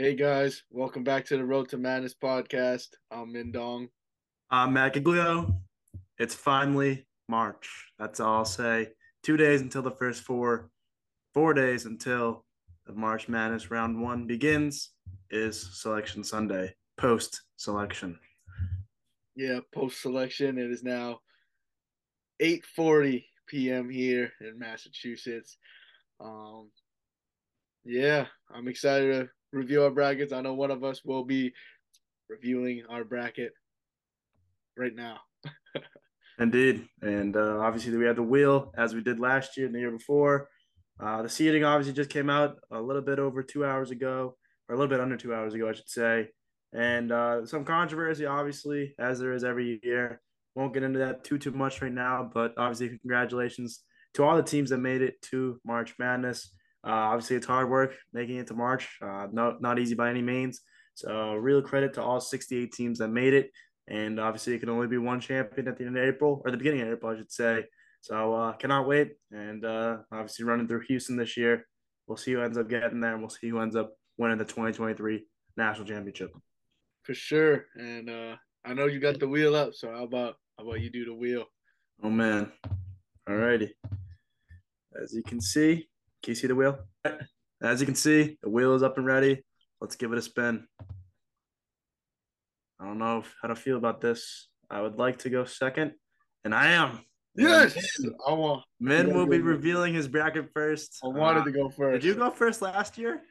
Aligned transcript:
Hey 0.00 0.14
guys, 0.14 0.62
welcome 0.70 1.04
back 1.04 1.26
to 1.26 1.36
the 1.36 1.44
Road 1.44 1.68
to 1.68 1.76
Madness 1.76 2.14
podcast. 2.14 2.86
I'm 3.10 3.34
Mindong. 3.34 3.90
I'm 4.50 4.72
Matt 4.72 4.94
Giglio. 4.94 5.60
It's 6.18 6.34
finally 6.34 7.06
March. 7.28 7.68
That's 7.98 8.18
all 8.18 8.36
I'll 8.36 8.44
say. 8.46 8.92
Two 9.22 9.36
days 9.36 9.60
until 9.60 9.82
the 9.82 9.90
first 9.90 10.22
four, 10.22 10.70
four 11.34 11.52
days 11.52 11.84
until 11.84 12.46
the 12.86 12.94
March 12.94 13.28
Madness 13.28 13.70
round 13.70 14.00
one 14.00 14.26
begins 14.26 14.92
is 15.30 15.78
Selection 15.78 16.24
Sunday, 16.24 16.74
post 16.96 17.42
selection. 17.58 18.18
Yeah, 19.36 19.58
post 19.74 20.00
selection. 20.00 20.56
It 20.56 20.70
is 20.70 20.82
now 20.82 21.18
8:40 22.40 23.22
p.m. 23.48 23.90
here 23.90 24.32
in 24.40 24.58
Massachusetts. 24.58 25.58
Um, 26.20 26.70
yeah, 27.84 28.28
I'm 28.50 28.66
excited 28.66 29.12
to 29.12 29.28
review 29.52 29.84
our 29.84 29.90
brackets. 29.90 30.32
I 30.32 30.40
know 30.40 30.54
one 30.54 30.70
of 30.70 30.84
us 30.84 31.04
will 31.04 31.24
be 31.24 31.52
reviewing 32.28 32.84
our 32.88 33.04
bracket 33.04 33.52
right 34.76 34.94
now. 34.94 35.18
Indeed, 36.38 36.86
and 37.02 37.36
uh, 37.36 37.58
obviously 37.60 37.96
we 37.96 38.06
had 38.06 38.16
the 38.16 38.22
wheel 38.22 38.72
as 38.76 38.94
we 38.94 39.02
did 39.02 39.20
last 39.20 39.56
year 39.56 39.66
and 39.66 39.74
the 39.74 39.80
year 39.80 39.90
before. 39.90 40.48
Uh, 40.98 41.22
the 41.22 41.28
seeding 41.28 41.64
obviously 41.64 41.94
just 41.94 42.10
came 42.10 42.30
out 42.30 42.56
a 42.70 42.80
little 42.80 43.02
bit 43.02 43.18
over 43.18 43.42
two 43.42 43.64
hours 43.64 43.90
ago, 43.90 44.36
or 44.68 44.74
a 44.74 44.78
little 44.78 44.90
bit 44.90 45.00
under 45.00 45.16
two 45.16 45.34
hours 45.34 45.54
ago, 45.54 45.68
I 45.68 45.72
should 45.72 45.88
say. 45.88 46.28
And 46.72 47.10
uh, 47.10 47.46
some 47.46 47.64
controversy, 47.64 48.26
obviously, 48.26 48.94
as 48.98 49.18
there 49.18 49.32
is 49.32 49.44
every 49.44 49.80
year. 49.82 50.20
Won't 50.54 50.74
get 50.74 50.82
into 50.82 50.98
that 51.00 51.24
too 51.24 51.38
too 51.38 51.52
much 51.52 51.80
right 51.80 51.92
now, 51.92 52.30
but 52.32 52.54
obviously, 52.56 52.98
congratulations 52.98 53.82
to 54.14 54.24
all 54.24 54.36
the 54.36 54.42
teams 54.42 54.70
that 54.70 54.78
made 54.78 55.02
it 55.02 55.20
to 55.30 55.60
March 55.64 55.94
Madness. 55.98 56.52
Uh, 56.86 57.12
obviously, 57.12 57.36
it's 57.36 57.46
hard 57.46 57.68
work 57.68 57.94
making 58.12 58.36
it 58.36 58.46
to 58.48 58.54
March. 58.54 58.88
Uh, 59.02 59.26
not 59.32 59.60
not 59.60 59.78
easy 59.78 59.94
by 59.94 60.10
any 60.10 60.22
means. 60.22 60.60
So, 60.94 61.34
real 61.34 61.62
credit 61.62 61.94
to 61.94 62.02
all 62.02 62.20
68 62.20 62.72
teams 62.72 62.98
that 62.98 63.08
made 63.08 63.34
it. 63.34 63.50
And 63.88 64.20
obviously, 64.20 64.54
it 64.54 64.60
can 64.60 64.68
only 64.68 64.86
be 64.86 64.98
one 64.98 65.20
champion 65.20 65.68
at 65.68 65.76
the 65.76 65.84
end 65.84 65.96
of 65.96 66.04
April, 66.04 66.42
or 66.44 66.50
the 66.50 66.56
beginning 66.56 66.82
of 66.82 66.88
April, 66.88 67.12
I 67.12 67.16
should 67.16 67.32
say. 67.32 67.64
So, 68.00 68.34
uh, 68.34 68.52
cannot 68.54 68.86
wait. 68.86 69.12
And 69.30 69.64
uh, 69.64 69.98
obviously, 70.12 70.44
running 70.44 70.68
through 70.68 70.82
Houston 70.88 71.16
this 71.16 71.36
year. 71.36 71.66
We'll 72.06 72.16
see 72.16 72.32
who 72.32 72.42
ends 72.42 72.58
up 72.58 72.68
getting 72.68 73.00
there, 73.00 73.12
and 73.12 73.20
we'll 73.20 73.30
see 73.30 73.48
who 73.48 73.60
ends 73.60 73.76
up 73.76 73.92
winning 74.18 74.38
the 74.38 74.44
2023 74.44 75.24
national 75.56 75.86
championship. 75.86 76.32
For 77.02 77.14
sure. 77.14 77.66
And 77.76 78.10
uh, 78.10 78.36
I 78.64 78.74
know 78.74 78.86
you 78.86 79.00
got 79.00 79.18
the 79.18 79.28
wheel 79.28 79.54
up, 79.54 79.74
so 79.74 79.90
how 79.90 80.04
about 80.04 80.36
how 80.58 80.64
about 80.64 80.80
you 80.80 80.90
do 80.90 81.04
the 81.04 81.14
wheel? 81.14 81.44
Oh 82.02 82.10
man. 82.10 82.52
Alrighty. 83.28 83.70
As 85.00 85.14
you 85.14 85.22
can 85.22 85.40
see, 85.40 85.88
can 86.22 86.32
you 86.32 86.34
see 86.34 86.46
the 86.46 86.54
wheel? 86.54 86.78
As 87.62 87.80
you 87.80 87.86
can 87.86 87.94
see, 87.94 88.38
the 88.42 88.48
wheel 88.48 88.74
is 88.74 88.82
up 88.82 88.96
and 88.96 89.06
ready. 89.06 89.44
Let's 89.80 89.96
give 89.96 90.12
it 90.12 90.18
a 90.18 90.22
spin. 90.22 90.66
I 92.78 92.84
don't 92.86 92.98
know 92.98 93.22
how 93.42 93.48
to 93.48 93.56
feel 93.56 93.76
about 93.76 94.00
this. 94.00 94.48
I 94.70 94.80
would 94.80 94.96
like 94.96 95.18
to 95.20 95.30
go 95.30 95.44
second, 95.44 95.92
and 96.44 96.54
I 96.54 96.68
am. 96.68 97.00
Yes, 97.36 97.76
I 98.26 98.32
want. 98.32 98.64
Minh 98.82 99.12
will 99.12 99.26
be 99.26 99.38
revealing 99.38 99.94
his 99.94 100.08
bracket 100.08 100.50
first. 100.52 100.98
I 101.04 101.08
wanted 101.08 101.40
uh, 101.40 101.44
to 101.44 101.52
go 101.52 101.68
first. 101.68 102.02
Did 102.02 102.04
you 102.04 102.14
go 102.14 102.30
first 102.30 102.62
last 102.62 102.98
year? 102.98 103.22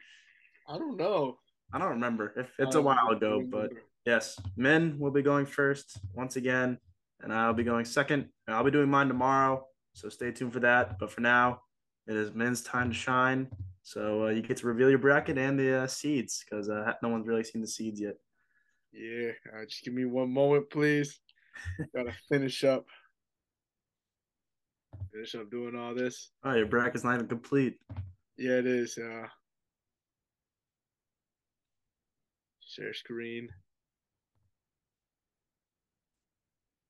I 0.68 0.78
don't 0.78 0.96
know. 0.96 1.38
I 1.72 1.78
don't 1.78 1.90
remember. 1.90 2.32
If 2.36 2.50
it's 2.58 2.76
a 2.76 2.82
while 2.82 3.08
ago, 3.08 3.42
but 3.48 3.70
yes, 4.06 4.38
Minh 4.58 4.98
will 4.98 5.10
be 5.10 5.22
going 5.22 5.46
first 5.46 5.98
once 6.14 6.36
again, 6.36 6.78
and 7.20 7.32
I'll 7.32 7.52
be 7.52 7.64
going 7.64 7.84
second. 7.84 8.28
I'll 8.48 8.64
be 8.64 8.70
doing 8.70 8.90
mine 8.90 9.08
tomorrow, 9.08 9.66
so 9.94 10.08
stay 10.08 10.32
tuned 10.32 10.52
for 10.52 10.60
that. 10.60 10.98
But 10.98 11.10
for 11.10 11.20
now, 11.20 11.62
it 12.10 12.16
is 12.16 12.32
Minh's 12.32 12.62
time 12.62 12.90
to 12.90 12.94
shine. 12.94 13.48
So 13.82 14.24
uh, 14.26 14.28
you 14.30 14.42
get 14.42 14.56
to 14.58 14.66
reveal 14.66 14.90
your 14.90 14.98
bracket 14.98 15.38
and 15.38 15.58
the 15.58 15.82
uh, 15.82 15.86
seeds 15.86 16.44
because 16.44 16.68
uh, 16.68 16.92
no 17.02 17.08
one's 17.08 17.26
really 17.26 17.44
seen 17.44 17.62
the 17.62 17.68
seeds 17.68 18.00
yet. 18.00 18.16
Yeah, 18.92 19.30
just 19.68 19.84
give 19.84 19.94
me 19.94 20.04
one 20.04 20.32
moment, 20.32 20.68
please. 20.70 21.20
Gotta 21.94 22.12
finish 22.28 22.64
up. 22.64 22.84
Finish 25.12 25.36
up 25.36 25.50
doing 25.50 25.76
all 25.76 25.94
this. 25.94 26.32
Oh, 26.44 26.54
your 26.54 26.66
bracket's 26.66 27.04
not 27.04 27.14
even 27.14 27.28
complete. 27.28 27.78
Yeah, 28.36 28.58
it 28.58 28.66
is. 28.66 28.98
Uh, 28.98 29.26
share 32.66 32.92
screen. 32.92 33.48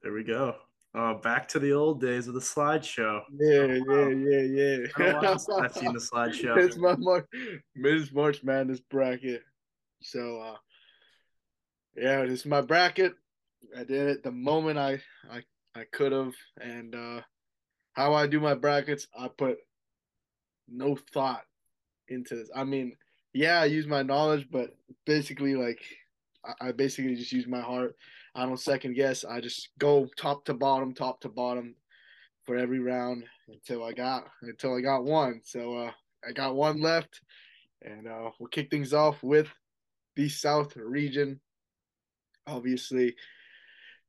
There 0.03 0.15
we 0.15 0.25
go. 0.25 0.57
Oh, 0.93 1.15
back 1.15 1.47
to 1.49 1.61
the 1.61 1.73
old 1.73 2.01
days 2.01 2.27
of 2.27 2.35
the 2.35 2.41
slideshow. 2.41 3.21
Yeah, 3.39 3.61
oh, 3.61 3.85
wow. 3.87 4.09
yeah, 4.09 4.41
yeah, 4.41 4.77
yeah. 4.99 5.21
I've 5.61 5.73
seen 5.75 5.93
the 5.93 6.01
slideshow. 6.13 6.57
It's 6.57 6.77
my 6.77 6.97
March, 6.97 7.27
Ms. 7.77 8.13
March 8.13 8.43
Madness 8.43 8.81
bracket. 8.81 9.43
So, 10.03 10.41
uh, 10.41 10.57
yeah, 11.97 12.23
this 12.23 12.41
is 12.41 12.47
my 12.47 12.61
bracket. 12.61 13.15
I 13.77 13.85
did 13.85 14.09
it 14.09 14.23
the 14.25 14.33
moment 14.33 14.79
I 14.79 15.01
I, 15.31 15.43
I 15.77 15.85
could 15.93 16.11
have, 16.11 16.35
and 16.61 16.95
uh, 16.95 17.21
how 17.93 18.15
I 18.15 18.27
do 18.27 18.41
my 18.41 18.55
brackets, 18.55 19.07
I 19.17 19.29
put 19.29 19.59
no 20.69 20.97
thought 21.13 21.45
into 22.09 22.35
this. 22.35 22.51
I 22.55 22.65
mean, 22.65 22.97
yeah, 23.33 23.61
I 23.61 23.67
use 23.67 23.87
my 23.87 24.03
knowledge, 24.03 24.49
but 24.51 24.77
basically, 25.07 25.55
like, 25.55 25.81
I, 26.45 26.69
I 26.69 26.73
basically 26.73 27.15
just 27.15 27.33
use 27.33 27.47
my 27.47 27.61
heart. 27.61 27.95
I 28.35 28.47
don't 28.47 28.61
second 28.61 28.95
guess. 28.95 29.25
I 29.25 29.41
just 29.41 29.71
go 29.79 30.09
top 30.17 30.45
to 30.47 30.55
bottom, 30.55 30.95
top 30.95 31.21
to 31.23 31.29
bottom 31.29 31.75
for 32.45 32.57
every 32.57 32.79
round 32.79 33.25
until 33.49 33.85
I 33.85 33.93
got 33.93 34.25
until 34.43 34.75
I 34.75 34.81
got 34.81 35.05
one. 35.05 35.41
So 35.45 35.77
uh, 35.77 35.91
I 36.27 36.33
got 36.33 36.55
one 36.55 36.81
left, 36.81 37.21
and 37.83 38.07
uh, 38.07 38.31
we'll 38.39 38.49
kick 38.49 38.71
things 38.71 38.93
off 38.93 39.23
with 39.23 39.49
the 40.17 40.29
South 40.29 40.77
region. 40.77 41.41
Obviously, 42.47 43.15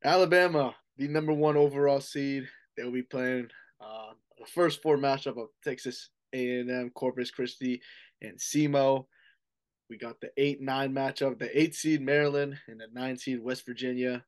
Alabama, 0.04 0.76
the 0.98 1.08
number 1.08 1.34
one 1.34 1.58
overall 1.58 2.02
seed. 2.02 2.48
They'll 2.76 2.92
be 2.92 3.03
playing 3.03 3.50
uh, 3.80 4.14
the 4.40 4.46
first 4.46 4.82
four 4.82 4.98
matchup 4.98 5.38
of 5.38 5.50
Texas 5.64 6.09
A&M, 6.34 6.92
Corpus 6.96 7.32
Christi, 7.32 7.82
and 8.22 8.38
SEMO. 8.40 9.06
We 9.91 9.97
got 9.97 10.22
the 10.22 10.31
eight 10.38 10.62
nine 10.62 10.94
matchup, 10.94 11.38
the 11.38 11.59
eight 11.59 11.75
seed 11.75 12.02
Maryland 12.02 12.57
and 12.69 12.79
the 12.79 12.88
nine 12.94 13.18
seed 13.18 13.44
West 13.44 13.66
Virginia. 13.66 14.24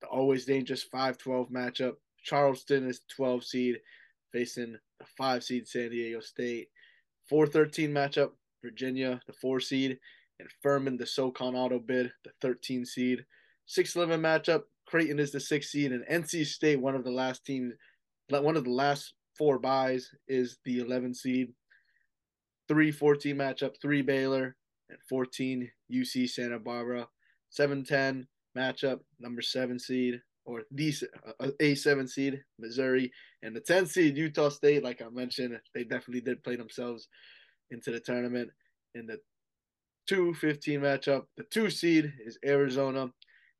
The 0.00 0.06
always 0.06 0.46
dangerous 0.46 0.84
5 0.84 1.18
12 1.18 1.50
matchup. 1.50 1.92
Charleston 2.24 2.88
is 2.88 3.02
12 3.14 3.44
seed 3.44 3.76
facing 4.32 4.78
the 4.98 5.04
five 5.18 5.44
seed 5.44 5.68
San 5.68 5.90
Diego 5.90 6.20
State. 6.20 6.68
4 7.28 7.46
13 7.46 7.90
matchup, 7.90 8.30
Virginia, 8.64 9.20
the 9.26 9.34
four 9.34 9.60
seed, 9.60 9.98
and 10.40 10.48
Furman, 10.62 10.96
the 10.96 11.06
SoCon 11.06 11.54
auto 11.54 11.78
bid, 11.78 12.10
the 12.24 12.30
13 12.40 12.86
seed. 12.86 13.22
6 13.66 13.96
11 13.96 14.18
matchup, 14.18 14.62
Creighton 14.86 15.18
is 15.18 15.30
the 15.30 15.40
six 15.40 15.72
seed, 15.72 15.92
and 15.92 16.06
NC 16.06 16.46
State, 16.46 16.80
one 16.80 16.94
of 16.94 17.04
the 17.04 17.10
last 17.10 17.44
teams, 17.44 17.74
one 18.30 18.56
of 18.56 18.64
the 18.64 18.70
last 18.70 19.12
four 19.36 19.58
byes, 19.58 20.08
is 20.26 20.56
the 20.64 20.78
11 20.78 21.12
seed. 21.12 21.52
3 22.68 22.90
14 22.92 23.36
matchup, 23.36 23.74
3 23.82 24.00
Baylor, 24.00 24.56
and 24.90 24.98
14 25.08 25.70
UC 25.92 26.28
Santa 26.28 26.58
Barbara. 26.58 27.08
7-10 27.58 28.26
matchup, 28.56 29.00
number 29.20 29.42
seven 29.42 29.78
seed 29.78 30.20
or 30.46 30.62
the 30.70 30.94
uh, 31.40 31.50
a 31.60 31.74
seven 31.74 32.06
seed 32.08 32.42
Missouri 32.58 33.12
and 33.42 33.54
the 33.54 33.60
10 33.60 33.86
seed 33.86 34.16
Utah 34.16 34.48
State. 34.48 34.82
Like 34.82 35.02
I 35.02 35.08
mentioned, 35.08 35.58
they 35.74 35.82
definitely 35.84 36.20
did 36.20 36.42
play 36.42 36.56
themselves 36.56 37.08
into 37.70 37.90
the 37.90 38.00
tournament. 38.00 38.50
In 38.94 39.06
the 39.06 39.18
2-15 40.10 40.80
matchup, 40.80 41.24
the 41.36 41.42
two 41.44 41.68
seed 41.68 42.12
is 42.24 42.38
Arizona, 42.46 43.10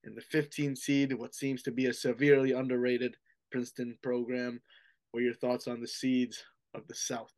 and 0.04 0.16
the 0.16 0.22
15 0.22 0.76
seed, 0.76 1.12
what 1.12 1.34
seems 1.34 1.62
to 1.64 1.72
be 1.72 1.86
a 1.86 1.92
severely 1.92 2.52
underrated 2.52 3.16
Princeton 3.50 3.98
program. 4.02 4.60
What 5.10 5.20
are 5.20 5.24
your 5.24 5.34
thoughts 5.34 5.66
on 5.66 5.80
the 5.80 5.88
seeds 5.88 6.42
of 6.74 6.86
the 6.86 6.94
South? 6.94 7.32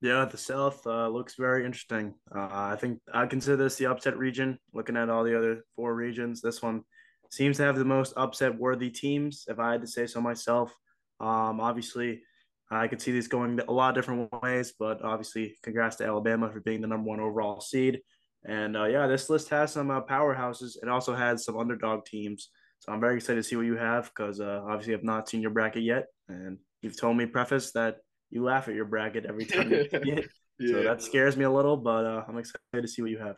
Yeah, 0.00 0.24
the 0.26 0.38
South 0.38 0.86
uh, 0.86 1.08
looks 1.08 1.34
very 1.34 1.64
interesting. 1.64 2.14
Uh, 2.34 2.48
I 2.50 2.76
think 2.80 3.00
I 3.12 3.26
consider 3.26 3.56
this 3.56 3.76
the 3.76 3.86
upset 3.86 4.16
region. 4.16 4.58
Looking 4.72 4.96
at 4.96 5.10
all 5.10 5.24
the 5.24 5.36
other 5.36 5.64
four 5.74 5.94
regions, 5.94 6.40
this 6.40 6.62
one 6.62 6.82
seems 7.30 7.56
to 7.56 7.64
have 7.64 7.76
the 7.76 7.84
most 7.84 8.12
upset 8.16 8.56
worthy 8.56 8.90
teams, 8.90 9.44
if 9.48 9.58
I 9.58 9.72
had 9.72 9.80
to 9.80 9.88
say 9.88 10.06
so 10.06 10.20
myself. 10.20 10.72
Um, 11.20 11.60
obviously, 11.60 12.22
I 12.70 12.86
could 12.86 13.02
see 13.02 13.10
these 13.10 13.26
going 13.26 13.58
a 13.66 13.72
lot 13.72 13.90
of 13.90 13.94
different 13.96 14.30
ways, 14.40 14.72
but 14.78 15.02
obviously, 15.02 15.56
congrats 15.64 15.96
to 15.96 16.06
Alabama 16.06 16.48
for 16.50 16.60
being 16.60 16.80
the 16.80 16.86
number 16.86 17.08
one 17.08 17.18
overall 17.18 17.60
seed. 17.60 18.00
And 18.44 18.76
uh, 18.76 18.84
yeah, 18.84 19.08
this 19.08 19.28
list 19.28 19.48
has 19.48 19.72
some 19.72 19.90
uh, 19.90 20.02
powerhouses 20.02 20.76
and 20.80 20.90
also 20.90 21.14
has 21.14 21.44
some 21.44 21.58
underdog 21.58 22.04
teams. 22.04 22.50
So 22.78 22.92
I'm 22.92 23.00
very 23.00 23.16
excited 23.16 23.42
to 23.42 23.48
see 23.48 23.56
what 23.56 23.66
you 23.66 23.76
have 23.76 24.12
because 24.14 24.40
uh, 24.40 24.62
obviously 24.64 24.94
I've 24.94 25.02
not 25.02 25.28
seen 25.28 25.42
your 25.42 25.50
bracket 25.50 25.82
yet, 25.82 26.06
and 26.28 26.58
you've 26.82 26.98
told 26.98 27.16
me 27.16 27.26
preface 27.26 27.72
that 27.72 27.96
you 28.30 28.44
laugh 28.44 28.68
at 28.68 28.74
your 28.74 28.84
bracket 28.84 29.26
every 29.26 29.44
time 29.46 29.70
you 29.70 29.88
see 29.88 29.98
it. 29.98 30.30
yeah. 30.58 30.72
So 30.72 30.82
that 30.82 31.02
scares 31.02 31.36
me 31.36 31.44
a 31.44 31.50
little, 31.50 31.76
but 31.76 32.04
uh, 32.04 32.24
I'm 32.28 32.38
excited 32.38 32.82
to 32.82 32.88
see 32.88 33.02
what 33.02 33.10
you 33.10 33.18
have. 33.18 33.36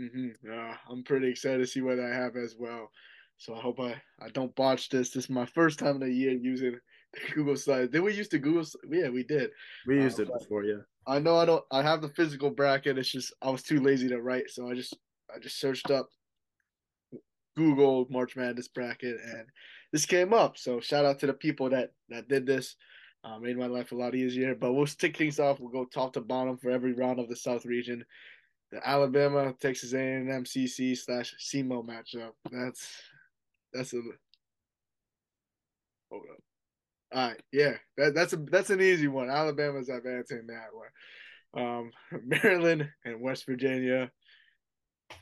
Mm-hmm. 0.00 0.50
Uh, 0.50 0.74
I'm 0.90 1.04
pretty 1.04 1.28
excited 1.28 1.58
to 1.58 1.66
see 1.66 1.80
what 1.80 2.00
I 2.00 2.08
have 2.08 2.36
as 2.36 2.56
well. 2.58 2.90
So 3.36 3.54
I 3.54 3.60
hope 3.60 3.80
I, 3.80 4.00
I 4.20 4.28
don't 4.32 4.54
botch 4.54 4.88
this. 4.88 5.10
This 5.10 5.24
is 5.24 5.30
my 5.30 5.46
first 5.46 5.78
time 5.78 5.96
in 5.96 6.02
a 6.02 6.12
year 6.12 6.32
using 6.32 6.78
Google 7.34 7.56
Slides. 7.56 7.90
Did 7.90 8.00
we 8.00 8.14
use 8.14 8.28
the 8.28 8.38
Google? 8.38 8.64
Yeah, 8.90 9.08
we 9.08 9.24
did. 9.24 9.50
We 9.86 9.96
used 9.96 10.20
it 10.20 10.28
before, 10.32 10.64
yeah. 10.64 10.82
I 11.06 11.18
know 11.18 11.36
I 11.36 11.44
don't. 11.44 11.64
I 11.70 11.82
have 11.82 12.00
the 12.00 12.08
physical 12.08 12.50
bracket. 12.50 12.98
It's 12.98 13.10
just 13.10 13.32
I 13.42 13.50
was 13.50 13.62
too 13.62 13.80
lazy 13.80 14.08
to 14.08 14.22
write, 14.22 14.50
so 14.50 14.70
I 14.70 14.74
just 14.74 14.96
I 15.34 15.38
just 15.38 15.60
searched 15.60 15.90
up 15.90 16.08
Google 17.56 18.06
March 18.10 18.36
Madness 18.36 18.68
bracket, 18.68 19.16
and 19.22 19.46
this 19.92 20.06
came 20.06 20.32
up. 20.32 20.56
So 20.56 20.80
shout 20.80 21.04
out 21.04 21.18
to 21.20 21.26
the 21.26 21.34
people 21.34 21.68
that 21.70 21.90
that 22.08 22.28
did 22.28 22.46
this. 22.46 22.76
Uh, 23.24 23.38
made 23.38 23.56
my 23.56 23.66
life 23.66 23.92
a 23.92 23.96
lot 23.96 24.14
easier. 24.14 24.54
But 24.54 24.74
we'll 24.74 24.86
stick 24.86 25.16
things 25.16 25.40
off. 25.40 25.58
We'll 25.58 25.70
go 25.70 25.86
top 25.86 26.12
to 26.12 26.20
bottom 26.20 26.58
for 26.58 26.70
every 26.70 26.92
round 26.92 27.18
of 27.18 27.28
the 27.28 27.36
South 27.36 27.64
region. 27.64 28.04
The 28.70 28.86
Alabama 28.86 29.54
Texas 29.60 29.94
A&M 29.94 30.44
CC 30.44 30.96
slash 30.96 31.34
SEMO 31.40 31.86
matchup. 31.86 32.32
That's 32.50 32.86
that's 33.72 33.92
a 33.94 34.00
hold 36.10 36.22
up. 36.30 36.38
All 37.14 37.28
right, 37.28 37.40
yeah, 37.52 37.74
that, 37.96 38.14
that's 38.14 38.32
a 38.32 38.36
that's 38.36 38.70
an 38.70 38.80
easy 38.80 39.08
one. 39.08 39.30
Alabama's 39.30 39.88
advancing 39.88 40.46
that 40.48 40.68
one. 40.72 40.88
Um, 41.64 41.90
Maryland 42.24 42.88
and 43.04 43.20
West 43.20 43.46
Virginia. 43.46 44.10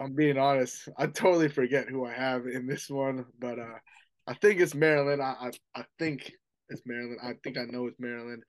I'm 0.00 0.14
being 0.14 0.38
honest. 0.38 0.88
I 0.96 1.06
totally 1.06 1.48
forget 1.48 1.88
who 1.88 2.06
I 2.06 2.14
have 2.14 2.46
in 2.46 2.66
this 2.66 2.88
one, 2.88 3.26
but 3.38 3.58
uh, 3.58 3.78
I 4.26 4.34
think 4.34 4.60
it's 4.60 4.74
Maryland. 4.74 5.20
I, 5.20 5.34
I, 5.74 5.80
I 5.80 5.84
think 5.98 6.32
it's 6.72 6.82
Maryland. 6.86 7.20
I 7.22 7.34
think 7.44 7.58
I 7.58 7.64
know 7.64 7.86
it's 7.86 8.00
Maryland. 8.00 8.42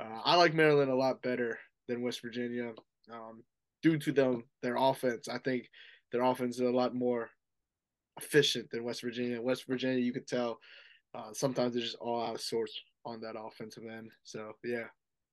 Uh, 0.00 0.20
I 0.24 0.36
like 0.36 0.54
Maryland 0.54 0.90
a 0.90 0.96
lot 0.96 1.22
better 1.22 1.58
than 1.88 2.02
West 2.02 2.22
Virginia 2.22 2.72
um, 3.12 3.42
due 3.82 3.98
to 3.98 4.12
them 4.12 4.44
their 4.62 4.76
offense. 4.76 5.28
I 5.28 5.38
think 5.38 5.68
their 6.12 6.22
offense 6.22 6.56
is 6.56 6.62
a 6.62 6.70
lot 6.70 6.94
more 6.94 7.30
efficient 8.20 8.70
than 8.70 8.84
West 8.84 9.02
Virginia. 9.02 9.40
West 9.40 9.64
Virginia, 9.66 9.98
you 9.98 10.12
could 10.12 10.26
tell 10.26 10.58
uh, 11.14 11.32
sometimes 11.32 11.74
they're 11.74 11.82
just 11.82 11.96
all 12.00 12.24
out 12.24 12.34
of 12.34 12.40
sorts 12.40 12.80
on 13.04 13.20
that 13.20 13.36
offensive 13.38 13.84
end. 13.90 14.10
So 14.24 14.52
yeah, 14.64 14.86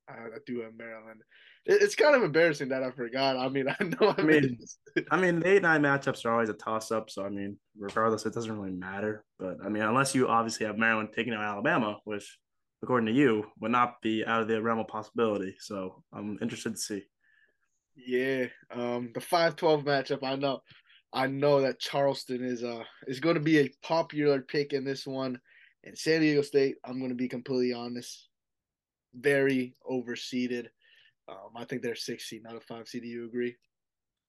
I, 0.10 0.40
do 0.46 0.62
have 0.62 0.74
Maryland 0.76 1.22
it's 1.66 1.96
kind 1.96 2.16
of 2.16 2.24
embarrassing 2.24 2.70
that 2.70 2.84
I 2.84 2.92
forgot. 2.92 3.38
I 3.38 3.48
mean, 3.50 3.68
I 3.80 3.84
know. 3.84 4.14
I, 4.18 4.22
I 4.22 4.24
mean, 4.24 4.60
I 5.12 5.18
mean, 5.18 5.40
the 5.40 5.48
eight 5.48 5.62
nine 5.62 5.82
matchups 5.82 6.26
are 6.26 6.32
always 6.32 6.50
a 6.50 6.54
toss 6.54 6.92
up. 6.92 7.10
So 7.10 7.26
I 7.26 7.30
mean, 7.30 7.58
regardless, 7.78 8.26
it 8.26 8.34
doesn't 8.34 8.58
really 8.58 8.76
matter. 8.76 9.24
But 9.40 9.58
I 9.64 9.70
mean, 9.70 9.84
unless 9.84 10.16
you 10.16 10.28
obviously 10.28 10.66
have 10.66 10.78
Maryland 10.78 11.10
taking 11.16 11.34
out 11.34 11.44
Alabama, 11.44 11.98
which 12.06 12.38
according 12.84 13.08
to 13.08 13.14
you 13.14 13.46
would 13.60 13.72
not 13.72 14.02
be 14.02 14.26
out 14.26 14.42
of 14.42 14.48
the 14.48 14.62
realm 14.62 14.80
of 14.80 14.88
possibility. 14.88 15.56
So 15.60 16.04
I'm 16.12 16.40
interested 16.42 16.72
to 16.72 16.82
see. 16.82 17.04
Yeah, 17.96 18.46
um, 18.72 19.12
the 19.14 19.22
five 19.22 19.56
twelve 19.56 19.84
matchup. 19.84 20.24
I 20.24 20.36
know, 20.36 20.62
I 21.14 21.28
know 21.28 21.62
that 21.62 21.80
Charleston 21.80 22.44
is 22.44 22.64
uh 22.64 22.84
is 23.08 23.20
going 23.20 23.36
to 23.36 23.42
be 23.42 23.60
a 23.60 23.72
popular 23.84 24.42
pick 24.42 24.74
in 24.74 24.84
this 24.84 25.06
one, 25.06 25.40
and 25.84 25.98
San 25.98 26.22
Diego 26.22 26.42
State. 26.42 26.78
I'm 26.84 26.98
going 26.98 27.10
to 27.10 27.16
be 27.16 27.28
completely 27.28 27.74
honest, 27.74 28.30
very 29.14 29.76
overseeded. 29.90 30.68
Um, 31.30 31.52
I 31.56 31.66
think 31.66 31.82
they're 31.82 31.96
six 31.96 32.30
seed, 32.30 32.44
not 32.44 32.56
a 32.56 32.62
five 32.62 32.88
seed. 32.88 33.04
Do 33.04 33.08
you 33.08 33.26
agree? 33.26 33.56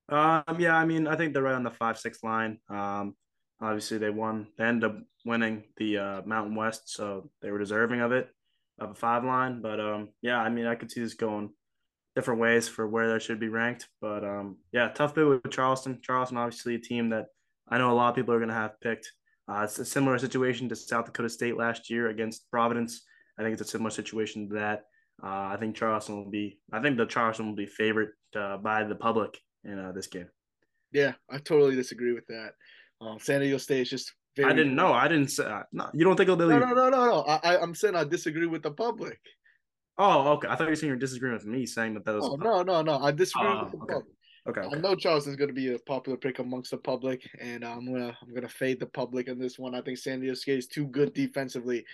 Um, 0.08 0.56
yeah, 0.58 0.76
I 0.76 0.84
mean, 0.84 1.06
I 1.06 1.16
think 1.16 1.32
they're 1.32 1.42
right 1.42 1.54
on 1.54 1.62
the 1.62 1.70
five 1.70 1.98
six 1.98 2.22
line. 2.22 2.58
Um, 2.68 3.14
obviously 3.62 3.98
they 3.98 4.10
won. 4.10 4.48
They 4.58 4.64
ended 4.64 4.90
up 4.90 4.98
winning 5.24 5.64
the 5.76 5.98
uh, 5.98 6.22
Mountain 6.26 6.54
West, 6.54 6.92
so 6.92 7.30
they 7.40 7.50
were 7.50 7.58
deserving 7.58 8.00
of 8.00 8.12
it, 8.12 8.28
of 8.78 8.90
a 8.90 8.94
five 8.94 9.24
line. 9.24 9.62
But 9.62 9.80
um, 9.80 10.08
yeah, 10.20 10.38
I 10.38 10.48
mean, 10.50 10.66
I 10.66 10.74
could 10.74 10.90
see 10.90 11.00
this 11.00 11.14
going 11.14 11.50
different 12.14 12.40
ways 12.40 12.68
for 12.68 12.86
where 12.86 13.10
they 13.10 13.18
should 13.18 13.40
be 13.40 13.48
ranked. 13.48 13.88
But 14.00 14.24
um, 14.24 14.58
yeah, 14.72 14.88
tough 14.88 15.14
bit 15.14 15.26
with 15.26 15.50
Charleston. 15.50 16.00
Charleston, 16.02 16.36
obviously, 16.36 16.74
a 16.74 16.80
team 16.80 17.10
that 17.10 17.26
I 17.68 17.78
know 17.78 17.92
a 17.92 17.94
lot 17.94 18.10
of 18.10 18.16
people 18.16 18.34
are 18.34 18.38
going 18.38 18.48
to 18.48 18.54
have 18.54 18.80
picked. 18.80 19.10
Uh, 19.48 19.62
it's 19.62 19.78
a 19.78 19.84
similar 19.84 20.18
situation 20.18 20.68
to 20.68 20.76
South 20.76 21.06
Dakota 21.06 21.28
State 21.28 21.56
last 21.56 21.90
year 21.90 22.08
against 22.08 22.50
Providence. 22.50 23.02
I 23.38 23.42
think 23.42 23.52
it's 23.54 23.62
a 23.62 23.70
similar 23.70 23.90
situation 23.90 24.48
to 24.48 24.54
that. 24.56 24.84
Uh, 25.22 25.52
I 25.52 25.56
think 25.58 25.76
Charleston 25.76 26.16
will 26.16 26.30
be. 26.30 26.58
I 26.72 26.80
think 26.80 26.96
the 26.96 27.06
Charleston 27.06 27.46
will 27.46 27.54
be 27.54 27.66
favored 27.66 28.12
uh, 28.36 28.56
by 28.56 28.84
the 28.84 28.94
public 28.94 29.38
in 29.64 29.78
uh, 29.78 29.92
this 29.92 30.06
game. 30.06 30.28
Yeah, 30.92 31.12
I 31.30 31.38
totally 31.38 31.76
disagree 31.76 32.12
with 32.12 32.26
that. 32.26 32.52
Um, 33.00 33.18
San 33.18 33.40
Diego 33.40 33.58
State 33.58 33.82
is 33.82 33.90
just. 33.90 34.12
Very 34.34 34.50
I 34.50 34.54
didn't 34.54 34.74
know. 34.74 34.94
I 34.94 35.08
didn't 35.08 35.28
say. 35.28 35.44
Uh, 35.44 35.62
no, 35.72 35.90
you 35.92 36.04
don't 36.04 36.16
think 36.16 36.26
they'll? 36.26 36.36
No, 36.36 36.58
no, 36.58 36.72
no, 36.72 36.88
no, 36.88 37.04
no. 37.06 37.20
I, 37.20 37.60
I'm 37.60 37.74
saying 37.74 37.94
I 37.94 38.04
disagree 38.04 38.46
with 38.46 38.62
the 38.62 38.70
public. 38.70 39.20
Oh, 39.98 40.28
okay. 40.32 40.48
I 40.48 40.56
thought 40.56 40.64
you 40.64 40.70
were 40.70 40.76
saying 40.76 40.88
you're 40.88 40.96
disagreeing 40.96 41.34
with 41.34 41.44
me, 41.44 41.66
saying 41.66 41.94
that 41.94 42.04
that 42.06 42.14
was. 42.14 42.26
Oh, 42.26 42.36
no, 42.36 42.62
no, 42.62 42.80
no. 42.80 42.98
I 42.98 43.12
disagree 43.12 43.48
with 43.48 43.72
the 43.72 43.78
okay. 43.78 43.92
public. 43.92 44.14
Okay, 44.48 44.60
okay. 44.60 44.76
I 44.76 44.80
know 44.80 44.96
Charleston's 44.96 45.36
going 45.36 45.50
to 45.50 45.54
be 45.54 45.74
a 45.74 45.78
popular 45.80 46.16
pick 46.16 46.38
amongst 46.38 46.70
the 46.72 46.78
public, 46.78 47.28
and 47.40 47.64
I'm 47.64 47.86
gonna 47.86 48.16
I'm 48.20 48.34
gonna 48.34 48.48
fade 48.48 48.80
the 48.80 48.86
public 48.86 49.28
in 49.28 49.38
this 49.38 49.58
one. 49.58 49.74
I 49.74 49.82
think 49.82 49.98
San 49.98 50.20
Diego 50.20 50.34
State 50.34 50.58
is 50.58 50.66
too 50.66 50.86
good 50.86 51.12
defensively 51.12 51.84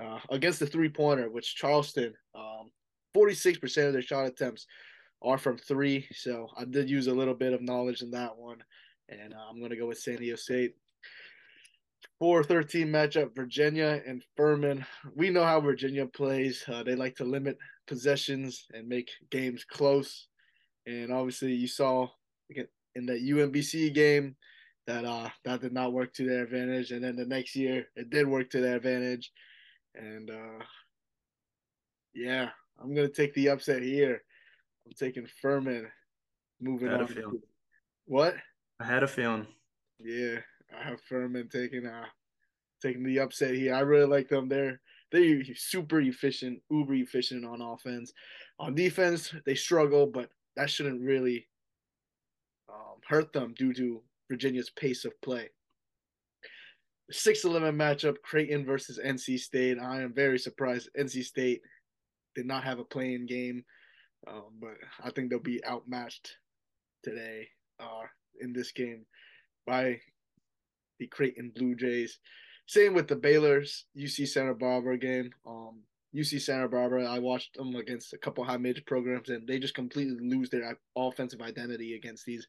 uh, 0.00 0.18
against 0.30 0.60
the 0.60 0.66
three 0.66 0.88
pointer, 0.88 1.30
which 1.30 1.56
Charleston 1.56 2.14
um, 2.34 2.70
46% 3.16 3.86
of 3.86 3.92
their 3.92 4.02
shot 4.02 4.26
attempts 4.26 4.66
are 5.22 5.38
from 5.38 5.58
three. 5.58 6.06
So 6.12 6.48
I 6.56 6.64
did 6.64 6.90
use 6.90 7.06
a 7.06 7.14
little 7.14 7.34
bit 7.34 7.52
of 7.52 7.62
knowledge 7.62 8.02
in 8.02 8.10
that 8.12 8.36
one. 8.36 8.58
And 9.08 9.34
uh, 9.34 9.38
I'm 9.48 9.58
going 9.58 9.70
to 9.70 9.76
go 9.76 9.86
with 9.86 9.98
San 9.98 10.16
Diego 10.16 10.36
State. 10.36 10.74
4 12.18 12.44
13 12.44 12.86
matchup 12.86 13.34
Virginia 13.34 14.00
and 14.06 14.22
Furman. 14.36 14.84
We 15.16 15.30
know 15.30 15.44
how 15.44 15.60
Virginia 15.60 16.06
plays. 16.06 16.64
Uh, 16.68 16.84
they 16.84 16.94
like 16.94 17.16
to 17.16 17.24
limit 17.24 17.58
possessions 17.88 18.66
and 18.72 18.88
make 18.88 19.10
games 19.30 19.64
close. 19.64 20.28
And 20.86 21.12
obviously, 21.12 21.52
you 21.52 21.66
saw 21.66 22.08
in 22.94 23.06
that 23.06 23.22
UMBC 23.22 23.92
game 23.92 24.36
that 24.86 25.04
uh, 25.04 25.30
that 25.44 25.62
did 25.62 25.72
not 25.72 25.92
work 25.92 26.12
to 26.14 26.24
their 26.24 26.44
advantage. 26.44 26.92
And 26.92 27.02
then 27.02 27.16
the 27.16 27.26
next 27.26 27.56
year, 27.56 27.86
it 27.96 28.10
did 28.10 28.26
work 28.26 28.50
to 28.50 28.60
their 28.60 28.76
advantage. 28.76 29.32
And 29.94 30.30
uh, 30.30 30.64
yeah, 32.14 32.50
I'm 32.80 32.94
gonna 32.94 33.08
take 33.08 33.34
the 33.34 33.50
upset 33.50 33.82
here. 33.82 34.22
I'm 34.86 34.92
taking 34.98 35.26
Furman. 35.40 35.88
Moving 36.60 36.88
on. 36.88 37.40
What? 38.06 38.34
I 38.80 38.84
had 38.84 39.02
a 39.02 39.08
feeling. 39.08 39.46
Yeah, 39.98 40.38
I 40.76 40.88
have 40.88 41.00
Furman 41.08 41.48
taking 41.48 41.86
uh 41.86 42.06
taking 42.80 43.04
the 43.04 43.20
upset 43.20 43.54
here. 43.54 43.74
I 43.74 43.80
really 43.80 44.06
like 44.06 44.28
them. 44.28 44.48
They're 44.48 44.80
they're 45.10 45.42
super 45.54 46.00
efficient, 46.00 46.60
uber 46.70 46.94
efficient 46.94 47.44
on 47.44 47.60
offense. 47.60 48.12
On 48.58 48.74
defense, 48.74 49.32
they 49.44 49.54
struggle, 49.54 50.06
but 50.06 50.30
that 50.56 50.70
shouldn't 50.70 51.02
really 51.02 51.46
um, 52.68 52.96
hurt 53.06 53.32
them 53.32 53.54
due 53.56 53.74
to 53.74 54.02
Virginia's 54.30 54.70
pace 54.70 55.04
of 55.04 55.20
play. 55.20 55.50
6 57.10 57.44
11 57.44 57.76
matchup 57.76 58.16
Creighton 58.22 58.64
versus 58.64 58.98
NC 59.04 59.38
State. 59.38 59.78
I 59.78 60.02
am 60.02 60.14
very 60.14 60.38
surprised 60.38 60.88
NC 60.98 61.24
State 61.24 61.62
did 62.34 62.46
not 62.46 62.64
have 62.64 62.78
a 62.78 62.84
play-in 62.84 63.26
game, 63.26 63.64
um, 64.26 64.52
but 64.60 64.74
I 65.04 65.10
think 65.10 65.28
they'll 65.28 65.40
be 65.40 65.64
outmatched 65.64 66.36
today 67.02 67.48
uh, 67.80 68.06
in 68.40 68.52
this 68.52 68.72
game 68.72 69.04
by 69.66 69.98
the 70.98 71.06
Creighton 71.08 71.52
Blue 71.54 71.74
Jays. 71.74 72.18
Same 72.66 72.94
with 72.94 73.08
the 73.08 73.16
Baylor's 73.16 73.86
UC 73.98 74.28
Santa 74.28 74.54
Barbara 74.54 74.96
game. 74.96 75.30
Um, 75.46 75.82
UC 76.14 76.40
Santa 76.42 76.68
Barbara, 76.68 77.06
I 77.06 77.18
watched 77.18 77.54
them 77.54 77.74
against 77.74 78.12
a 78.12 78.18
couple 78.18 78.44
high 78.44 78.58
major 78.58 78.82
programs, 78.86 79.30
and 79.30 79.46
they 79.46 79.58
just 79.58 79.74
completely 79.74 80.16
lose 80.20 80.50
their 80.50 80.78
offensive 80.96 81.40
identity 81.40 81.94
against 81.94 82.24
these 82.24 82.46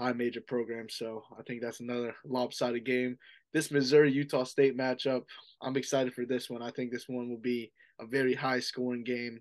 high 0.00 0.12
major 0.12 0.40
programs. 0.40 0.94
So 0.94 1.22
I 1.38 1.42
think 1.42 1.60
that's 1.60 1.80
another 1.80 2.14
lopsided 2.24 2.84
game. 2.84 3.18
This 3.52 3.70
Missouri 3.70 4.12
Utah 4.12 4.44
State 4.44 4.76
matchup, 4.76 5.22
I'm 5.60 5.76
excited 5.76 6.14
for 6.14 6.24
this 6.24 6.48
one. 6.48 6.62
I 6.62 6.70
think 6.70 6.90
this 6.90 7.08
one 7.08 7.28
will 7.28 7.38
be 7.38 7.70
a 8.00 8.06
very 8.06 8.34
high 8.34 8.60
scoring 8.60 9.04
game, 9.04 9.40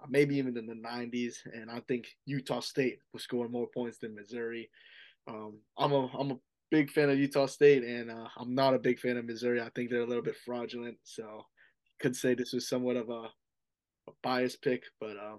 uh, 0.00 0.06
maybe 0.08 0.36
even 0.36 0.56
in 0.56 0.66
the 0.66 0.74
90s. 0.74 1.34
And 1.52 1.70
I 1.70 1.80
think 1.88 2.06
Utah 2.24 2.60
State 2.60 2.98
will 3.12 3.20
score 3.20 3.48
more 3.48 3.66
points 3.74 3.98
than 3.98 4.14
Missouri. 4.14 4.70
Um, 5.28 5.58
I'm 5.76 5.92
a 5.92 6.06
I'm 6.18 6.30
a 6.30 6.38
big 6.70 6.90
fan 6.90 7.10
of 7.10 7.18
Utah 7.18 7.46
State, 7.46 7.84
and 7.84 8.10
uh, 8.10 8.28
I'm 8.38 8.54
not 8.54 8.74
a 8.74 8.78
big 8.78 8.98
fan 8.98 9.16
of 9.16 9.26
Missouri. 9.26 9.60
I 9.60 9.68
think 9.74 9.90
they're 9.90 10.00
a 10.00 10.06
little 10.06 10.22
bit 10.22 10.36
fraudulent, 10.46 10.96
so 11.04 11.44
could 12.00 12.16
say 12.16 12.34
this 12.34 12.52
was 12.52 12.68
somewhat 12.68 12.96
of 12.96 13.10
a, 13.10 13.28
a 14.08 14.12
biased 14.22 14.62
pick, 14.62 14.82
but 14.98 15.16
uh, 15.16 15.36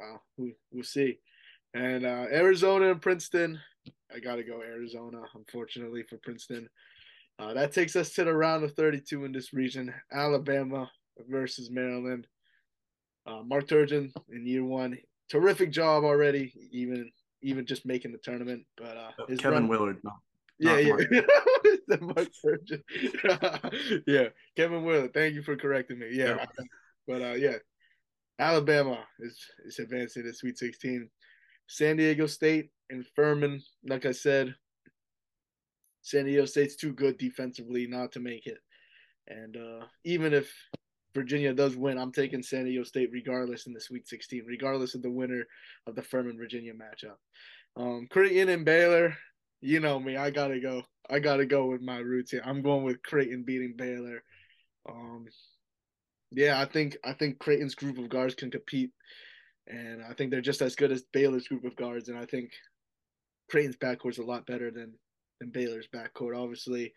uh, 0.00 0.16
we, 0.38 0.54
we'll 0.72 0.82
see. 0.82 1.18
And 1.74 2.04
uh, 2.06 2.26
Arizona 2.32 2.90
and 2.90 3.00
Princeton, 3.00 3.58
I 4.14 4.20
got 4.20 4.36
to 4.36 4.44
go 4.44 4.60
Arizona, 4.60 5.22
unfortunately, 5.34 6.04
for 6.08 6.18
Princeton. 6.18 6.68
Uh, 7.38 7.54
that 7.54 7.72
takes 7.72 7.96
us 7.96 8.10
to 8.14 8.24
the 8.24 8.34
round 8.34 8.62
of 8.64 8.74
32 8.74 9.24
in 9.24 9.32
this 9.32 9.52
region. 9.52 9.92
Alabama 10.12 10.90
versus 11.28 11.70
Maryland. 11.70 12.26
Uh, 13.26 13.42
Mark 13.44 13.68
Turgeon 13.68 14.12
in 14.30 14.46
year 14.46 14.64
one, 14.64 14.98
terrific 15.30 15.70
job 15.70 16.04
already, 16.04 16.52
even 16.72 17.10
even 17.42 17.66
just 17.66 17.86
making 17.86 18.12
the 18.12 18.18
tournament. 18.18 18.64
But 18.76 18.96
uh, 18.96 19.10
his 19.28 19.38
Kevin 19.38 19.60
run, 19.60 19.68
Willard, 19.68 19.98
no. 20.02 20.12
Yeah, 20.58 20.78
yeah. 20.78 21.96
Mark 22.00 22.28
Turgeon. 22.44 22.82
yeah, 24.06 24.28
Kevin 24.56 24.84
Willard. 24.84 25.14
Thank 25.14 25.34
you 25.34 25.42
for 25.42 25.56
correcting 25.56 25.98
me. 25.98 26.08
Yeah, 26.12 26.36
yeah. 26.36 26.64
but 27.06 27.22
uh, 27.22 27.34
yeah, 27.34 27.56
Alabama 28.38 28.98
is 29.20 29.38
is 29.64 29.78
advancing 29.78 30.24
to 30.24 30.34
Sweet 30.34 30.58
16. 30.58 31.08
San 31.72 31.96
Diego 31.96 32.26
State 32.26 32.68
and 32.90 33.06
Furman, 33.16 33.62
like 33.88 34.04
I 34.04 34.12
said, 34.12 34.54
San 36.02 36.26
Diego 36.26 36.44
State's 36.44 36.76
too 36.76 36.92
good 36.92 37.16
defensively 37.16 37.86
not 37.86 38.12
to 38.12 38.20
make 38.20 38.46
it. 38.46 38.58
And 39.26 39.56
uh, 39.56 39.86
even 40.04 40.34
if 40.34 40.52
Virginia 41.14 41.54
does 41.54 41.74
win, 41.74 41.96
I'm 41.96 42.12
taking 42.12 42.42
San 42.42 42.66
Diego 42.66 42.84
State 42.84 43.08
regardless 43.10 43.66
in 43.66 43.72
the 43.72 43.80
Sweet 43.80 44.06
16, 44.06 44.44
regardless 44.46 44.94
of 44.94 45.00
the 45.00 45.10
winner 45.10 45.46
of 45.86 45.94
the 45.94 46.02
Furman 46.02 46.36
Virginia 46.36 46.74
matchup. 46.74 47.16
Um, 47.74 48.06
Creighton 48.10 48.50
and 48.50 48.66
Baylor, 48.66 49.16
you 49.62 49.80
know 49.80 49.98
me. 49.98 50.18
I 50.18 50.28
gotta 50.28 50.60
go. 50.60 50.82
I 51.08 51.20
gotta 51.20 51.46
go 51.46 51.64
with 51.70 51.80
my 51.80 52.00
roots 52.00 52.32
here. 52.32 52.42
I'm 52.44 52.60
going 52.60 52.84
with 52.84 53.02
Creighton 53.02 53.44
beating 53.44 53.76
Baylor. 53.78 54.22
Um, 54.86 55.24
yeah, 56.32 56.60
I 56.60 56.66
think 56.66 56.98
I 57.02 57.14
think 57.14 57.38
Creighton's 57.38 57.74
group 57.74 57.96
of 57.96 58.10
guards 58.10 58.34
can 58.34 58.50
compete, 58.50 58.90
and 59.66 60.02
I 60.08 60.14
think 60.14 60.30
they're 60.30 60.40
just 60.40 60.62
as 60.62 60.74
good 60.74 60.92
as 60.92 61.04
Baylor's 61.12 61.48
group 61.48 61.64
of 61.64 61.76
guards. 61.76 62.08
And 62.08 62.18
I 62.18 62.26
think 62.26 62.50
Creighton's 63.50 63.76
backcourt 63.76 64.12
is 64.12 64.18
a 64.18 64.24
lot 64.24 64.46
better 64.46 64.70
than 64.70 64.92
than 65.40 65.50
Baylor's 65.50 65.88
backcourt. 65.94 66.36
Obviously, 66.36 66.92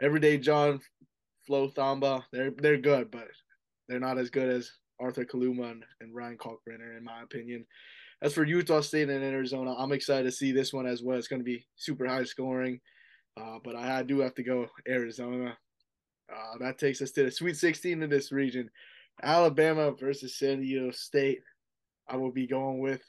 everyday 0.00 0.38
John, 0.38 0.80
Flo 1.46 1.68
Thamba, 1.68 2.22
they're 2.32 2.50
they're 2.50 2.78
good, 2.78 3.10
but 3.10 3.28
they're 3.88 4.00
not 4.00 4.18
as 4.18 4.30
good 4.30 4.48
as 4.48 4.70
Arthur 5.00 5.24
Kaluma 5.24 5.72
and, 5.72 5.84
and 6.00 6.14
Ryan 6.14 6.38
Kalkbrenner, 6.38 6.96
in 6.96 7.04
my 7.04 7.22
opinion. 7.22 7.66
As 8.22 8.32
for 8.32 8.44
Utah 8.44 8.80
State 8.80 9.08
and 9.08 9.24
Arizona, 9.24 9.74
I'm 9.76 9.90
excited 9.90 10.24
to 10.24 10.32
see 10.32 10.52
this 10.52 10.72
one 10.72 10.86
as 10.86 11.02
well. 11.02 11.18
It's 11.18 11.26
going 11.26 11.40
to 11.40 11.44
be 11.44 11.66
super 11.74 12.06
high 12.06 12.22
scoring, 12.22 12.80
uh, 13.36 13.58
but 13.64 13.74
I, 13.74 13.98
I 13.98 14.02
do 14.04 14.20
have 14.20 14.34
to 14.36 14.44
go 14.44 14.68
Arizona. 14.88 15.58
Uh, 16.32 16.58
that 16.60 16.78
takes 16.78 17.02
us 17.02 17.10
to 17.12 17.24
the 17.24 17.30
Sweet 17.32 17.56
16 17.56 18.00
in 18.00 18.08
this 18.08 18.30
region. 18.30 18.70
Alabama 19.22 19.90
versus 19.90 20.38
San 20.38 20.60
Diego 20.60 20.90
State. 20.92 21.40
I 22.08 22.16
will 22.16 22.32
be 22.32 22.46
going 22.46 22.80
with 22.80 23.02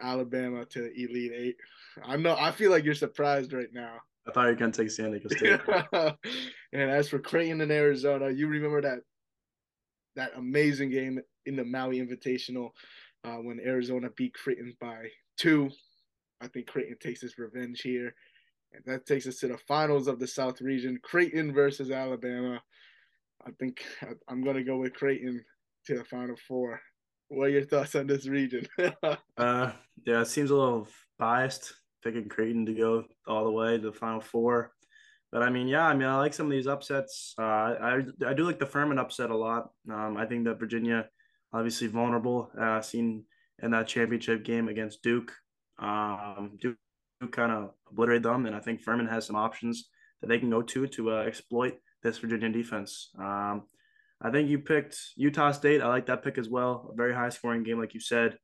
Alabama 0.00 0.64
to 0.66 0.90
Elite 0.92 1.32
Eight. 1.34 1.56
I 2.04 2.16
know. 2.16 2.36
I 2.38 2.50
feel 2.50 2.70
like 2.70 2.84
you're 2.84 2.94
surprised 2.94 3.52
right 3.52 3.72
now. 3.72 3.98
I 4.26 4.32
thought 4.32 4.44
you 4.44 4.48
were 4.48 4.54
gonna 4.54 4.72
take 4.72 4.90
San 4.90 5.12
Diego 5.12 5.28
State. 5.28 5.60
and 6.72 6.90
as 6.90 7.08
for 7.08 7.18
Creighton 7.18 7.60
and 7.60 7.70
Arizona, 7.70 8.30
you 8.30 8.48
remember 8.48 8.80
that 8.82 9.00
that 10.16 10.32
amazing 10.36 10.90
game 10.90 11.20
in 11.46 11.56
the 11.56 11.64
Maui 11.64 12.00
Invitational 12.00 12.70
uh, 13.24 13.36
when 13.36 13.60
Arizona 13.60 14.08
beat 14.16 14.34
Creighton 14.34 14.76
by 14.80 15.08
two. 15.36 15.70
I 16.40 16.48
think 16.48 16.66
Creighton 16.66 16.96
takes 17.00 17.20
his 17.20 17.38
revenge 17.38 17.80
here. 17.80 18.14
And 18.72 18.82
that 18.86 19.06
takes 19.06 19.26
us 19.26 19.36
to 19.38 19.48
the 19.48 19.58
finals 19.68 20.08
of 20.08 20.18
the 20.18 20.26
South 20.26 20.60
region 20.60 20.98
Creighton 21.02 21.52
versus 21.52 21.90
Alabama. 21.90 22.60
I 23.46 23.50
think 23.58 23.84
I'm 24.28 24.42
going 24.42 24.56
to 24.56 24.64
go 24.64 24.78
with 24.78 24.94
Creighton 24.94 25.44
to 25.86 25.98
the 25.98 26.04
final 26.04 26.36
four. 26.48 26.80
What 27.28 27.46
are 27.46 27.50
your 27.50 27.64
thoughts 27.64 27.94
on 27.94 28.06
this 28.06 28.26
region? 28.26 28.66
uh, 29.38 29.72
yeah, 30.06 30.20
it 30.20 30.26
seems 30.26 30.50
a 30.50 30.54
little 30.54 30.88
biased 31.18 31.72
picking 32.02 32.28
Creighton 32.28 32.66
to 32.66 32.74
go 32.74 33.04
all 33.26 33.44
the 33.44 33.50
way 33.50 33.76
to 33.76 33.82
the 33.82 33.92
final 33.92 34.20
four. 34.20 34.72
But 35.32 35.42
I 35.42 35.50
mean, 35.50 35.66
yeah, 35.66 35.86
I 35.86 35.94
mean, 35.94 36.06
I 36.06 36.16
like 36.16 36.34
some 36.34 36.46
of 36.46 36.52
these 36.52 36.68
upsets. 36.68 37.34
Uh, 37.36 37.42
I 37.42 38.02
I 38.24 38.34
do 38.34 38.44
like 38.44 38.60
the 38.60 38.66
Furman 38.66 38.98
upset 39.00 39.30
a 39.30 39.36
lot. 39.36 39.70
Um, 39.90 40.16
I 40.16 40.26
think 40.26 40.44
that 40.44 40.60
Virginia, 40.60 41.08
obviously 41.52 41.88
vulnerable, 41.88 42.50
uh, 42.60 42.80
seen 42.80 43.24
in 43.62 43.72
that 43.72 43.88
championship 43.88 44.44
game 44.44 44.68
against 44.68 45.02
Duke. 45.02 45.32
Um, 45.78 46.56
Duke, 46.60 46.76
Duke 47.20 47.32
kind 47.32 47.50
of 47.50 47.70
obliterated 47.90 48.22
them, 48.22 48.46
and 48.46 48.54
I 48.54 48.60
think 48.60 48.80
Furman 48.80 49.08
has 49.08 49.26
some 49.26 49.34
options 49.34 49.88
that 50.20 50.28
they 50.28 50.38
can 50.38 50.50
go 50.50 50.62
to 50.62 50.86
to 50.86 51.10
uh, 51.10 51.22
exploit 51.22 51.78
this 52.02 52.18
Virginia 52.18 52.50
defense. 52.50 53.10
Um, 53.18 53.64
I 54.24 54.30
think 54.30 54.48
you 54.48 54.58
picked 54.58 54.98
Utah 55.16 55.52
State. 55.52 55.82
I 55.82 55.88
like 55.88 56.06
that 56.06 56.24
pick 56.24 56.38
as 56.38 56.48
well. 56.48 56.88
A 56.90 56.96
very 56.96 57.14
high 57.14 57.28
scoring 57.28 57.62
game, 57.62 57.78
like 57.78 57.92
you 57.92 58.00
said. 58.00 58.38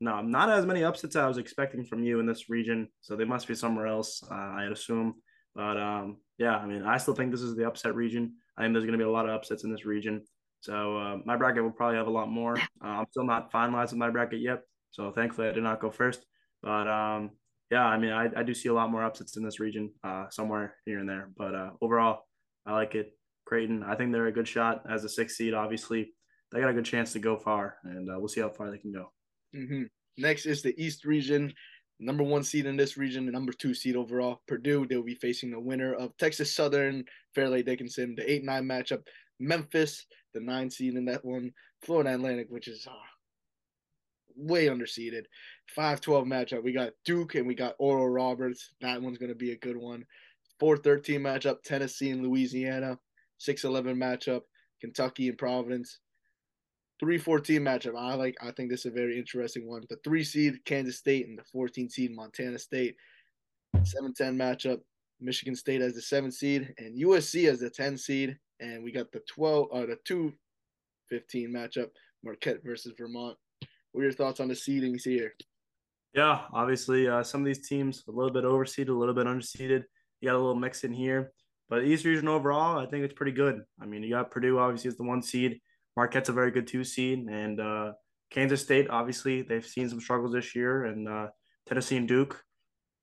No, 0.00 0.20
not 0.20 0.50
as 0.50 0.66
many 0.66 0.82
upsets 0.82 1.14
I 1.14 1.28
was 1.28 1.38
expecting 1.38 1.84
from 1.84 2.02
you 2.02 2.18
in 2.18 2.26
this 2.26 2.50
region, 2.50 2.88
so 3.00 3.14
they 3.14 3.24
must 3.24 3.46
be 3.46 3.54
somewhere 3.54 3.86
else. 3.86 4.22
Uh, 4.28 4.34
I'd 4.34 4.72
assume. 4.72 5.14
But 5.54 5.76
um, 5.76 6.16
yeah, 6.38 6.56
I 6.56 6.66
mean, 6.66 6.82
I 6.82 6.96
still 6.96 7.14
think 7.14 7.30
this 7.30 7.42
is 7.42 7.54
the 7.54 7.66
upset 7.66 7.94
region. 7.94 8.34
I 8.56 8.62
think 8.62 8.74
there's 8.74 8.84
going 8.84 8.98
to 8.98 9.04
be 9.04 9.08
a 9.08 9.10
lot 9.10 9.28
of 9.28 9.34
upsets 9.34 9.62
in 9.62 9.70
this 9.70 9.84
region. 9.84 10.22
So 10.60 10.96
uh, 10.96 11.18
my 11.24 11.36
bracket 11.36 11.62
will 11.62 11.70
probably 11.70 11.96
have 11.96 12.08
a 12.08 12.10
lot 12.10 12.28
more. 12.28 12.56
Uh, 12.82 12.88
I'm 12.88 13.06
still 13.10 13.24
not 13.24 13.52
finalized 13.52 13.90
with 13.90 13.98
my 13.98 14.08
bracket 14.08 14.40
yet, 14.40 14.62
so 14.90 15.12
thankfully 15.12 15.48
I 15.48 15.52
did 15.52 15.62
not 15.62 15.82
go 15.82 15.90
first. 15.90 16.24
But 16.62 16.88
um, 16.88 17.32
yeah, 17.70 17.84
I 17.84 17.98
mean, 17.98 18.10
I, 18.10 18.30
I 18.34 18.42
do 18.42 18.54
see 18.54 18.70
a 18.70 18.72
lot 18.72 18.90
more 18.90 19.04
upsets 19.04 19.36
in 19.36 19.44
this 19.44 19.60
region, 19.60 19.92
uh, 20.02 20.30
somewhere 20.30 20.76
here 20.86 20.98
and 20.98 21.06
there. 21.06 21.28
But 21.36 21.54
uh, 21.54 21.70
overall, 21.82 22.26
I 22.64 22.72
like 22.72 22.94
it. 22.94 23.12
Creighton, 23.50 23.82
I 23.82 23.96
think 23.96 24.12
they're 24.12 24.28
a 24.28 24.32
good 24.32 24.46
shot 24.46 24.84
as 24.88 25.02
a 25.02 25.08
sixth 25.08 25.34
seed. 25.34 25.54
Obviously, 25.54 26.12
they 26.52 26.60
got 26.60 26.70
a 26.70 26.72
good 26.72 26.84
chance 26.84 27.12
to 27.14 27.18
go 27.18 27.36
far, 27.36 27.78
and 27.82 28.08
uh, 28.08 28.14
we'll 28.16 28.28
see 28.28 28.40
how 28.40 28.48
far 28.48 28.70
they 28.70 28.78
can 28.78 28.92
go. 28.92 29.10
Mm-hmm. 29.56 29.82
Next 30.18 30.46
is 30.46 30.62
the 30.62 30.72
East 30.80 31.04
region 31.04 31.52
number 31.98 32.22
one 32.22 32.44
seed 32.44 32.66
in 32.66 32.76
this 32.76 32.96
region, 32.96 33.26
the 33.26 33.32
number 33.32 33.52
two 33.52 33.74
seed 33.74 33.96
overall. 33.96 34.40
Purdue, 34.46 34.86
they'll 34.86 35.02
be 35.02 35.16
facing 35.16 35.50
the 35.50 35.58
winner 35.58 35.94
of 35.94 36.16
Texas 36.16 36.54
Southern, 36.54 37.04
Fairleigh 37.34 37.64
Dickinson, 37.64 38.14
the 38.14 38.30
8 38.30 38.44
9 38.44 38.64
matchup. 38.64 39.02
Memphis, 39.40 40.06
the 40.32 40.40
nine 40.40 40.70
seed 40.70 40.94
in 40.94 41.04
that 41.06 41.24
one. 41.24 41.50
Florida 41.82 42.14
Atlantic, 42.14 42.46
which 42.50 42.68
is 42.68 42.86
uh, 42.86 42.92
way 44.36 44.66
underseeded. 44.66 45.24
5 45.74 46.00
12 46.00 46.24
matchup. 46.24 46.62
We 46.62 46.72
got 46.72 46.92
Duke 47.04 47.34
and 47.34 47.48
we 47.48 47.56
got 47.56 47.74
Oral 47.80 48.08
Roberts. 48.08 48.74
That 48.80 49.02
one's 49.02 49.18
going 49.18 49.30
to 49.30 49.34
be 49.34 49.52
a 49.52 49.58
good 49.58 49.76
one. 49.76 50.04
4 50.60 50.76
13 50.76 51.20
matchup. 51.20 51.62
Tennessee 51.64 52.10
and 52.10 52.22
Louisiana. 52.22 52.98
6 53.40 53.64
11 53.64 53.96
matchup. 53.96 54.42
Kentucky 54.80 55.28
and 55.28 55.36
Providence 55.36 55.98
three 57.00 57.18
fourteen 57.18 57.62
matchup. 57.62 57.96
I 57.96 58.14
like. 58.14 58.36
I 58.42 58.52
think 58.52 58.70
this 58.70 58.80
is 58.80 58.92
a 58.92 58.94
very 58.94 59.18
interesting 59.18 59.66
one. 59.66 59.82
The 59.88 59.96
three 60.04 60.22
seed 60.22 60.62
Kansas 60.66 60.98
State 60.98 61.26
and 61.26 61.38
the 61.38 61.44
fourteen 61.50 61.88
seed 61.88 62.14
Montana 62.14 62.58
State. 62.58 62.94
Seven 63.82 64.14
ten 64.14 64.36
matchup. 64.36 64.80
Michigan 65.22 65.56
State 65.56 65.82
as 65.82 65.94
the 65.94 66.00
seven 66.00 66.30
seed 66.30 66.72
and 66.78 66.98
USC 67.02 67.50
as 67.50 67.60
the 67.60 67.70
ten 67.70 67.96
seed. 67.96 68.38
And 68.60 68.84
we 68.84 68.92
got 68.92 69.10
the 69.12 69.22
twelve 69.28 69.68
uh 69.72 69.86
the 69.86 69.96
two 70.04 70.32
fifteen 71.08 71.52
matchup 71.52 71.88
Marquette 72.22 72.62
versus 72.64 72.92
Vermont. 72.96 73.36
What 73.92 74.02
are 74.02 74.04
your 74.04 74.12
thoughts 74.12 74.40
on 74.40 74.48
the 74.48 74.54
seedings 74.54 75.02
here? 75.02 75.34
Yeah, 76.14 76.42
obviously, 76.52 77.08
uh, 77.08 77.22
some 77.22 77.40
of 77.40 77.46
these 77.46 77.66
teams 77.66 78.04
a 78.08 78.10
little 78.10 78.32
bit 78.32 78.44
overseeded, 78.44 78.88
a 78.88 78.92
little 78.92 79.14
bit 79.14 79.26
underseeded. 79.26 79.84
You 80.20 80.28
got 80.28 80.34
a 80.34 80.38
little 80.38 80.54
mix 80.54 80.84
in 80.84 80.92
here, 80.92 81.32
but 81.70 81.84
East 81.84 82.04
Region 82.04 82.26
overall, 82.26 82.78
I 82.78 82.86
think 82.86 83.04
it's 83.04 83.14
pretty 83.14 83.32
good. 83.32 83.62
I 83.80 83.86
mean, 83.86 84.02
you 84.02 84.10
got 84.10 84.32
Purdue 84.32 84.58
obviously 84.58 84.88
as 84.88 84.96
the 84.96 85.04
one 85.04 85.22
seed. 85.22 85.60
Marquette's 85.96 86.28
a 86.28 86.32
very 86.32 86.50
good 86.50 86.66
two 86.66 86.82
seed, 86.82 87.20
and 87.30 87.60
uh, 87.60 87.92
Kansas 88.30 88.60
State 88.60 88.90
obviously 88.90 89.42
they've 89.42 89.64
seen 89.64 89.88
some 89.88 90.00
struggles 90.00 90.32
this 90.32 90.54
year, 90.54 90.84
and 90.84 91.08
uh, 91.08 91.28
Tennessee 91.66 91.96
and 91.96 92.08
Duke 92.08 92.42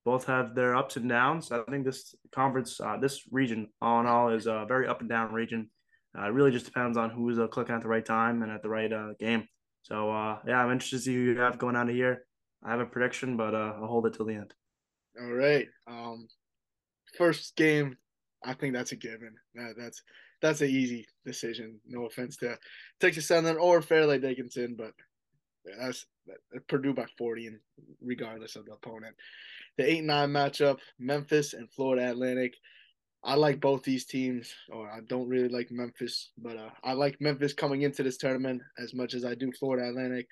both 0.03 0.25
have 0.25 0.53
their 0.53 0.75
ups 0.75 0.97
and 0.97 1.07
downs. 1.07 1.51
I 1.51 1.63
think 1.69 1.85
this 1.85 2.13
conference, 2.33 2.79
uh, 2.79 2.97
this 2.97 3.23
region, 3.31 3.69
all 3.81 4.01
in 4.01 4.05
all, 4.05 4.29
is 4.29 4.47
a 4.47 4.65
very 4.67 4.87
up 4.87 4.99
and 4.99 5.09
down 5.09 5.33
region. 5.33 5.69
Uh, 6.17 6.25
it 6.25 6.33
really 6.33 6.51
just 6.51 6.65
depends 6.65 6.97
on 6.97 7.09
who's 7.09 7.39
uh, 7.39 7.47
clicking 7.47 7.75
at 7.75 7.81
the 7.81 7.87
right 7.87 8.05
time 8.05 8.43
and 8.43 8.51
at 8.51 8.63
the 8.63 8.69
right 8.69 8.91
uh, 8.91 9.13
game. 9.19 9.47
So 9.83 10.09
yeah, 10.45 10.59
I'm 10.61 10.71
interested 10.71 10.97
to 10.97 11.03
see 11.03 11.13
who 11.13 11.21
you 11.21 11.39
have 11.39 11.57
going 11.57 11.77
of 11.77 11.87
here. 11.87 12.25
I 12.63 12.71
have 12.71 12.81
a 12.81 12.85
prediction, 12.85 13.37
but 13.37 13.55
I'll 13.55 13.87
hold 13.87 14.05
it 14.07 14.13
till 14.13 14.25
the 14.25 14.33
end. 14.33 14.53
All 15.21 15.31
right. 15.31 15.67
Um, 15.87 16.27
first 17.17 17.55
game, 17.55 17.95
I 18.47 18.53
think 18.53 18.73
that's 18.73 18.93
a 18.93 18.95
given. 18.95 19.35
That, 19.55 19.75
that's 19.77 20.01
that's 20.41 20.61
an 20.61 20.69
easy 20.69 21.05
decision. 21.25 21.79
No 21.85 22.05
offense 22.05 22.37
to 22.37 22.57
Texas 22.99 23.27
Southern 23.27 23.57
or 23.57 23.81
Fairleigh 23.81 24.19
Dickinson, 24.19 24.75
but 24.77 24.93
that's 25.79 26.05
Purdue 26.69 26.93
by 26.93 27.05
40, 27.17 27.47
and 27.47 27.59
regardless 28.01 28.55
of 28.55 28.65
the 28.65 28.73
opponent. 28.73 29.15
The 29.77 29.91
8 29.91 30.03
9 30.05 30.29
matchup, 30.29 30.79
Memphis 30.97 31.53
and 31.53 31.69
Florida 31.71 32.09
Atlantic. 32.09 32.55
I 33.23 33.35
like 33.35 33.59
both 33.59 33.83
these 33.83 34.05
teams, 34.05 34.53
or 34.71 34.89
I 34.89 34.99
don't 35.09 35.27
really 35.27 35.49
like 35.49 35.69
Memphis, 35.71 36.29
but 36.37 36.55
uh, 36.55 36.69
I 36.83 36.93
like 36.93 37.19
Memphis 37.19 37.51
coming 37.51 37.81
into 37.81 38.01
this 38.01 38.17
tournament 38.17 38.61
as 38.77 38.93
much 38.93 39.13
as 39.13 39.25
I 39.25 39.35
do 39.35 39.51
Florida 39.51 39.89
Atlantic. 39.89 40.27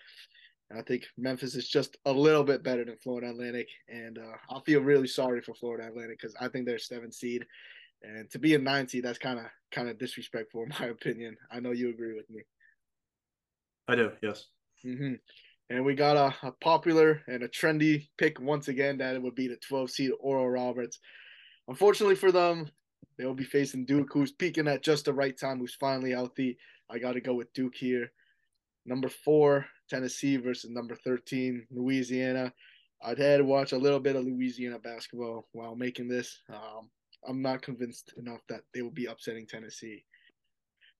I 0.75 0.81
think 0.81 1.03
Memphis 1.17 1.55
is 1.55 1.67
just 1.67 1.97
a 2.05 2.11
little 2.11 2.43
bit 2.43 2.63
better 2.63 2.85
than 2.85 2.97
Florida 2.97 3.29
Atlantic, 3.29 3.67
and 3.89 4.17
uh, 4.17 4.55
I 4.55 4.59
feel 4.61 4.81
really 4.81 5.07
sorry 5.07 5.41
for 5.41 5.53
Florida 5.53 5.87
Atlantic 5.87 6.19
because 6.21 6.35
I 6.39 6.47
think 6.47 6.65
they're 6.65 6.79
seven 6.79 7.11
seed, 7.11 7.45
and 8.01 8.29
to 8.31 8.39
be 8.39 8.55
a 8.55 8.59
nine 8.59 8.87
seed, 8.87 9.03
that's 9.03 9.17
kind 9.17 9.39
of 9.39 9.45
kind 9.71 9.89
of 9.89 9.99
disrespectful 9.99 10.63
in 10.63 10.73
my 10.79 10.87
opinion. 10.87 11.37
I 11.51 11.59
know 11.59 11.71
you 11.71 11.89
agree 11.89 12.13
with 12.15 12.29
me. 12.29 12.41
I 13.87 13.95
do, 13.95 14.11
yes. 14.21 14.45
Mm-hmm. 14.85 15.15
And 15.69 15.85
we 15.85 15.95
got 15.95 16.15
a, 16.15 16.47
a, 16.47 16.51
popular 16.51 17.21
and 17.27 17.43
a 17.43 17.47
trendy 17.47 18.07
pick 18.17 18.39
once 18.39 18.67
again 18.67 18.99
that 18.99 19.15
it 19.15 19.21
would 19.21 19.35
be 19.35 19.47
the 19.47 19.57
12 19.67 19.89
seed 19.89 20.11
Oral 20.19 20.49
Roberts. 20.49 20.99
Unfortunately 21.67 22.15
for 22.15 22.31
them, 22.31 22.69
they'll 23.17 23.33
be 23.33 23.43
facing 23.43 23.85
Duke, 23.85 24.09
who's 24.11 24.31
peaking 24.31 24.67
at 24.67 24.83
just 24.83 25.05
the 25.05 25.13
right 25.13 25.37
time, 25.37 25.59
who's 25.59 25.75
finally 25.75 26.11
healthy. 26.11 26.57
I 26.89 26.99
got 26.99 27.13
to 27.13 27.21
go 27.21 27.33
with 27.33 27.51
Duke 27.53 27.75
here. 27.75 28.11
Number 28.85 29.09
four, 29.09 29.65
Tennessee 29.89 30.37
versus 30.37 30.69
number 30.69 30.95
13, 30.95 31.65
Louisiana. 31.71 32.53
I'd 33.03 33.17
had 33.17 33.37
to 33.37 33.43
watch 33.43 33.71
a 33.71 33.77
little 33.77 33.99
bit 33.99 34.15
of 34.15 34.25
Louisiana 34.25 34.77
basketball 34.77 35.47
while 35.51 35.75
making 35.75 36.07
this. 36.07 36.41
Um, 36.49 36.89
I'm 37.27 37.41
not 37.41 37.61
convinced 37.61 38.13
enough 38.17 38.41
that 38.49 38.61
they 38.73 38.81
will 38.81 38.91
be 38.91 39.05
upsetting 39.05 39.47
Tennessee. 39.47 40.03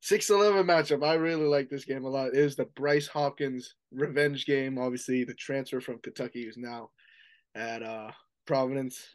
6-11 0.04 0.66
matchup. 0.66 1.04
I 1.04 1.16
really 1.16 1.46
like 1.46 1.70
this 1.70 1.86
game 1.86 2.06
a 2.06 2.10
lot. 2.10 2.28
It 2.28 2.38
is 2.38 2.56
the 2.56 2.66
Bryce 2.76 3.08
Hopkins 3.08 3.76
revenge 3.92 4.46
game. 4.46 4.78
Obviously, 4.78 5.24
the 5.24 5.34
transfer 5.34 5.82
from 5.82 6.00
Kentucky 6.00 6.42
is 6.42 6.58
now 6.58 6.92
at 7.56 7.82
uh, 7.82 8.12
Providence. 8.46 9.08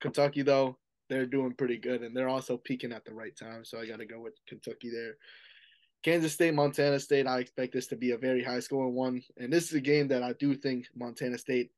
Kentucky, 0.00 0.42
though, 0.42 0.78
they're 1.08 1.26
doing 1.26 1.52
pretty 1.52 1.76
good, 1.76 2.02
and 2.02 2.16
they're 2.16 2.28
also 2.28 2.56
peaking 2.56 2.92
at 2.92 3.04
the 3.04 3.14
right 3.14 3.36
time. 3.36 3.64
So 3.64 3.78
I 3.78 3.86
got 3.86 3.98
to 3.98 4.06
go 4.06 4.20
with 4.20 4.34
Kentucky 4.48 4.90
there. 4.90 5.16
Kansas 6.02 6.32
State, 6.32 6.54
Montana 6.54 6.98
State. 6.98 7.26
I 7.26 7.38
expect 7.38 7.72
this 7.72 7.86
to 7.88 7.96
be 7.96 8.10
a 8.12 8.18
very 8.18 8.42
high 8.42 8.60
scoring 8.60 8.94
one, 8.94 9.22
and 9.38 9.52
this 9.52 9.66
is 9.66 9.74
a 9.74 9.80
game 9.80 10.08
that 10.08 10.22
I 10.22 10.34
do 10.34 10.54
think 10.54 10.86
Montana 10.94 11.38
State 11.38 11.70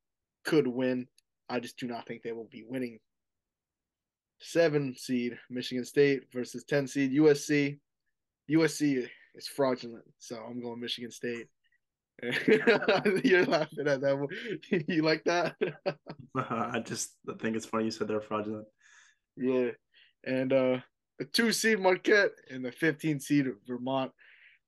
could 0.45 0.67
win. 0.67 1.07
I 1.49 1.61
just 1.61 1.79
do 1.79 1.87
not 1.87 2.07
think 2.07 2.23
they 2.23 2.33
will 2.33 2.49
be 2.51 2.65
winning. 2.67 2.99
Seven 4.41 4.95
seed 4.97 5.39
Michigan 5.51 5.85
State 5.85 6.25
versus 6.33 6.65
10 6.65 6.87
seed 6.87 7.13
USC. 7.13 7.79
USC 8.51 9.09
is 9.35 9.49
fraudulent, 9.49 10.05
so 10.19 10.37
I'm 10.37 10.61
going 10.61 10.81
Michigan 10.81 11.11
State. 11.11 11.47
You're 12.23 13.47
laughing 13.47 13.87
at 13.87 14.01
that 14.01 14.19
one. 14.19 14.29
You 14.89 15.03
like 15.03 15.25
that? 15.25 15.55
I 16.37 16.81
just 16.81 17.15
I 17.29 17.35
think 17.41 17.57
it's 17.57 17.67
funny 17.67 17.85
you 17.85 17.91
said 17.91 18.09
they're 18.09 18.21
fraudulent. 18.21 18.67
Yeah. 19.37 19.71
And 20.25 20.53
uh 20.53 20.79
the 21.19 21.25
two 21.25 21.53
seed 21.53 21.81
Marquette 21.81 22.31
and 22.51 22.65
the 22.65 22.73
15 22.73 23.21
seed 23.21 23.47
Vermont. 23.67 24.13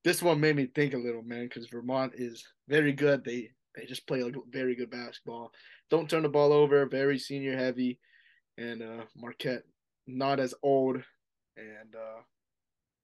This 0.02 0.22
one 0.22 0.40
made 0.40 0.56
me 0.56 0.66
think 0.66 0.94
a 0.94 0.98
little, 0.98 1.22
man, 1.22 1.44
because 1.44 1.66
Vermont 1.68 2.12
is 2.16 2.44
very 2.68 2.92
good. 2.92 3.24
They 3.24 3.50
they 3.76 3.84
just 3.86 4.06
play 4.06 4.22
like 4.22 4.34
very 4.50 4.74
good 4.74 4.90
basketball. 4.90 5.52
Don't 5.90 6.08
turn 6.08 6.22
the 6.22 6.28
ball 6.28 6.52
over. 6.52 6.86
Very 6.86 7.18
senior 7.18 7.56
heavy, 7.56 7.98
and 8.58 8.82
uh, 8.82 9.04
Marquette 9.16 9.64
not 10.06 10.40
as 10.40 10.54
old, 10.62 10.96
and 11.56 11.94
uh, 11.94 12.20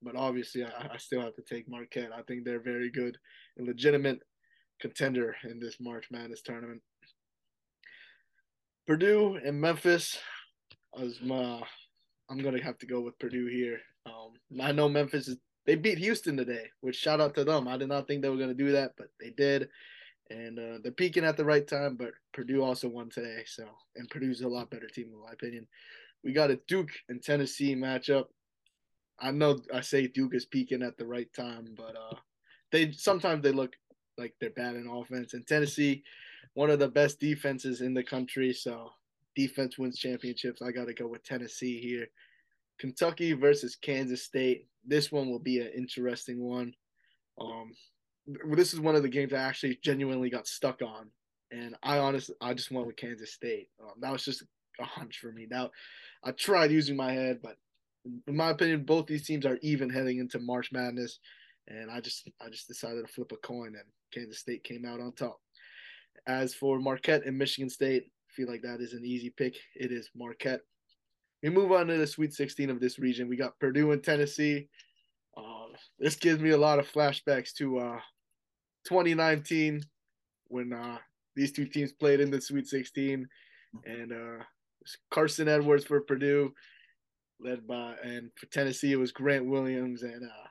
but 0.03 0.17
obviously 0.17 0.65
I, 0.65 0.89
I 0.95 0.97
still 0.99 1.21
have 1.21 1.35
to 1.37 1.43
take 1.43 1.69
Marquette. 1.69 2.11
I 2.17 2.23
think 2.23 2.45
they're 2.45 2.61
very 2.61 2.91
good 2.91 3.17
and 3.57 3.67
legitimate 3.67 4.21
contender 4.81 5.35
in 5.45 5.59
this 5.59 5.77
March 5.81 6.07
Madness 6.11 6.43
tournament. 6.43 6.83
Purdue 8.87 9.39
and 9.45 9.61
Memphis. 9.61 10.19
As 10.99 11.21
my, 11.21 11.61
I'm 12.31 12.39
gonna 12.39 12.63
have 12.63 12.79
to 12.79 12.87
go 12.87 13.01
with 13.01 13.19
Purdue 13.19 13.49
here. 13.49 13.79
Um, 14.07 14.33
I 14.63 14.73
know 14.73 14.89
Memphis 14.89 15.29
is 15.29 15.37
they 15.67 15.75
beat 15.75 15.99
Houston 15.99 16.37
today, 16.37 16.71
which 16.81 16.97
shout 16.97 17.21
out 17.21 17.35
to 17.35 17.45
them. 17.45 17.67
I 17.69 17.77
did 17.77 17.89
not 17.89 18.07
think 18.07 18.23
they 18.23 18.29
were 18.29 18.39
gonna 18.39 18.55
do 18.55 18.73
that, 18.73 18.93
but 18.97 19.09
they 19.21 19.31
did, 19.31 19.69
and 20.31 20.59
uh, 20.59 20.79
they're 20.83 20.93
peaking 20.93 21.25
at 21.25 21.37
the 21.37 21.45
right 21.45 21.67
time. 21.67 21.97
But 21.97 22.13
Purdue 22.33 22.63
also 22.63 22.89
won 22.89 23.11
today, 23.11 23.43
so 23.47 23.65
and 23.97 24.09
Purdue's 24.11 24.43
a 24.43 24.49
lot 24.49 24.71
better 24.71 24.89
team 24.89 25.11
in 25.13 25.21
my 25.21 25.33
opinion. 25.33 25.67
We 26.25 26.33
got 26.33 26.51
a 26.51 26.61
Duke 26.69 26.91
and 27.09 27.23
Tennessee 27.23 27.75
matchup. 27.75 28.27
I 29.21 29.31
know 29.31 29.59
I 29.73 29.81
say 29.81 30.07
Duke 30.07 30.35
is 30.35 30.45
peaking 30.45 30.83
at 30.83 30.97
the 30.99 31.07
right 31.07 31.33
time, 31.35 31.75
but 31.77 31.95
uh, 31.97 32.17
they 32.73 32.93
sometimes 32.93 33.43
they 33.43 33.53
look 33.53 33.75
like 34.19 34.35
they're 34.41 34.51
bad 34.51 34.77
in 34.77 34.89
offense. 34.89 35.35
And 35.35 35.47
Tennessee, 35.47 36.03
one 36.55 36.71
of 36.71 36.79
the 36.79 36.89
best 36.89 37.21
defenses 37.21 37.81
in 37.81 37.95
the 37.95 38.03
country, 38.03 38.53
so 38.53 38.91
defense 39.35 39.79
wins 39.79 39.99
championships. 39.99 40.63
I 40.63 40.73
got 40.73 40.87
to 40.87 40.95
go 40.95 41.07
with 41.07 41.23
Tennessee 41.25 41.81
here. 41.81 42.07
Kentucky 42.79 43.33
versus 43.33 43.77
Kansas 43.77 44.23
State. 44.23 44.67
This 44.85 45.11
one 45.11 45.31
will 45.31 45.39
be 45.39 45.61
an 45.61 45.71
interesting 45.77 46.41
one. 46.43 46.75
Um, 47.41 47.73
this 48.27 48.73
is 48.73 48.81
one 48.81 48.97
of 48.97 49.03
the 49.03 49.09
games 49.09 49.33
I 49.33 49.39
actually 49.39 49.79
genuinely 49.83 50.31
got 50.31 50.47
stuck 50.47 50.83
on, 50.83 51.11
and 51.51 51.77
I 51.83 51.99
honestly 51.99 52.35
I 52.41 52.55
just 52.55 52.71
went 52.71 52.87
with 52.87 52.97
Kansas 52.97 53.33
State. 53.33 53.69
Um, 53.81 53.95
that 54.01 54.13
was 54.13 54.25
just 54.25 54.45
a 54.81 54.85
hunch 54.85 55.19
for 55.19 55.33
me. 55.33 55.47
Now, 55.51 55.71
I 56.25 56.33
tried 56.33 56.71
using 56.71 56.97
my 56.97 57.13
head, 57.13 57.41
but 57.43 57.57
in 58.27 58.37
my 58.37 58.51
opinion, 58.51 58.85
both 58.85 59.07
these 59.07 59.27
teams 59.27 59.47
are 59.47 59.59
even 59.63 59.91
heading 59.91 60.19
into 60.19 60.39
March 60.39 60.73
Madness, 60.73 61.19
and 61.69 61.91
I 61.91 62.01
just 62.01 62.29
I 62.41 62.49
just 62.49 62.69
decided 62.69 63.07
to 63.07 63.13
flip 63.13 63.33
a 63.33 63.37
coin, 63.37 63.69
and 63.69 63.85
Kansas 64.13 64.39
State 64.39 64.65
came 64.65 64.85
out 64.85 65.01
on 65.01 65.13
top. 65.13 65.41
As 66.27 66.55
for 66.55 66.79
Marquette 66.79 67.27
and 67.27 67.39
Michigan 67.39 67.71
State, 67.71 68.05
I 68.05 68.33
feel 68.35 68.49
like 68.49 68.63
that 68.63 68.81
is 68.81 68.93
an 68.93 69.05
easy 69.05 69.31
pick. 69.31 69.57
It 69.75 69.93
is 69.93 70.11
Marquette. 70.17 70.63
We 71.43 71.51
move 71.51 71.71
on 71.71 71.87
to 71.87 71.97
the 71.97 72.07
Sweet 72.07 72.33
16 72.33 72.71
of 72.71 72.81
this 72.81 72.99
region. 72.99 73.29
We 73.29 73.37
got 73.37 73.59
Purdue 73.61 73.93
and 73.93 74.03
Tennessee. 74.03 74.69
Uh, 75.37 75.67
this 75.99 76.17
gives 76.17 76.41
me 76.41 76.51
a 76.51 76.57
lot 76.57 76.79
of 76.79 76.91
flashbacks 76.91 77.53
to 77.55 77.79
uh, 77.79 78.01
2019 78.87 79.83
when 80.49 80.73
uh, 80.73 80.99
these 81.35 81.53
two 81.53 81.67
teams 81.67 81.93
played 81.93 82.21
in 82.21 82.31
the 82.31 82.41
Sweet 82.41 82.67
16, 82.67 83.29
and 83.85 84.13
uh, 84.13 84.45
Carson 85.11 85.49
Edwards 85.49 85.85
for 85.85 86.01
Purdue, 86.01 86.53
led 87.41 87.67
by, 87.67 87.95
and 88.03 88.31
for 88.37 88.47
Tennessee 88.47 88.93
it 88.93 88.99
was 88.99 89.13
Grant 89.13 89.45
Williams, 89.45 90.03
and 90.03 90.25
uh, 90.25 90.49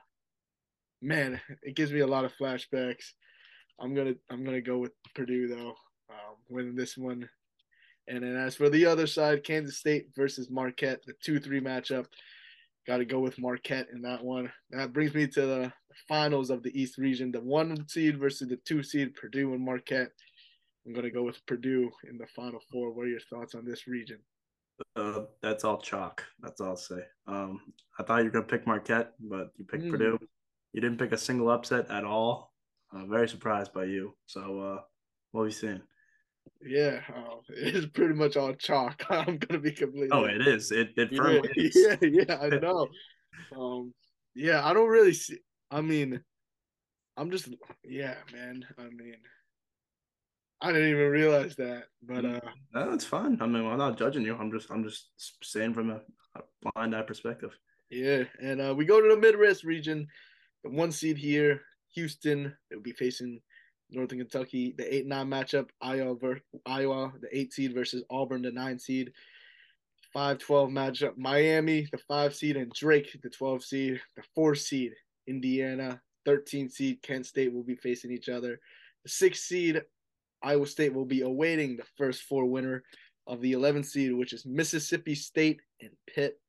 man, 1.02 1.40
it 1.62 1.74
gives 1.74 1.92
me 1.92 2.00
a 2.00 2.06
lot 2.06 2.24
of 2.24 2.32
flashbacks. 2.40 3.12
I'm 3.80 3.94
gonna 3.94 4.14
I'm 4.30 4.44
gonna 4.44 4.60
go 4.60 4.78
with 4.78 4.92
Purdue 5.14 5.48
though, 5.48 5.74
um, 6.10 6.36
winning 6.48 6.76
this 6.76 6.96
one. 6.96 7.28
And 8.08 8.22
then 8.22 8.36
as 8.36 8.54
for 8.54 8.70
the 8.70 8.86
other 8.86 9.06
side, 9.06 9.42
Kansas 9.42 9.78
State 9.78 10.06
versus 10.14 10.48
Marquette, 10.48 11.00
the 11.06 11.14
two 11.22 11.40
three 11.40 11.60
matchup. 11.60 12.06
Got 12.86 12.98
to 12.98 13.04
go 13.04 13.18
with 13.18 13.38
Marquette 13.38 13.88
in 13.92 14.00
that 14.02 14.22
one. 14.22 14.52
That 14.70 14.92
brings 14.92 15.12
me 15.12 15.26
to 15.28 15.40
the 15.40 15.72
finals 16.08 16.50
of 16.50 16.62
the 16.62 16.80
East 16.80 16.98
region, 16.98 17.32
the 17.32 17.40
one 17.40 17.86
seed 17.88 18.18
versus 18.18 18.48
the 18.48 18.56
two 18.56 18.82
seed, 18.82 19.14
Purdue 19.14 19.54
and 19.54 19.64
Marquette. 19.64 20.12
I'm 20.86 20.92
going 20.92 21.04
to 21.04 21.10
go 21.10 21.24
with 21.24 21.44
Purdue 21.46 21.90
in 22.08 22.16
the 22.16 22.26
Final 22.28 22.60
Four. 22.70 22.92
What 22.92 23.06
are 23.06 23.10
your 23.10 23.20
thoughts 23.28 23.56
on 23.56 23.64
this 23.64 23.88
region? 23.88 24.18
Uh, 24.94 25.22
that's 25.42 25.64
all 25.64 25.78
chalk. 25.78 26.22
That's 26.40 26.60
all 26.60 26.68
I'll 26.68 26.76
say. 26.76 27.00
Um, 27.26 27.60
I 27.98 28.02
thought 28.04 28.18
you 28.18 28.24
were 28.24 28.30
going 28.30 28.44
to 28.44 28.50
pick 28.50 28.66
Marquette, 28.66 29.14
but 29.18 29.50
you 29.56 29.64
picked 29.64 29.84
mm. 29.84 29.90
Purdue. 29.90 30.18
You 30.72 30.80
didn't 30.80 30.98
pick 30.98 31.12
a 31.12 31.18
single 31.18 31.50
upset 31.50 31.90
at 31.90 32.04
all. 32.04 32.52
Uh, 32.92 33.04
very 33.06 33.28
surprised 33.28 33.72
by 33.72 33.84
you. 33.84 34.14
So, 34.26 34.60
uh, 34.60 34.80
what 35.32 35.40
are 35.40 35.44
we 35.44 35.50
seeing? 35.50 35.80
Yeah, 36.64 37.00
uh, 37.14 37.36
it's 37.48 37.86
pretty 37.86 38.14
much 38.14 38.36
all 38.36 38.54
chalk. 38.54 39.04
I'm 39.10 39.38
gonna 39.38 39.60
be 39.60 39.72
completely. 39.72 40.10
Oh, 40.12 40.24
it 40.24 40.46
is. 40.46 40.72
It 40.72 40.90
it 40.96 41.14
firmly 41.14 41.50
yeah, 41.56 41.62
is. 41.64 41.76
Yeah, 41.76 42.24
yeah, 42.28 42.38
I 42.40 42.48
know. 42.48 42.88
um, 43.56 43.92
yeah, 44.34 44.66
I 44.66 44.72
don't 44.72 44.88
really 44.88 45.12
see. 45.12 45.38
I 45.70 45.80
mean, 45.80 46.20
I'm 47.16 47.30
just 47.30 47.48
yeah, 47.84 48.14
man. 48.32 48.64
I 48.78 48.84
mean, 48.84 49.16
I 50.60 50.72
didn't 50.72 50.90
even 50.90 51.10
realize 51.10 51.56
that, 51.56 51.84
but 52.02 52.24
uh, 52.24 52.40
no, 52.74 52.92
it's 52.92 53.04
fine. 53.04 53.38
I 53.40 53.46
mean, 53.46 53.66
I'm 53.66 53.78
not 53.78 53.98
judging 53.98 54.22
you. 54.22 54.36
I'm 54.36 54.50
just 54.50 54.70
I'm 54.70 54.84
just 54.84 55.10
saying 55.42 55.74
from 55.74 55.90
a, 55.90 56.00
a 56.36 56.42
blind 56.62 56.94
eye 56.94 57.02
perspective. 57.02 57.56
Yeah, 57.90 58.24
and 58.42 58.60
uh, 58.60 58.74
we 58.74 58.84
go 58.84 59.00
to 59.00 59.14
the 59.14 59.20
Midwest 59.20 59.64
region. 59.64 60.06
The 60.64 60.70
one 60.70 60.90
seed 60.90 61.18
here, 61.18 61.60
Houston. 61.94 62.56
They'll 62.70 62.80
be 62.80 62.92
facing 62.92 63.40
Northern 63.90 64.18
Kentucky. 64.18 64.74
The 64.76 64.94
eight 64.94 65.06
nine 65.06 65.28
matchup, 65.28 65.68
Iowa 65.80 66.16
Iowa, 66.66 67.12
the 67.20 67.28
eight 67.36 67.52
seed 67.52 67.74
versus 67.74 68.04
Auburn, 68.10 68.42
the 68.42 68.52
nine 68.52 68.78
seed. 68.78 69.12
5-12 70.14 70.70
matchup, 70.70 71.18
Miami, 71.18 71.86
the 71.92 71.98
five 71.98 72.34
seed, 72.34 72.56
and 72.56 72.72
Drake, 72.72 73.18
the 73.22 73.28
12 73.28 73.62
seed. 73.62 74.00
The 74.16 74.22
four 74.34 74.54
seed, 74.54 74.92
Indiana, 75.26 76.00
13 76.24 76.70
seed, 76.70 77.02
Kent 77.02 77.26
State 77.26 77.52
will 77.52 77.62
be 77.62 77.76
facing 77.76 78.10
each 78.10 78.30
other. 78.30 78.58
The 79.04 79.10
six 79.10 79.40
seed, 79.40 79.82
Iowa 80.42 80.66
State 80.66 80.94
will 80.94 81.04
be 81.04 81.20
awaiting 81.20 81.76
the 81.76 81.84
first 81.98 82.22
four 82.22 82.46
winner 82.46 82.82
of 83.26 83.40
the 83.42 83.52
11 83.52 83.84
seed, 83.84 84.14
which 84.14 84.32
is 84.32 84.46
Mississippi 84.46 85.14
State 85.14 85.60
and 85.82 85.90
Pitt. 86.06 86.40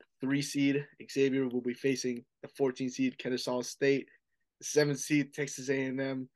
The 0.00 0.26
three 0.26 0.42
seed, 0.42 0.86
Xavier 1.10 1.48
will 1.48 1.60
be 1.60 1.74
facing 1.74 2.24
the 2.42 2.48
14 2.56 2.88
seed, 2.88 3.18
Kennesaw 3.18 3.60
State. 3.62 4.08
The 4.60 4.64
seven 4.64 4.96
seed, 4.96 5.34
Texas 5.34 5.68
A&M. 5.68 6.28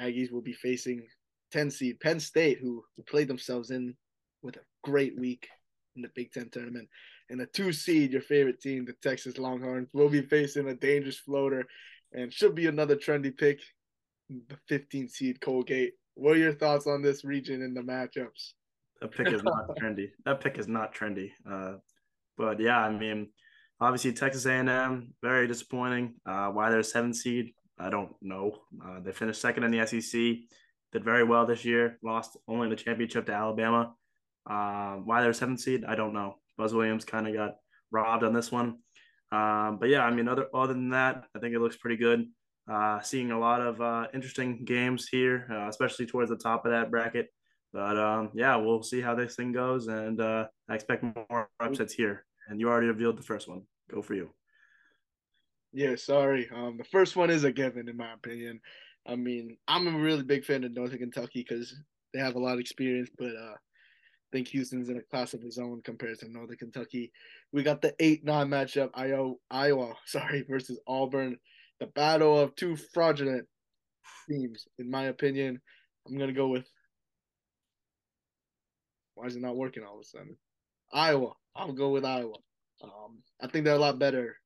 Aggies 0.00 0.30
will 0.30 0.42
be 0.42 0.52
facing 0.52 1.06
10 1.52 1.70
seed 1.70 2.00
Penn 2.00 2.20
State, 2.20 2.58
who, 2.60 2.84
who 2.96 3.02
played 3.04 3.28
themselves 3.28 3.70
in 3.70 3.94
with 4.42 4.56
a 4.56 4.60
great 4.82 5.18
week 5.18 5.48
in 5.96 6.02
the 6.02 6.10
Big 6.14 6.32
Ten 6.32 6.48
tournament. 6.50 6.88
And 7.28 7.40
the 7.40 7.46
two 7.46 7.72
seed, 7.72 8.12
your 8.12 8.22
favorite 8.22 8.60
team, 8.60 8.84
the 8.84 8.94
Texas 9.02 9.38
Longhorns, 9.38 9.88
will 9.92 10.08
be 10.08 10.22
facing 10.22 10.68
a 10.68 10.74
dangerous 10.74 11.18
floater 11.18 11.66
and 12.12 12.32
should 12.32 12.54
be 12.54 12.66
another 12.66 12.96
trendy 12.96 13.36
pick, 13.36 13.58
the 14.28 14.56
15 14.68 15.08
seed 15.08 15.40
Colgate. 15.40 15.94
What 16.14 16.36
are 16.36 16.40
your 16.40 16.54
thoughts 16.54 16.86
on 16.86 17.02
this 17.02 17.24
region 17.24 17.62
and 17.62 17.76
the 17.76 17.80
matchups? 17.80 18.52
That 19.00 19.12
pick 19.12 19.28
is 19.28 19.42
not 19.42 19.76
trendy. 19.82 20.10
That 20.24 20.40
pick 20.40 20.58
is 20.58 20.68
not 20.68 20.94
trendy. 20.94 21.30
Uh, 21.48 21.74
but 22.38 22.60
yeah, 22.60 22.78
I 22.78 22.90
mean, 22.90 23.28
obviously 23.80 24.12
Texas 24.12 24.46
A&M 24.46 25.14
very 25.22 25.46
disappointing. 25.46 26.14
Uh, 26.24 26.48
why 26.48 26.70
they're 26.70 26.82
seven 26.82 27.12
seed, 27.12 27.52
I 27.78 27.90
don't 27.90 28.14
know. 28.22 28.58
Uh, 28.84 29.00
they 29.00 29.12
finished 29.12 29.40
second 29.40 29.64
in 29.64 29.70
the 29.70 29.86
SEC, 29.86 30.20
did 30.92 31.04
very 31.04 31.24
well 31.24 31.46
this 31.46 31.64
year. 31.64 31.98
Lost 32.02 32.36
only 32.48 32.68
the 32.68 32.76
championship 32.76 33.26
to 33.26 33.32
Alabama. 33.32 33.94
Uh, 34.48 34.94
why 34.96 35.22
they're 35.22 35.32
seventh 35.32 35.60
seed, 35.60 35.84
I 35.84 35.94
don't 35.94 36.14
know. 36.14 36.36
Buzz 36.56 36.72
Williams 36.72 37.04
kind 37.04 37.28
of 37.28 37.34
got 37.34 37.56
robbed 37.90 38.24
on 38.24 38.32
this 38.32 38.50
one. 38.50 38.78
Um, 39.32 39.78
but 39.78 39.88
yeah, 39.88 40.04
I 40.04 40.10
mean, 40.10 40.28
other 40.28 40.46
other 40.54 40.72
than 40.72 40.90
that, 40.90 41.24
I 41.34 41.38
think 41.38 41.54
it 41.54 41.60
looks 41.60 41.76
pretty 41.76 41.96
good. 41.96 42.26
Uh, 42.70 43.00
seeing 43.00 43.30
a 43.30 43.38
lot 43.38 43.60
of 43.60 43.80
uh, 43.80 44.06
interesting 44.14 44.64
games 44.64 45.08
here, 45.08 45.46
uh, 45.50 45.68
especially 45.68 46.06
towards 46.06 46.30
the 46.30 46.36
top 46.36 46.64
of 46.64 46.72
that 46.72 46.90
bracket. 46.90 47.28
But 47.72 47.98
um, 47.98 48.30
yeah, 48.34 48.56
we'll 48.56 48.82
see 48.82 49.00
how 49.00 49.14
this 49.14 49.36
thing 49.36 49.52
goes, 49.52 49.88
and 49.88 50.20
uh, 50.20 50.46
I 50.68 50.74
expect 50.74 51.04
more 51.04 51.48
upsets 51.60 51.92
here. 51.92 52.24
And 52.48 52.60
you 52.60 52.68
already 52.68 52.86
revealed 52.86 53.18
the 53.18 53.22
first 53.22 53.48
one. 53.48 53.62
Go 53.90 54.02
for 54.02 54.14
you. 54.14 54.30
Yeah, 55.72 55.96
sorry. 55.96 56.48
Um, 56.54 56.76
the 56.78 56.84
first 56.84 57.16
one 57.16 57.30
is 57.30 57.44
a 57.44 57.52
given 57.52 57.88
in 57.88 57.96
my 57.96 58.12
opinion. 58.12 58.60
I 59.06 59.16
mean, 59.16 59.56
I'm 59.68 59.86
a 59.86 59.98
really 59.98 60.22
big 60.24 60.44
fan 60.44 60.64
of 60.64 60.72
Northern 60.72 60.98
Kentucky 60.98 61.44
because 61.48 61.74
they 62.12 62.20
have 62.20 62.34
a 62.34 62.38
lot 62.40 62.54
of 62.54 62.60
experience, 62.60 63.10
but 63.18 63.30
uh, 63.36 63.54
I 63.54 63.72
think 64.32 64.48
Houston's 64.48 64.88
in 64.88 64.96
a 64.98 65.02
class 65.02 65.34
of 65.34 65.42
his 65.42 65.58
own 65.58 65.82
compared 65.84 66.18
to 66.20 66.28
Northern 66.30 66.56
Kentucky. 66.56 67.12
We 67.52 67.62
got 67.62 67.82
the 67.82 67.94
eight 68.00 68.24
nine 68.24 68.48
matchup, 68.48 68.90
Iowa, 68.94 69.34
Iowa, 69.50 69.94
sorry, 70.06 70.44
versus 70.48 70.80
Auburn. 70.86 71.38
The 71.80 71.86
battle 71.88 72.38
of 72.40 72.54
two 72.56 72.76
fraudulent 72.76 73.46
teams, 74.28 74.66
in 74.78 74.90
my 74.90 75.04
opinion. 75.04 75.60
I'm 76.08 76.18
gonna 76.18 76.32
go 76.32 76.48
with 76.48 76.66
Why 79.14 79.26
is 79.26 79.36
it 79.36 79.42
not 79.42 79.56
working 79.56 79.82
all 79.84 79.94
of 79.96 80.00
a 80.00 80.04
sudden? 80.04 80.36
Iowa. 80.92 81.32
I'll 81.54 81.72
go 81.72 81.90
with 81.90 82.04
Iowa. 82.04 82.36
Um, 82.82 83.22
I 83.40 83.48
think 83.48 83.64
they're 83.64 83.74
a 83.74 83.78
lot 83.78 83.98
better, 83.98 84.36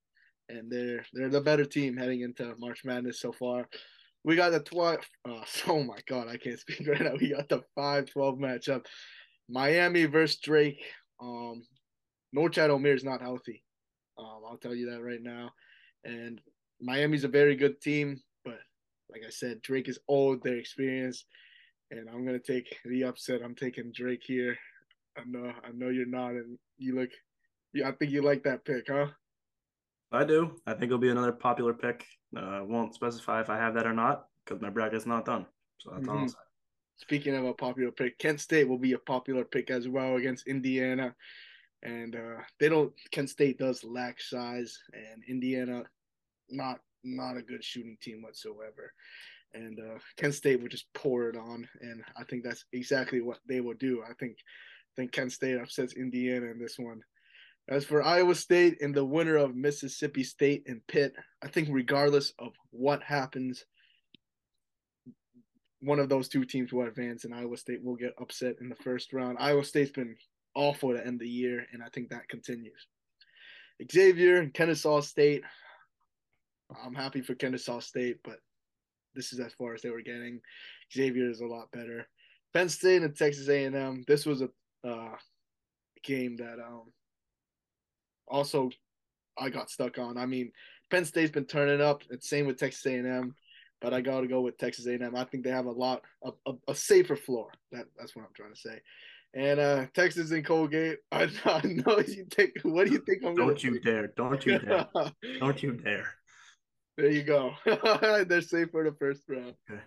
and 0.50 0.70
they're 0.70 1.04
they're 1.12 1.28
the 1.28 1.40
better 1.40 1.64
team 1.64 1.96
heading 1.96 2.22
into 2.22 2.54
March 2.58 2.84
Madness 2.84 3.20
so 3.20 3.32
far. 3.32 3.68
We 4.24 4.36
got 4.36 4.50
the 4.50 4.60
12. 4.60 4.98
Uh, 5.28 5.42
oh 5.68 5.82
my 5.82 5.98
God, 6.06 6.28
I 6.28 6.36
can't 6.36 6.58
speak 6.58 6.86
right 6.86 7.00
now. 7.00 7.14
We 7.18 7.30
got 7.34 7.48
the 7.48 7.62
5 7.74 8.06
12 8.06 8.38
matchup. 8.38 8.86
Miami 9.48 10.04
versus 10.04 10.38
Drake. 10.40 10.82
Um, 11.20 11.62
Norchad 12.36 12.70
Omier 12.70 12.94
is 12.94 13.04
not 13.04 13.20
healthy. 13.20 13.62
Um, 14.18 14.42
I'll 14.48 14.58
tell 14.58 14.74
you 14.74 14.90
that 14.90 15.02
right 15.02 15.22
now. 15.22 15.50
And 16.04 16.40
Miami's 16.80 17.24
a 17.24 17.28
very 17.28 17.56
good 17.56 17.80
team, 17.80 18.20
but 18.44 18.58
like 19.10 19.22
I 19.26 19.30
said, 19.30 19.62
Drake 19.62 19.88
is 19.88 19.98
old, 20.08 20.42
their 20.42 20.56
experience, 20.56 21.24
and 21.90 22.08
I'm 22.08 22.24
gonna 22.24 22.38
take 22.38 22.78
the 22.84 23.04
upset. 23.04 23.42
I'm 23.44 23.54
taking 23.54 23.92
Drake 23.92 24.22
here. 24.24 24.56
I 25.18 25.22
know, 25.26 25.52
I 25.64 25.72
know 25.74 25.88
you're 25.88 26.06
not, 26.06 26.30
and 26.30 26.58
you 26.78 26.94
look. 26.94 27.10
Yeah, 27.72 27.88
I 27.88 27.92
think 27.92 28.10
you 28.10 28.22
like 28.22 28.42
that 28.44 28.64
pick, 28.64 28.86
huh? 28.88 29.08
I 30.12 30.24
do. 30.24 30.56
I 30.66 30.72
think 30.72 30.84
it'll 30.84 30.98
be 30.98 31.10
another 31.10 31.32
popular 31.32 31.72
pick. 31.72 32.04
Uh, 32.36 32.40
I 32.40 32.60
won't 32.62 32.94
specify 32.94 33.40
if 33.40 33.50
I 33.50 33.56
have 33.56 33.74
that 33.74 33.86
or 33.86 33.92
not 33.92 34.24
because 34.44 34.60
my 34.60 34.70
bracket's 34.70 35.06
not 35.06 35.24
done. 35.24 35.46
So 35.78 35.90
that's 35.92 36.06
mm-hmm. 36.06 36.22
all. 36.22 36.28
Speaking 36.96 37.34
of 37.34 37.44
a 37.44 37.54
popular 37.54 37.90
pick, 37.90 38.18
Kent 38.18 38.40
State 38.40 38.68
will 38.68 38.78
be 38.78 38.92
a 38.92 38.98
popular 38.98 39.44
pick 39.44 39.70
as 39.70 39.88
well 39.88 40.16
against 40.16 40.46
Indiana 40.46 41.14
and 41.82 42.14
uh, 42.14 42.42
they 42.58 42.68
don't. 42.68 42.92
Kent 43.10 43.30
State 43.30 43.58
does 43.58 43.84
lack 43.84 44.20
size, 44.20 44.78
and 44.92 45.22
Indiana, 45.28 45.84
not 46.50 46.80
not 47.04 47.36
a 47.36 47.42
good 47.42 47.64
shooting 47.64 47.96
team 48.02 48.22
whatsoever. 48.22 48.92
And 49.52 49.80
uh, 49.80 49.98
Kent 50.16 50.34
State 50.34 50.62
would 50.62 50.70
just 50.70 50.92
pour 50.94 51.28
it 51.28 51.36
on, 51.36 51.68
and 51.80 52.02
I 52.16 52.24
think 52.24 52.44
that's 52.44 52.64
exactly 52.72 53.20
what 53.20 53.38
they 53.48 53.60
will 53.60 53.74
do. 53.74 54.02
I 54.08 54.12
think, 54.14 54.36
I 54.38 54.92
think 55.00 55.12
Kent 55.12 55.32
State 55.32 55.58
upsets 55.58 55.94
Indiana 55.94 56.46
in 56.46 56.58
this 56.58 56.78
one. 56.78 57.00
As 57.70 57.84
for 57.84 58.02
Iowa 58.02 58.34
State 58.34 58.82
and 58.82 58.92
the 58.92 59.04
winner 59.04 59.36
of 59.36 59.54
Mississippi 59.54 60.24
State 60.24 60.64
and 60.66 60.84
Pitt, 60.88 61.14
I 61.40 61.46
think 61.46 61.68
regardless 61.70 62.32
of 62.40 62.52
what 62.70 63.00
happens, 63.00 63.64
one 65.80 66.00
of 66.00 66.08
those 66.08 66.28
two 66.28 66.44
teams 66.44 66.72
will 66.72 66.88
advance, 66.88 67.24
and 67.24 67.32
Iowa 67.32 67.56
State 67.56 67.82
will 67.82 67.94
get 67.94 68.14
upset 68.20 68.56
in 68.60 68.68
the 68.68 68.74
first 68.74 69.12
round. 69.12 69.38
Iowa 69.38 69.64
State's 69.64 69.92
been 69.92 70.16
awful 70.56 70.92
to 70.92 71.06
end 71.06 71.20
the 71.20 71.28
year, 71.28 71.64
and 71.72 71.80
I 71.80 71.86
think 71.94 72.10
that 72.10 72.28
continues. 72.28 72.88
Xavier 73.90 74.38
and 74.38 74.52
Kennesaw 74.52 75.00
State. 75.00 75.42
I'm 76.84 76.94
happy 76.94 77.22
for 77.22 77.36
Kennesaw 77.36 77.78
State, 77.78 78.18
but 78.24 78.40
this 79.14 79.32
is 79.32 79.38
as 79.38 79.52
far 79.54 79.74
as 79.74 79.82
they 79.82 79.90
were 79.90 80.02
getting. 80.02 80.40
Xavier 80.92 81.30
is 81.30 81.40
a 81.40 81.46
lot 81.46 81.70
better. 81.70 82.08
Penn 82.52 82.68
State 82.68 83.02
and 83.02 83.16
Texas 83.16 83.48
A&M. 83.48 84.04
This 84.08 84.26
was 84.26 84.42
a 84.42 84.48
uh, 84.86 85.14
game 86.02 86.36
that 86.36 86.58
um, 86.58 86.92
also 88.30 88.70
I 89.38 89.50
got 89.50 89.70
stuck 89.70 89.98
on. 89.98 90.16
I 90.16 90.26
mean, 90.26 90.52
Penn 90.90 91.04
State's 91.04 91.32
been 91.32 91.46
turning 91.46 91.80
up. 91.80 92.02
It's 92.10 92.28
same 92.28 92.46
with 92.46 92.58
Texas 92.58 92.84
A&M, 92.86 93.34
but 93.80 93.94
I 93.94 94.00
got 94.00 94.20
to 94.20 94.26
go 94.26 94.40
with 94.40 94.58
Texas 94.58 94.86
A&M. 94.86 95.14
I 95.16 95.24
think 95.24 95.44
they 95.44 95.50
have 95.50 95.66
a 95.66 95.70
lot 95.70 96.02
of 96.22 96.34
a, 96.46 96.52
a 96.68 96.74
safer 96.74 97.16
floor. 97.16 97.48
That 97.72 97.86
that's 97.98 98.14
what 98.14 98.22
I'm 98.22 98.34
trying 98.34 98.54
to 98.54 98.60
say 98.60 98.80
and 99.34 99.60
uh 99.60 99.86
Texas 99.94 100.30
and 100.30 100.44
Colgate. 100.44 100.98
I, 101.12 101.28
I 101.44 101.60
know 101.64 101.98
you 102.06 102.26
think. 102.30 102.52
What 102.62 102.86
do 102.86 102.92
you 102.92 103.00
think 103.00 103.24
I'm 103.24 103.34
Don't 103.34 103.62
you 103.62 103.80
dare! 103.80 104.08
Don't 104.16 104.44
you 104.44 104.58
dare! 104.58 104.86
Don't 105.40 105.62
you 105.62 105.72
dare! 105.72 106.14
There 106.96 107.10
you 107.10 107.22
go. 107.22 107.52
They're 107.64 108.42
safe 108.42 108.70
for 108.70 108.84
the 108.84 108.94
first 108.98 109.22
round. 109.28 109.54
Okay. 109.70 109.80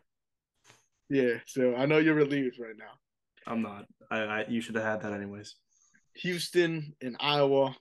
Yeah, 1.09 1.33
so 1.45 1.75
I 1.75 1.85
know 1.85 1.99
you're 1.99 2.15
relieved 2.15 2.57
right 2.59 2.75
now. 2.77 2.93
I'm 3.45 3.61
not. 3.61 3.85
I, 4.09 4.19
I 4.19 4.45
you 4.47 4.61
should 4.61 4.75
have 4.75 4.85
had 4.85 5.01
that 5.01 5.13
anyways. 5.13 5.55
Houston 6.15 6.95
and 7.01 7.17
Iowa. 7.19 7.75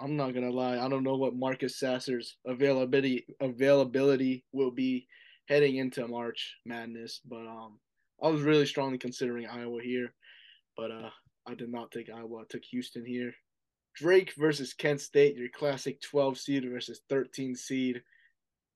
I'm 0.00 0.16
not 0.16 0.34
gonna 0.34 0.50
lie. 0.50 0.78
I 0.78 0.88
don't 0.88 1.04
know 1.04 1.16
what 1.16 1.36
Marcus 1.36 1.78
Sasser's 1.78 2.36
availability 2.46 3.26
availability 3.40 4.44
will 4.52 4.70
be 4.70 5.06
heading 5.48 5.76
into 5.76 6.08
March 6.08 6.56
Madness, 6.64 7.20
but 7.28 7.46
um, 7.46 7.78
I 8.22 8.28
was 8.28 8.42
really 8.42 8.66
strongly 8.66 8.98
considering 8.98 9.46
Iowa 9.46 9.80
here 9.82 10.14
but 10.76 10.90
uh, 10.90 11.10
I 11.46 11.54
did 11.54 11.70
not 11.70 11.90
take 11.90 12.10
Iowa. 12.10 12.40
I 12.40 12.44
took 12.48 12.64
Houston 12.64 13.04
here. 13.04 13.32
Drake 13.94 14.32
versus 14.36 14.74
Kent 14.74 15.00
State, 15.00 15.36
your 15.36 15.48
classic 15.48 16.00
12 16.00 16.38
seed 16.38 16.70
versus 16.70 17.00
13 17.08 17.54
seed. 17.54 18.02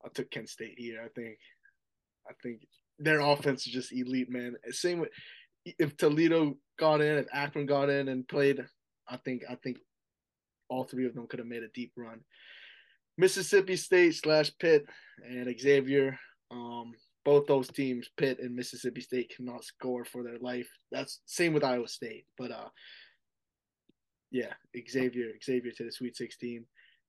I 0.05 0.09
took 0.15 0.31
Kent 0.31 0.49
State 0.49 0.75
here. 0.77 1.03
I 1.05 1.09
think, 1.09 1.39
I 2.29 2.33
think 2.43 2.67
their 2.99 3.21
offense 3.21 3.67
is 3.67 3.73
just 3.73 3.93
elite, 3.93 4.31
man. 4.31 4.55
Same 4.71 5.01
with 5.01 5.11
if 5.65 5.97
Toledo 5.97 6.57
got 6.79 7.01
in, 7.01 7.19
if 7.19 7.27
Akron 7.33 7.67
got 7.67 7.91
in 7.91 8.09
and 8.09 8.29
played, 8.29 8.65
I 9.09 9.17
think 9.19 9.43
I 9.51 9.57
think 9.57 9.79
all 10.69 10.85
three 10.85 11.07
of 11.07 11.15
them 11.15 11.27
could 11.27 11.39
have 11.39 11.49
made 11.49 11.63
a 11.63 11.69
deep 11.69 11.93
run. 11.97 12.21
Mississippi 13.17 13.77
State 13.77 14.15
slash 14.15 14.53
Pitt 14.59 14.87
and 15.29 15.53
Xavier. 15.61 16.19
Um, 16.51 16.95
both 17.25 17.47
those 17.47 17.69
teams, 17.69 18.09
Pitt 18.17 18.39
and 18.41 18.55
Mississippi 18.55 19.01
State, 19.01 19.35
cannot 19.37 19.65
score 19.65 20.05
for 20.05 20.23
their 20.23 20.39
life. 20.39 20.69
That's 20.91 21.21
same 21.27 21.53
with 21.53 21.65
Iowa 21.65 21.89
State, 21.89 22.25
but 22.39 22.51
uh, 22.51 22.69
yeah, 24.31 24.53
Xavier, 24.89 25.33
Xavier 25.45 25.73
to 25.73 25.85
the 25.85 25.93
Sweet 25.93 26.17
16, 26.17 26.65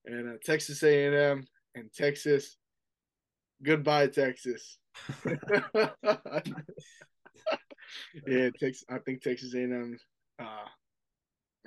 and 0.06 0.30
uh, 0.30 0.38
Texas 0.44 0.84
A&M 0.84 1.46
and 1.76 1.94
Texas. 1.94 2.58
Goodbye, 3.64 4.08
Texas. 4.08 4.78
yeah, 8.28 8.50
Texas. 8.60 8.84
I 8.90 8.98
think 9.06 9.22
Texas 9.22 9.54
A&M. 9.54 9.98
Uh, 10.42 10.68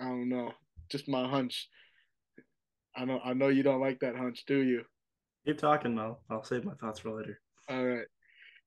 I 0.01 0.05
don't 0.05 0.29
know, 0.29 0.53
just 0.91 1.09
my 1.09 1.29
hunch. 1.29 1.69
I 2.97 3.05
know. 3.05 3.21
I 3.25 3.33
know 3.33 3.49
you 3.49 3.63
don't 3.63 3.81
like 3.81 4.01
that 4.01 4.17
hunch, 4.17 4.45
do 4.47 4.59
you? 4.59 4.85
Keep 5.47 5.59
talking, 5.59 5.95
Mo. 5.95 6.19
I'll 6.31 6.45
save 6.45 6.65
my 6.65 6.75
thoughts 6.75 7.01
for 7.01 7.11
later. 7.11 7.41
All 7.69 7.85
right. 7.85 8.07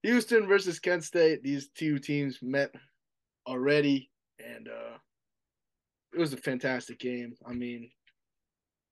Houston 0.04 0.48
versus 0.48 0.80
Kent 0.80 1.04
State. 1.04 1.42
These 1.44 1.70
two 1.76 2.00
teams 2.00 2.40
met 2.42 2.74
already, 3.48 4.10
and 4.40 4.68
uh, 4.68 4.98
it 6.14 6.20
was 6.20 6.34
a 6.34 6.38
fantastic 6.38 7.00
game. 7.00 7.34
I 7.46 7.54
mean, 7.54 7.90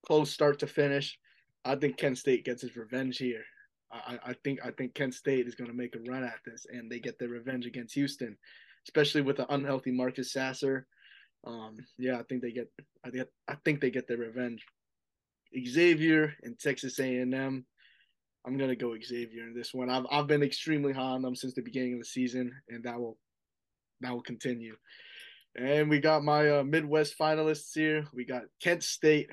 close 0.06 0.32
start 0.32 0.60
to 0.60 0.67
finish. 0.67 1.17
I 1.65 1.76
think 1.76 1.98
Kent 1.98 2.17
State 2.17 2.46
gets 2.46 2.62
his 2.62 2.76
revenge 2.76 3.17
here. 3.17 3.43
I, 3.91 4.17
I 4.26 4.34
think 4.43 4.60
I 4.65 4.72
think 4.72 4.96
Kent 4.96 5.13
State 5.13 5.48
is 5.48 5.56
going 5.56 5.69
to 5.69 5.78
make 5.78 5.96
a 5.96 6.12
run 6.12 6.24
at 6.24 6.39
this, 6.46 6.65
and 6.69 6.91
they 6.91 7.00
get 7.00 7.19
their 7.19 7.30
revenge 7.30 7.65
against 7.65 7.93
Houston, 7.93 8.36
especially 8.88 9.22
with 9.22 9.38
the 9.38 9.54
unhealthy 9.54 9.91
Marcus 9.91 10.34
Sasser. 10.34 10.88
Um, 11.46 11.78
yeah, 11.98 12.17
I 12.19 12.24
think 12.24 12.41
they 12.41 12.52
get 12.52 12.69
I 13.06 13.10
think 13.12 13.28
I 13.48 13.56
think 13.63 13.82
they 13.82 13.91
get 13.91 14.08
their 14.08 14.17
revenge. 14.17 14.65
Xavier 15.68 16.34
and 16.44 16.58
Texas 16.60 17.00
A&M. 17.00 17.66
I'm 18.46 18.58
gonna 18.58 18.76
go 18.76 18.96
Xavier 19.02 19.48
in 19.48 19.54
this 19.54 19.74
one. 19.74 19.89
I've 19.89 20.06
I've 20.12 20.28
been 20.28 20.44
extremely 20.44 20.94
high 20.94 21.02
on 21.02 21.22
them 21.22 21.36
since 21.36 21.54
the 21.54 21.62
beginning 21.62 21.94
of 21.94 22.00
the 22.00 22.06
season, 22.06 22.52
and 22.68 22.84
that 22.84 23.00
will 23.00 23.18
that 24.02 24.12
will 24.12 24.22
continue. 24.22 24.76
And 25.56 25.89
we 25.89 26.00
got 26.00 26.24
my 26.24 26.50
uh, 26.50 26.63
Midwest 26.63 27.18
finalists 27.18 27.74
here. 27.74 28.08
We 28.13 28.26
got 28.26 28.44
Kent 28.60 28.84
State 28.84 29.30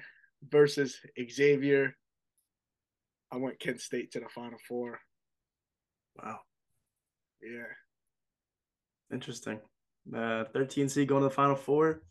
versus 0.49 0.99
Xavier. 1.31 1.97
I 3.33 3.37
went 3.37 3.59
Kent 3.59 3.81
State 3.81 4.13
to 4.13 4.21
the 4.21 4.29
Final 4.29 4.59
Four. 4.69 5.01
Wow. 6.23 6.41
Yeah. 7.43 7.65
Interesting. 9.13 9.61
Uh, 10.15 10.45
13 10.53 10.89
seed 10.89 11.09
going 11.09 11.23
to 11.23 11.29
the 11.29 11.35
Final 11.35 11.57
Four. 11.57 12.03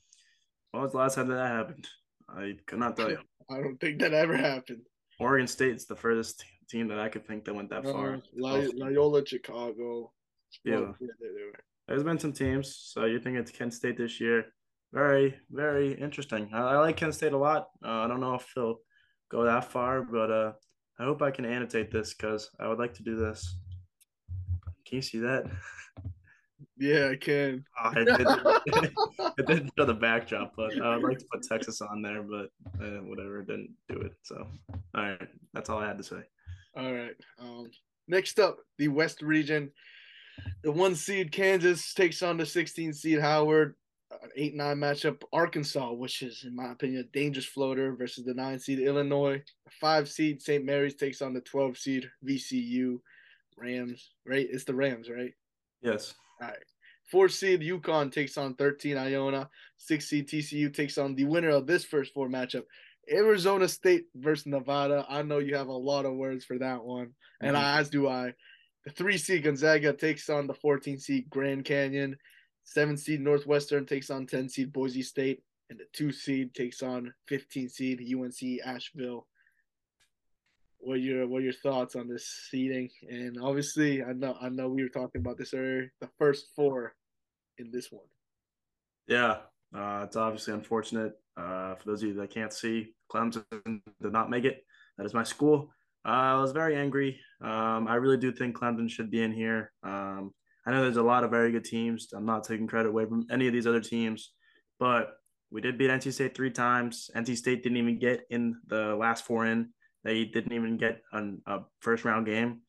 When 0.72 0.84
was 0.84 0.92
the 0.92 0.98
last 0.98 1.16
time 1.16 1.28
that 1.28 1.48
happened? 1.48 1.88
I 2.28 2.56
could 2.66 2.80
not 2.80 2.96
tell 2.96 3.10
you. 3.10 3.20
I 3.50 3.62
don't 3.62 3.80
think 3.80 4.00
that 4.00 4.14
ever 4.14 4.38
happened. 4.38 4.82
Oregon 5.20 5.48
State's 5.48 5.86
the 5.86 5.96
furthest 5.96 6.46
team 6.70 6.88
that 6.88 7.00
I 7.00 7.10
could 7.10 7.28
think 7.28 7.46
that 7.46 7.54
went 7.54 7.70
that 7.72 7.86
uh, 7.86 7.92
far. 7.92 8.22
Loyola 8.36 9.26
Chicago. 9.26 10.12
Yeah. 10.64 10.92
yeah 11.00 11.08
There's 11.88 12.04
been 12.04 12.20
some 12.20 12.34
teams. 12.34 12.92
So 12.94 13.06
you 13.06 13.20
think 13.20 13.38
it's 13.38 13.52
Kent 13.52 13.74
State 13.74 13.98
this 13.98 14.20
year. 14.22 14.46
Very, 14.94 15.36
very 15.52 15.94
interesting. 15.94 16.50
I, 16.54 16.60
I 16.60 16.78
like 16.78 16.98
Kent 16.98 17.16
State 17.16 17.34
a 17.34 17.38
lot. 17.38 17.68
Uh, 17.84 17.90
I 17.90 18.08
don't 18.08 18.22
know 18.22 18.36
if 18.36 18.48
they'll 18.56 18.78
go 19.30 19.44
that 19.44 19.72
far, 19.72 20.02
but 20.02 20.32
uh, 20.32 20.52
I 21.00 21.04
hope 21.04 21.22
I 21.22 21.32
can 21.32 21.46
annotate 21.46 21.92
this 21.92 22.14
because 22.14 22.50
I 22.60 22.68
would 22.68 22.80
like 22.80 22.94
to 22.96 23.04
do 23.04 23.16
this. 23.16 23.58
Can 24.86 24.98
you 24.98 25.02
see 25.02 25.20
that? 25.20 25.46
Yeah, 26.80 27.10
I 27.12 27.16
can. 27.18 27.66
Oh, 27.84 27.92
I, 27.94 28.04
did, 28.04 28.10
I 29.20 29.54
didn't 29.54 29.72
show 29.78 29.86
the 29.86 29.94
backdrop, 29.94 30.54
but 30.56 30.82
I 30.82 30.96
would 30.96 31.04
like 31.04 31.20
to 31.20 31.26
put 31.32 31.44
Texas 31.44 31.82
on 31.82 32.02
there, 32.02 32.24
but 32.24 32.52
uh, 32.82 33.02
whatever, 33.02 33.42
didn't 33.42 33.72
do 33.90 34.00
it. 34.00 34.14
So, 34.24 34.48
all 34.96 35.04
right, 35.04 35.28
that's 35.54 35.70
all 35.70 35.80
I 35.80 35.88
had 35.88 35.98
to 35.98 36.04
say. 36.04 36.22
All 36.78 36.94
right. 36.94 37.16
Um, 37.40 37.70
next 38.08 38.40
up, 38.40 38.60
the 38.78 38.88
West 38.88 39.22
region. 39.22 39.72
The 40.64 40.72
one 40.72 40.96
seed 40.96 41.34
Kansas 41.34 41.94
takes 41.94 42.24
on 42.24 42.38
the 42.38 42.46
16 42.46 42.94
seed 42.94 43.20
Howard. 43.20 43.76
An 44.24 44.30
8 44.36 44.56
9 44.56 44.78
matchup. 44.78 45.22
Arkansas, 45.34 45.92
which 45.92 46.22
is, 46.22 46.44
in 46.46 46.56
my 46.56 46.72
opinion, 46.72 47.02
a 47.02 47.18
dangerous 47.18 47.46
floater 47.46 47.94
versus 47.96 48.26
the 48.26 48.34
9 48.34 48.58
seed 48.58 48.80
Illinois. 48.80 49.44
The 49.66 49.72
5 49.82 50.10
seed 50.10 50.42
St. 50.42 50.64
Mary's 50.64 50.96
takes 50.96 51.22
on 51.22 51.34
the 51.34 51.42
12 51.42 51.78
seed 51.78 52.10
VCU. 52.26 53.00
Rams, 53.58 54.12
right? 54.26 54.48
It's 54.50 54.64
the 54.64 54.74
Rams, 54.74 55.10
right? 55.10 55.34
Yes. 55.82 56.14
All 56.42 56.48
right. 56.48 56.58
Four 57.12 57.28
seed 57.30 57.62
UConn 57.62 58.12
takes 58.12 58.38
on 58.38 58.54
13 58.56 58.96
Iona. 58.96 59.50
Six 59.78 60.08
seed 60.08 60.28
TCU 60.28 60.72
takes 60.74 60.98
on 60.98 61.16
the 61.16 61.26
winner 61.26 61.50
of 61.50 61.66
this 61.66 61.84
first 61.84 62.14
four 62.14 62.30
matchup, 62.30 62.64
Arizona 63.12 63.68
State 63.68 64.06
versus 64.16 64.46
Nevada. 64.46 65.06
I 65.10 65.24
know 65.24 65.40
you 65.40 65.56
have 65.56 65.70
a 65.70 65.74
lot 65.74 66.06
of 66.06 66.16
words 66.16 66.46
for 66.46 66.60
that 66.60 66.84
one, 66.84 67.12
and 67.42 67.56
mm-hmm. 67.56 67.80
as 67.80 67.90
do 67.90 68.08
I. 68.08 68.34
The 68.86 68.92
three 68.92 69.18
seed 69.18 69.44
Gonzaga 69.44 69.94
takes 69.94 70.30
on 70.30 70.48
the 70.48 70.54
14 70.54 71.00
seed 71.00 71.30
Grand 71.30 71.66
Canyon. 71.66 72.16
Seven 72.64 72.96
seed 72.96 73.22
Northwestern 73.22 73.86
takes 73.86 74.12
on 74.12 74.28
10 74.28 74.50
seed 74.50 74.72
Boise 74.72 75.02
State, 75.02 75.42
and 75.70 75.80
the 75.80 75.86
two 75.94 76.12
seed 76.12 76.54
takes 76.54 76.84
on 76.84 77.14
15 77.28 77.70
seed 77.70 78.02
UNC 78.16 78.60
Asheville. 78.64 79.26
What 80.78 80.94
are 80.94 80.98
your 80.98 81.28
what 81.28 81.40
are 81.40 81.46
your 81.46 81.54
thoughts 81.54 81.96
on 81.96 82.08
this 82.08 82.28
seeding? 82.50 82.90
And 83.10 83.38
obviously, 83.42 84.04
I 84.04 84.14
know 84.14 84.38
I 84.40 84.50
know 84.50 84.70
we 84.70 84.84
were 84.84 84.90
talking 84.90 85.20
about 85.20 85.38
this 85.38 85.54
earlier. 85.54 85.92
The 86.00 86.10
first 86.18 86.48
four 86.56 86.94
in 87.60 87.72
this 87.72 87.92
one. 87.92 88.06
Yeah, 89.08 89.38
uh, 89.76 90.04
it's 90.06 90.16
obviously 90.16 90.54
unfortunate. 90.54 91.14
Uh, 91.38 91.76
for 91.76 91.84
those 91.86 92.02
of 92.04 92.10
you 92.10 92.16
that 92.16 92.32
can't 92.32 92.54
see, 92.54 92.94
Clemson 93.12 93.44
did 94.02 94.12
not 94.12 94.30
make 94.30 94.46
it. 94.46 94.64
That 94.98 95.06
is 95.06 95.14
my 95.14 95.24
school. 95.24 95.72
Uh, 96.06 96.10
I 96.36 96.42
was 96.42 96.52
very 96.52 96.76
angry. 96.76 97.20
Um, 97.42 97.88
I 97.88 97.96
really 97.96 98.18
do 98.18 98.32
think 98.32 98.58
Clemson 98.58 98.90
should 98.90 99.12
be 99.12 99.22
in 99.22 99.32
here. 99.32 99.72
Um, 99.84 100.32
I 100.66 100.72
know 100.72 100.82
there's 100.82 100.98
a 100.98 101.04
lot 101.04 101.24
of 101.24 101.32
very 101.32 101.52
good 101.52 101.66
teams. 101.66 102.10
I'm 102.14 102.26
not 102.26 102.44
taking 102.44 102.68
credit 102.68 102.90
away 102.90 103.06
from 103.06 103.26
any 103.32 103.48
of 103.48 103.54
these 103.54 103.68
other 103.68 103.82
teams, 103.82 104.32
but 104.80 105.14
we 105.52 105.62
did 105.62 105.78
beat 105.78 105.90
NC 105.90 106.14
State 106.14 106.36
three 106.36 106.52
times. 106.52 107.10
NC 107.16 107.38
State 107.38 107.64
didn't 107.64 107.78
even 107.78 107.98
get 107.98 108.22
in 108.30 108.56
the 108.68 108.96
last 108.96 109.26
four 109.26 109.46
in. 109.46 109.70
They 110.04 110.26
didn't 110.26 110.54
even 110.54 110.78
get 110.78 111.02
an, 111.12 111.42
a 111.48 111.60
first 111.80 112.06
round 112.06 112.26
game, 112.26 112.62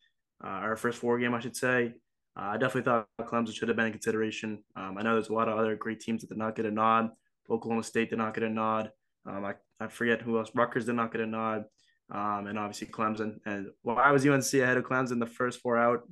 uh, 0.45 0.61
or 0.63 0.77
first 0.77 0.99
four 0.99 1.19
game, 1.19 1.35
I 1.35 1.41
should 1.41 1.57
say. 1.57 1.93
Uh, 2.37 2.51
I 2.51 2.57
definitely 2.57 2.83
thought 2.83 3.09
Clemson 3.21 3.55
should 3.55 3.69
have 3.69 3.77
been 3.77 3.87
in 3.87 3.93
consideration. 3.93 4.63
Um, 4.77 4.97
I 4.99 5.03
know 5.03 5.15
there's 5.15 5.29
a 5.29 5.35
lot 5.35 5.49
of 5.49 5.59
other 5.59 5.77
great 5.77 6.01
teams 6.01 6.23
that 6.23 6.29
did 6.29 6.39
not 6.39 6.57
get 6.57 6.67
a 6.67 6.71
nod. 6.71 7.11
Oklahoma 7.51 7.83
State 7.83 8.11
did 8.11 8.19
not 8.19 8.35
get 8.35 8.45
a 8.45 8.51
nod. 8.51 8.91
Um, 9.27 9.45
I, 9.45 9.55
I 9.81 9.89
forget 9.89 10.23
who 10.23 10.39
else. 10.39 10.51
Rutgers 10.55 10.87
did 10.87 10.95
not 10.95 11.13
get 11.13 11.21
a 11.21 11.27
nod. 11.27 11.65
Um, 12.13 12.47
and 12.47 12.59
obviously 12.59 12.89
Clemson. 12.89 13.39
And 13.47 13.69
while 13.83 13.99
I 13.99 14.11
was 14.11 14.27
UNC 14.27 14.53
ahead 14.55 14.77
of 14.77 14.85
Clemson 14.85 15.21
the 15.21 15.27
first 15.27 15.61
four 15.61 15.77
out, 15.77 16.03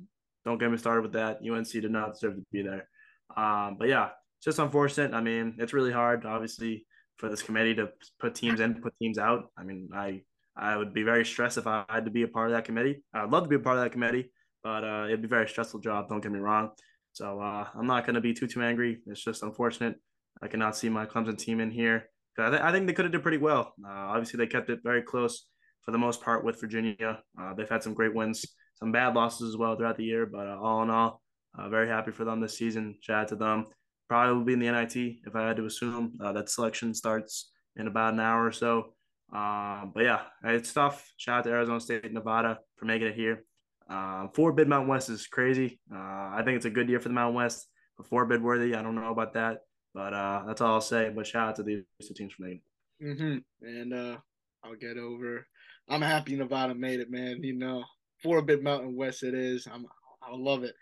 don't 0.45 0.57
get 0.57 0.71
me 0.71 0.77
started 0.77 1.01
with 1.01 1.13
that. 1.13 1.39
UNC 1.47 1.69
did 1.69 1.91
not 1.91 2.13
deserve 2.13 2.35
to 2.35 2.45
be 2.51 2.61
there. 2.61 2.87
Um, 3.35 3.75
but 3.77 3.87
yeah, 3.89 4.09
just 4.43 4.59
unfortunate. 4.59 5.13
I 5.13 5.21
mean, 5.21 5.55
it's 5.59 5.73
really 5.73 5.91
hard, 5.91 6.25
obviously, 6.25 6.85
for 7.17 7.29
this 7.29 7.41
committee 7.41 7.75
to 7.75 7.89
put 8.19 8.35
teams 8.35 8.59
in, 8.59 8.81
put 8.81 8.93
teams 8.97 9.17
out. 9.17 9.51
I 9.57 9.63
mean, 9.63 9.89
I 9.93 10.21
I 10.55 10.75
would 10.75 10.93
be 10.93 11.03
very 11.03 11.25
stressed 11.25 11.57
if 11.57 11.67
I 11.67 11.85
had 11.89 12.05
to 12.05 12.11
be 12.11 12.23
a 12.23 12.27
part 12.27 12.47
of 12.47 12.53
that 12.53 12.65
committee. 12.65 13.03
I'd 13.13 13.29
love 13.29 13.43
to 13.43 13.49
be 13.49 13.55
a 13.55 13.59
part 13.59 13.77
of 13.77 13.83
that 13.83 13.91
committee, 13.91 14.31
but 14.63 14.83
uh, 14.83 15.05
it'd 15.05 15.21
be 15.21 15.27
a 15.27 15.29
very 15.29 15.47
stressful 15.47 15.79
job. 15.79 16.09
Don't 16.09 16.21
get 16.21 16.31
me 16.31 16.39
wrong. 16.39 16.71
So 17.13 17.39
uh, 17.39 17.67
I'm 17.75 17.87
not 17.87 18.05
going 18.05 18.15
to 18.15 18.21
be 18.21 18.33
too 18.33 18.47
too 18.47 18.61
angry. 18.61 18.99
It's 19.07 19.23
just 19.23 19.43
unfortunate. 19.43 19.95
I 20.41 20.47
cannot 20.47 20.75
see 20.75 20.89
my 20.89 21.05
Clemson 21.05 21.37
team 21.37 21.59
in 21.59 21.71
here. 21.71 22.09
I, 22.37 22.49
th- 22.49 22.61
I 22.61 22.71
think 22.71 22.87
they 22.87 22.93
could 22.93 23.05
have 23.05 23.11
did 23.11 23.21
pretty 23.23 23.37
well. 23.37 23.73
Uh, 23.83 23.89
obviously, 23.91 24.37
they 24.37 24.47
kept 24.47 24.69
it 24.69 24.79
very 24.83 25.01
close 25.01 25.47
for 25.81 25.91
the 25.91 25.97
most 25.97 26.21
part 26.21 26.45
with 26.45 26.59
Virginia. 26.61 27.19
Uh, 27.39 27.53
they've 27.53 27.69
had 27.69 27.83
some 27.83 27.93
great 27.93 28.15
wins, 28.15 28.45
some 28.75 28.91
bad 28.91 29.15
losses 29.15 29.49
as 29.49 29.57
well 29.57 29.75
throughout 29.75 29.97
the 29.97 30.05
year, 30.05 30.25
but 30.25 30.47
uh, 30.47 30.57
all 30.61 30.81
in 30.83 30.89
all, 30.89 31.21
uh, 31.57 31.67
very 31.67 31.87
happy 31.87 32.11
for 32.11 32.23
them 32.23 32.39
this 32.39 32.57
season. 32.57 32.95
Shout 33.01 33.23
out 33.23 33.27
to 33.29 33.35
them. 33.35 33.67
Probably 34.07 34.35
will 34.35 34.45
be 34.45 34.53
in 34.53 34.59
the 34.59 34.71
NIT 34.71 34.95
if 34.95 35.35
I 35.35 35.47
had 35.47 35.57
to 35.57 35.65
assume. 35.65 36.13
that 36.19 36.49
selection 36.49 36.93
starts 36.93 37.51
in 37.75 37.87
about 37.87 38.13
an 38.13 38.19
hour 38.19 38.45
or 38.45 38.51
so. 38.51 38.93
But 39.31 40.03
yeah, 40.03 40.21
it's 40.43 40.73
tough. 40.73 41.11
Shout 41.17 41.39
out 41.39 41.43
to 41.43 41.51
Arizona 41.51 41.79
State, 41.79 42.11
Nevada 42.11 42.59
for 42.77 42.85
making 42.85 43.07
it 43.09 43.15
here. 43.15 43.43
Um, 43.89 44.29
four 44.33 44.51
bid 44.51 44.67
Mountain 44.67 44.89
West 44.89 45.09
is 45.09 45.27
crazy. 45.27 45.79
Uh, 45.91 45.97
I 45.97 46.41
think 46.45 46.57
it's 46.57 46.65
a 46.65 46.69
good 46.69 46.89
year 46.89 46.99
for 46.99 47.09
the 47.09 47.15
Mountain 47.15 47.35
West. 47.35 47.67
But 47.97 48.07
four 48.07 48.25
bid 48.25 48.41
worthy, 48.41 48.75
I 48.75 48.81
don't 48.81 48.95
know 48.95 49.11
about 49.11 49.33
that, 49.33 49.59
but 49.93 50.13
uh, 50.13 50.43
that's 50.47 50.61
all 50.61 50.75
I'll 50.75 50.81
say. 50.81 51.11
But 51.13 51.27
shout 51.27 51.49
out 51.49 51.55
to 51.57 51.63
these 51.63 51.83
two 52.01 52.13
teams 52.13 52.33
for 52.33 52.43
making. 52.43 52.61
Mm-hmm. 53.03 53.67
And 53.67 53.93
uh, 53.93 54.17
I'll 54.63 54.75
get 54.75 54.97
over. 54.97 55.45
I'm 55.89 56.01
happy 56.01 56.35
Nevada 56.35 56.75
made 56.75 56.99
it, 56.99 57.11
man. 57.11 57.43
You 57.43 57.55
know, 57.55 57.83
four 58.21 58.41
bid 58.41 58.63
Mountain 58.63 58.95
West 58.95 59.23
it 59.23 59.33
is. 59.33 59.67
I'm 59.71 59.85
I 60.21 60.35
love 60.35 60.63
it. 60.63 60.75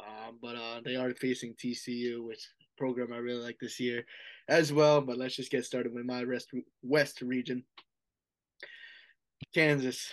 Um, 0.00 0.38
but 0.40 0.56
uh, 0.56 0.80
they 0.84 0.96
are 0.96 1.12
facing 1.14 1.54
TCU, 1.54 2.26
which 2.26 2.48
program 2.76 3.12
I 3.12 3.18
really 3.18 3.42
like 3.42 3.58
this 3.60 3.80
year 3.80 4.04
as 4.48 4.72
well. 4.72 5.00
But 5.00 5.18
let's 5.18 5.36
just 5.36 5.50
get 5.50 5.64
started 5.64 5.92
with 5.94 6.04
my 6.04 6.22
rest 6.22 6.48
West 6.82 7.20
region. 7.20 7.64
Kansas, 9.54 10.10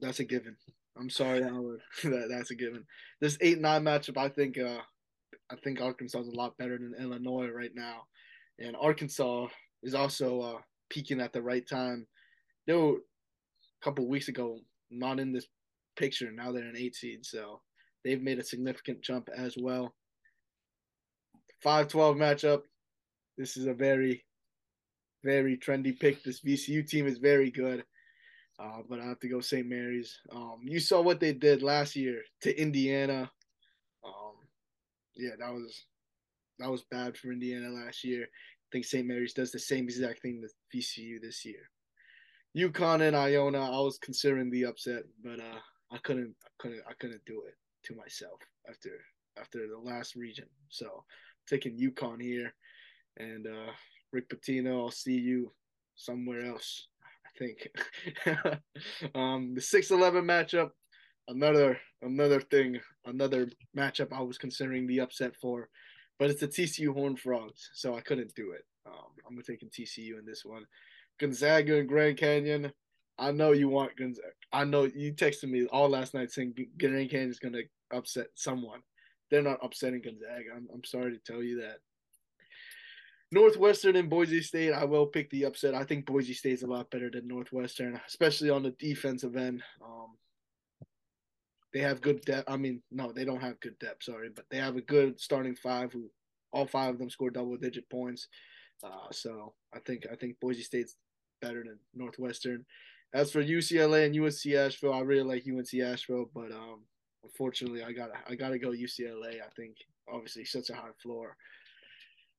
that's 0.00 0.20
a 0.20 0.24
given. 0.24 0.56
I'm 0.98 1.10
sorry, 1.10 1.42
Howard. 1.42 1.80
that 2.04 2.28
that's 2.30 2.50
a 2.50 2.54
given. 2.54 2.84
This 3.20 3.36
eight 3.40 3.60
nine 3.60 3.84
matchup, 3.84 4.16
I 4.16 4.28
think. 4.28 4.58
Uh, 4.58 4.78
I 5.50 5.56
think 5.56 5.80
Arkansas 5.80 6.20
is 6.20 6.28
a 6.28 6.36
lot 6.36 6.56
better 6.56 6.78
than 6.78 6.94
Illinois 6.98 7.48
right 7.48 7.72
now, 7.74 8.04
and 8.58 8.76
Arkansas 8.76 9.48
is 9.82 9.94
also 9.94 10.40
uh, 10.40 10.58
peaking 10.88 11.20
at 11.20 11.32
the 11.32 11.42
right 11.42 11.66
time. 11.68 12.06
They 12.66 12.74
were 12.74 12.96
a 12.96 13.84
couple 13.84 14.08
weeks 14.08 14.28
ago 14.28 14.58
not 14.90 15.18
in 15.18 15.32
this 15.32 15.46
picture. 15.96 16.30
Now 16.30 16.52
they're 16.52 16.64
an 16.64 16.76
eight 16.76 16.94
seed, 16.94 17.26
so 17.26 17.60
they've 18.04 18.22
made 18.22 18.38
a 18.38 18.44
significant 18.44 19.02
jump 19.02 19.28
as 19.36 19.56
well. 19.60 19.94
Five 21.62 21.88
twelve 21.88 22.16
matchup. 22.16 22.62
This 23.36 23.56
is 23.56 23.66
a 23.66 23.74
very, 23.74 24.24
very 25.24 25.56
trendy 25.56 25.98
pick. 25.98 26.22
This 26.22 26.40
VCU 26.40 26.88
team 26.88 27.06
is 27.06 27.18
very 27.18 27.50
good. 27.50 27.84
Uh, 28.58 28.82
but 28.88 29.00
I 29.00 29.04
have 29.04 29.18
to 29.20 29.28
go 29.28 29.40
St. 29.40 29.66
Mary's. 29.66 30.16
Um, 30.30 30.60
you 30.62 30.78
saw 30.78 31.00
what 31.00 31.20
they 31.20 31.32
did 31.32 31.62
last 31.62 31.96
year 31.96 32.22
to 32.42 32.60
Indiana. 32.60 33.30
Um, 34.04 34.34
yeah, 35.16 35.32
that 35.38 35.52
was 35.52 35.86
that 36.58 36.70
was 36.70 36.84
bad 36.90 37.16
for 37.16 37.32
Indiana 37.32 37.70
last 37.70 38.04
year. 38.04 38.22
I 38.24 38.66
think 38.72 38.84
St. 38.84 39.06
Mary's 39.06 39.34
does 39.34 39.50
the 39.50 39.58
same 39.58 39.84
exact 39.84 40.22
thing 40.22 40.40
with 40.40 40.54
VCU 40.74 41.20
this 41.20 41.44
year. 41.44 41.68
UConn 42.56 43.06
and 43.06 43.16
Iona, 43.16 43.60
I 43.60 43.80
was 43.80 43.98
considering 43.98 44.50
the 44.50 44.66
upset, 44.66 45.02
but 45.24 45.40
uh, 45.40 45.58
I 45.90 45.98
couldn't, 45.98 46.34
I 46.44 46.50
couldn't, 46.58 46.82
I 46.88 46.92
couldn't 47.00 47.24
do 47.26 47.42
it 47.48 47.54
to 47.84 47.96
myself 47.96 48.38
after 48.68 48.90
after 49.36 49.66
the 49.66 49.78
last 49.78 50.14
region. 50.14 50.46
So 50.68 51.04
taking 51.48 51.76
UConn 51.76 52.22
here, 52.22 52.54
and 53.16 53.48
uh, 53.48 53.72
Rick 54.12 54.28
Pitino, 54.28 54.80
I'll 54.80 54.90
see 54.90 55.18
you 55.18 55.50
somewhere 55.96 56.46
else 56.46 56.86
think. 57.38 57.68
um, 59.14 59.54
the 59.54 59.60
six 59.60 59.90
eleven 59.90 60.24
matchup, 60.24 60.70
another 61.28 61.78
another 62.02 62.40
thing, 62.40 62.80
another 63.06 63.48
matchup 63.76 64.12
I 64.12 64.22
was 64.22 64.38
considering 64.38 64.86
the 64.86 65.00
upset 65.00 65.34
for, 65.40 65.68
but 66.18 66.30
it's 66.30 66.40
the 66.40 66.48
TCU 66.48 66.92
Horn 66.92 67.16
Frogs, 67.16 67.70
so 67.74 67.96
I 67.96 68.00
couldn't 68.00 68.34
do 68.34 68.52
it. 68.52 68.64
Um, 68.86 69.12
I'm 69.26 69.34
gonna 69.34 69.42
taking 69.42 69.70
TCU 69.70 70.18
in 70.18 70.26
this 70.26 70.44
one. 70.44 70.64
Gonzaga 71.18 71.78
and 71.78 71.88
Grand 71.88 72.16
Canyon. 72.16 72.72
I 73.18 73.30
know 73.30 73.52
you 73.52 73.68
want 73.68 73.96
Gonzaga. 73.96 74.28
I 74.52 74.64
know 74.64 74.84
you 74.84 75.12
texted 75.12 75.50
me 75.50 75.66
all 75.66 75.88
last 75.88 76.14
night 76.14 76.32
saying 76.32 76.54
Grand 76.78 77.10
Canyon 77.10 77.30
is 77.30 77.38
going 77.38 77.54
to 77.54 77.62
upset 77.96 78.26
someone. 78.34 78.80
They're 79.30 79.42
not 79.42 79.60
upsetting 79.62 80.02
Gonzaga. 80.02 80.50
I'm, 80.54 80.68
I'm 80.72 80.84
sorry 80.84 81.12
to 81.12 81.32
tell 81.32 81.42
you 81.42 81.60
that. 81.60 81.78
Northwestern 83.34 83.96
and 83.96 84.08
Boise 84.08 84.40
State, 84.42 84.72
I 84.72 84.84
will 84.84 85.06
pick 85.06 85.28
the 85.30 85.44
upset. 85.44 85.74
I 85.74 85.82
think 85.82 86.06
Boise 86.06 86.34
State's 86.34 86.62
a 86.62 86.68
lot 86.68 86.88
better 86.90 87.10
than 87.10 87.26
Northwestern, 87.26 88.00
especially 88.06 88.48
on 88.48 88.62
the 88.62 88.70
defensive 88.78 89.34
end. 89.34 89.60
Um, 89.84 90.16
they 91.72 91.80
have 91.80 92.00
good 92.00 92.20
depth. 92.20 92.48
I 92.48 92.56
mean, 92.56 92.80
no, 92.92 93.10
they 93.10 93.24
don't 93.24 93.40
have 93.40 93.58
good 93.58 93.76
depth. 93.80 94.04
Sorry, 94.04 94.30
but 94.34 94.44
they 94.50 94.58
have 94.58 94.76
a 94.76 94.80
good 94.80 95.20
starting 95.20 95.56
five 95.56 95.92
who 95.92 96.08
all 96.52 96.64
five 96.64 96.94
of 96.94 96.98
them 97.00 97.10
score 97.10 97.30
double 97.30 97.56
digit 97.56 97.90
points. 97.90 98.28
Uh, 98.84 99.10
so 99.10 99.54
I 99.74 99.80
think 99.80 100.06
I 100.10 100.14
think 100.14 100.38
Boise 100.40 100.62
State's 100.62 100.94
better 101.42 101.64
than 101.64 101.80
Northwestern. 101.92 102.64
As 103.12 103.32
for 103.32 103.42
UCLA 103.42 104.06
and 104.06 104.16
UNC 104.16 104.54
Asheville, 104.54 104.94
I 104.94 105.00
really 105.00 105.22
like 105.22 105.44
UNC 105.48 105.74
Asheville, 105.82 106.30
but 106.32 106.52
um, 106.52 106.84
unfortunately, 107.24 107.82
I 107.82 107.90
got 107.90 108.10
I 108.28 108.36
got 108.36 108.50
to 108.50 108.60
go 108.60 108.70
UCLA. 108.70 109.42
I 109.42 109.50
think 109.56 109.76
obviously 110.08 110.44
such 110.44 110.70
a 110.70 110.74
high 110.74 110.94
floor 111.02 111.36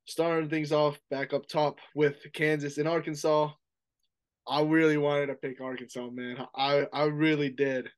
starting 0.05 0.49
things 0.49 0.71
off 0.71 0.99
back 1.09 1.33
up 1.33 1.47
top 1.47 1.79
with 1.95 2.17
Kansas 2.33 2.77
and 2.77 2.87
Arkansas. 2.87 3.51
I 4.47 4.61
really 4.61 4.97
wanted 4.97 5.27
to 5.27 5.35
pick 5.35 5.59
Arkansas, 5.59 6.09
man. 6.09 6.37
I 6.55 6.87
I 6.93 7.05
really 7.05 7.49
did, 7.49 7.89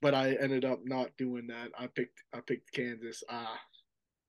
but 0.00 0.14
I 0.14 0.34
ended 0.40 0.64
up 0.64 0.80
not 0.84 1.10
doing 1.18 1.46
that. 1.48 1.70
I 1.78 1.86
picked 1.88 2.22
I 2.32 2.40
picked 2.40 2.72
Kansas. 2.72 3.22
Ah, 3.30 3.60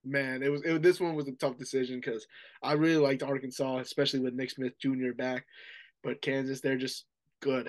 man, 0.04 0.42
it 0.42 0.50
was 0.50 0.62
it, 0.62 0.82
this 0.82 1.00
one 1.00 1.14
was 1.14 1.28
a 1.28 1.32
tough 1.32 1.56
decision 1.56 2.00
because 2.00 2.26
I 2.62 2.72
really 2.72 3.02
liked 3.02 3.22
Arkansas, 3.22 3.78
especially 3.78 4.20
with 4.20 4.34
Nick 4.34 4.50
Smith 4.50 4.78
Jr. 4.80 5.12
back. 5.16 5.46
But 6.02 6.22
Kansas, 6.22 6.60
they're 6.60 6.76
just 6.78 7.06
good. 7.40 7.68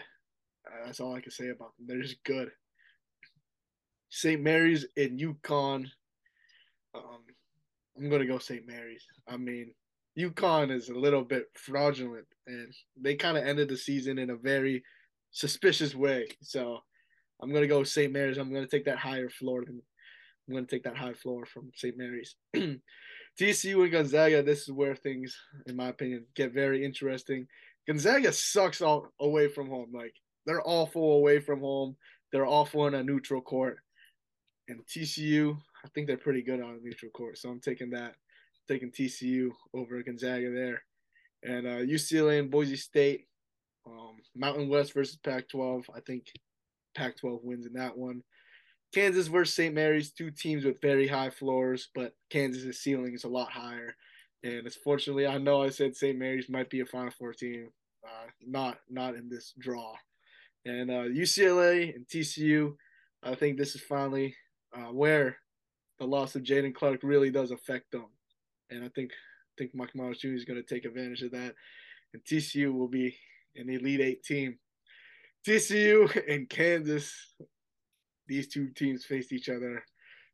Uh, 0.67 0.85
that's 0.85 0.99
all 0.99 1.15
I 1.15 1.21
can 1.21 1.31
say 1.31 1.49
about 1.49 1.75
them. 1.77 1.87
They're 1.87 2.01
just 2.01 2.23
good. 2.23 2.51
St. 4.09 4.41
Mary's 4.41 4.85
in 4.97 5.17
UConn. 5.17 5.85
Um, 6.93 7.23
I'm 7.97 8.09
gonna 8.09 8.25
go 8.25 8.39
St. 8.39 8.65
Mary's. 8.67 9.05
I 9.27 9.37
mean, 9.37 9.73
UConn 10.17 10.71
is 10.71 10.89
a 10.89 10.95
little 10.95 11.23
bit 11.23 11.45
fraudulent, 11.55 12.27
and 12.47 12.73
they 12.99 13.15
kind 13.15 13.37
of 13.37 13.45
ended 13.45 13.69
the 13.69 13.77
season 13.77 14.17
in 14.17 14.29
a 14.29 14.35
very 14.35 14.83
suspicious 15.31 15.95
way. 15.95 16.27
So 16.41 16.79
I'm 17.41 17.53
gonna 17.53 17.67
go 17.67 17.83
St. 17.83 18.11
Mary's. 18.11 18.37
I'm 18.37 18.53
gonna 18.53 18.67
take 18.67 18.85
that 18.85 18.97
higher 18.97 19.29
floor 19.29 19.63
than 19.65 19.81
I'm 20.49 20.65
to 20.65 20.69
take 20.69 20.83
that 20.83 20.97
high 20.97 21.13
floor 21.13 21.45
from 21.45 21.71
St. 21.75 21.97
Mary's. 21.97 22.35
TCU 23.39 23.83
and 23.83 23.91
Gonzaga, 23.91 24.43
this 24.43 24.63
is 24.63 24.71
where 24.71 24.95
things, 24.95 25.37
in 25.67 25.75
my 25.75 25.87
opinion, 25.87 26.25
get 26.35 26.53
very 26.53 26.83
interesting. 26.83 27.47
Gonzaga 27.87 28.33
sucks 28.33 28.81
all 28.81 29.07
away 29.19 29.47
from 29.47 29.69
home. 29.69 29.91
Like 29.93 30.13
they're 30.45 30.65
awful 30.65 31.13
away 31.13 31.39
from 31.39 31.61
home. 31.61 31.95
They're 32.31 32.45
awful 32.45 32.87
in 32.87 32.93
a 32.93 33.03
neutral 33.03 33.41
court. 33.41 33.79
And 34.67 34.81
TCU, 34.85 35.57
I 35.83 35.89
think 35.89 36.07
they're 36.07 36.17
pretty 36.17 36.41
good 36.41 36.61
on 36.61 36.75
a 36.75 36.83
neutral 36.83 37.11
court. 37.11 37.37
So 37.37 37.49
I'm 37.49 37.59
taking 37.59 37.89
that, 37.91 38.15
taking 38.67 38.91
TCU 38.91 39.49
over 39.73 40.01
Gonzaga 40.03 40.51
there. 40.51 40.83
And 41.43 41.65
uh, 41.65 41.79
UCLA 41.79 42.39
and 42.39 42.51
Boise 42.51 42.75
State, 42.75 43.27
um, 43.87 44.17
Mountain 44.35 44.69
West 44.69 44.93
versus 44.93 45.17
Pac-12. 45.23 45.85
I 45.95 45.99
think 46.01 46.25
Pac-12 46.95 47.43
wins 47.43 47.65
in 47.65 47.73
that 47.73 47.97
one. 47.97 48.21
Kansas 48.93 49.27
versus 49.27 49.55
St. 49.55 49.73
Mary's, 49.73 50.11
two 50.11 50.31
teams 50.31 50.65
with 50.65 50.81
very 50.81 51.07
high 51.07 51.29
floors, 51.29 51.89
but 51.95 52.13
Kansas's 52.29 52.81
ceiling 52.81 53.13
is 53.13 53.23
a 53.23 53.29
lot 53.29 53.49
higher. 53.49 53.95
And 54.43 54.65
unfortunately, 54.65 55.27
I 55.27 55.37
know 55.37 55.61
I 55.61 55.69
said 55.69 55.95
St. 55.95 56.17
Mary's 56.17 56.49
might 56.49 56.69
be 56.69 56.81
a 56.81 56.85
Final 56.85 57.11
Four 57.11 57.33
team, 57.33 57.69
uh, 58.03 58.27
not 58.45 58.79
not 58.89 59.15
in 59.15 59.29
this 59.29 59.53
draw. 59.59 59.93
And 60.65 60.91
uh, 60.91 61.05
UCLA 61.05 61.95
and 61.95 62.07
TCU, 62.07 62.75
I 63.23 63.35
think 63.35 63.57
this 63.57 63.75
is 63.75 63.81
finally 63.81 64.35
uh, 64.75 64.91
where 64.91 65.37
the 66.01 66.07
loss 66.07 66.35
of 66.35 66.41
Jaylen 66.41 66.73
Clark 66.73 67.01
really 67.03 67.29
does 67.29 67.51
affect 67.51 67.91
them. 67.91 68.07
And 68.71 68.83
I 68.83 68.89
think 68.89 69.11
I 69.11 69.53
think 69.55 69.75
Mike 69.75 69.95
Miles 69.95 70.17
Jr. 70.17 70.29
is 70.29 70.45
going 70.45 70.61
to 70.61 70.67
take 70.67 70.83
advantage 70.83 71.21
of 71.21 71.31
that. 71.31 71.53
And 72.13 72.23
TCU 72.23 72.73
will 72.73 72.87
be 72.87 73.15
an 73.55 73.69
Elite 73.69 74.01
Eight 74.01 74.23
team. 74.23 74.57
TCU 75.47 76.09
and 76.27 76.49
Kansas, 76.49 77.13
these 78.27 78.47
two 78.47 78.69
teams 78.69 79.05
faced 79.05 79.31
each 79.31 79.47
other 79.47 79.83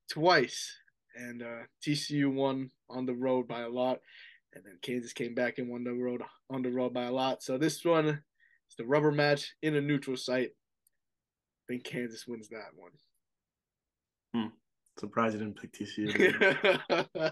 twice, 0.09 0.73
and 1.15 1.43
uh, 1.43 1.63
TCU 1.85 2.33
won 2.33 2.71
on 2.89 3.05
the 3.05 3.15
road 3.15 3.45
by 3.47 3.61
a 3.61 3.69
lot, 3.69 3.99
and 4.53 4.63
then 4.63 4.77
Kansas 4.81 5.11
came 5.11 5.35
back 5.35 5.57
and 5.57 5.69
won 5.69 5.83
the 5.83 5.91
road 5.91 6.21
on 6.49 6.61
the 6.61 6.71
road 6.71 6.93
by 6.93 7.03
a 7.03 7.11
lot. 7.11 7.43
So 7.43 7.57
this 7.57 7.83
one 7.83 8.07
is 8.07 8.75
the 8.77 8.85
rubber 8.85 9.11
match 9.11 9.53
in 9.61 9.75
a 9.75 9.81
neutral 9.81 10.15
site. 10.15 10.51
I 10.51 11.73
think 11.73 11.83
Kansas 11.83 12.25
wins 12.25 12.47
that 12.49 12.71
one. 12.73 12.91
Hmm. 14.33 14.55
Surprised 14.99 15.33
you 15.35 15.39
didn't 15.39 15.59
pick 15.59 15.73
TCU. 15.73 17.31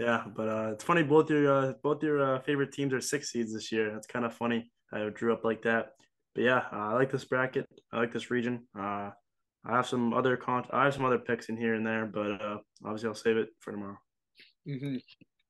yeah, 0.00 0.24
but 0.34 0.48
uh, 0.48 0.70
it's 0.72 0.84
funny. 0.84 1.02
Both 1.02 1.30
your 1.30 1.50
uh, 1.50 1.72
both 1.82 2.02
your 2.02 2.20
uh, 2.20 2.40
favorite 2.40 2.72
teams 2.72 2.92
are 2.92 3.00
six 3.00 3.32
seeds 3.32 3.52
this 3.52 3.72
year. 3.72 3.90
That's 3.92 4.06
kind 4.06 4.24
of 4.24 4.34
funny. 4.34 4.70
I 4.92 5.08
drew 5.14 5.32
up 5.32 5.44
like 5.44 5.62
that. 5.62 5.92
But 6.34 6.44
yeah, 6.44 6.62
uh, 6.72 6.90
I 6.90 6.92
like 6.94 7.10
this 7.10 7.24
bracket. 7.24 7.66
I 7.92 7.98
like 7.98 8.12
this 8.12 8.30
region. 8.30 8.66
Uh, 8.78 9.10
I 9.64 9.76
have 9.76 9.86
some 9.86 10.12
other 10.12 10.36
con. 10.36 10.64
I 10.70 10.84
have 10.84 10.94
some 10.94 11.04
other 11.04 11.18
picks 11.18 11.48
in 11.48 11.56
here 11.56 11.74
and 11.74 11.86
there, 11.86 12.06
but 12.06 12.40
uh, 12.40 12.58
obviously 12.84 13.08
I'll 13.08 13.14
save 13.14 13.38
it 13.38 13.48
for 13.60 13.72
tomorrow. 13.72 13.98
Mm-hmm. 14.68 14.96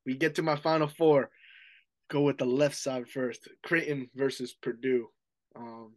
We 0.07 0.17
get 0.17 0.37
to 0.37 0.43
my 0.43 0.57
final 0.57 0.87
four. 0.87 1.31
Go 2.09 2.23
with 2.23 2.39
the 2.39 2.45
left 2.45 2.77
side 2.77 3.09
first. 3.09 3.49
Creighton 3.65 4.09
versus 4.15 4.55
Purdue. 4.63 5.09
Um, 5.57 5.95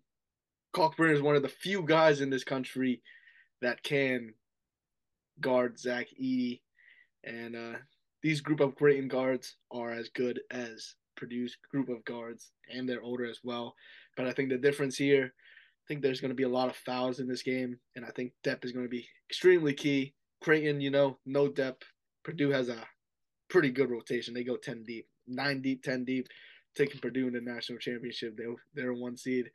Kalkbrenner 0.75 1.13
is 1.13 1.21
one 1.21 1.36
of 1.36 1.43
the 1.43 1.49
few 1.49 1.84
guys 1.84 2.21
in 2.21 2.30
this 2.30 2.43
country 2.43 3.02
that 3.62 3.84
can 3.84 4.34
guard 5.41 5.80
Zach 5.80 6.08
Edey, 6.21 6.62
and 7.23 7.56
uh, 7.56 7.78
these 8.21 8.41
group 8.41 8.60
of 8.60 8.75
Creighton 8.75 9.08
guards 9.08 9.56
are 9.71 9.91
as 9.91 10.10
good 10.10 10.39
as 10.52 10.95
Purdue's 11.15 11.58
group 11.71 11.89
of 11.89 12.04
guards, 12.06 12.52
and 12.73 12.88
they're 12.88 13.02
older 13.02 13.25
as 13.25 13.39
well. 13.43 13.75
But 14.15 14.28
I 14.28 14.32
think 14.32 14.49
the 14.49 14.58
difference 14.58 14.97
here, 14.97 15.25
I 15.25 15.84
think 15.88 16.02
there's 16.02 16.21
going 16.21 16.30
to 16.30 16.36
be 16.36 16.43
a 16.43 16.49
lot 16.49 16.69
of 16.69 16.75
fouls 16.75 17.19
in 17.19 17.28
this 17.28 17.43
game, 17.43 17.78
and 17.95 18.06
I 18.06 18.10
think 18.10 18.32
depth 18.43 18.65
is 18.65 18.71
going 18.71 18.86
to 18.86 18.89
be 18.89 19.08
extremely 19.30 19.73
key. 19.73 20.13
Creighton, 20.41 20.82
you 20.82 20.91
know, 20.91 21.17
no 21.25 21.47
depth. 21.47 21.84
Purdue 22.23 22.52
has 22.52 22.69
a 22.69 22.88
pretty 23.49 23.69
good 23.69 23.89
rotation. 23.89 24.34
They 24.34 24.43
go 24.43 24.56
10 24.56 24.84
deep, 24.86 25.08
9 25.28 25.62
deep, 25.62 25.84
10 25.84 26.06
deep, 26.06 26.28
taking 26.75 27.02
Purdue 27.02 27.28
in 27.28 27.34
the 27.34 27.41
national 27.41 27.80
championship. 27.80 28.38
They, 28.38 28.45
they're 28.73 28.93
one 28.93 29.17
seed. 29.17 29.49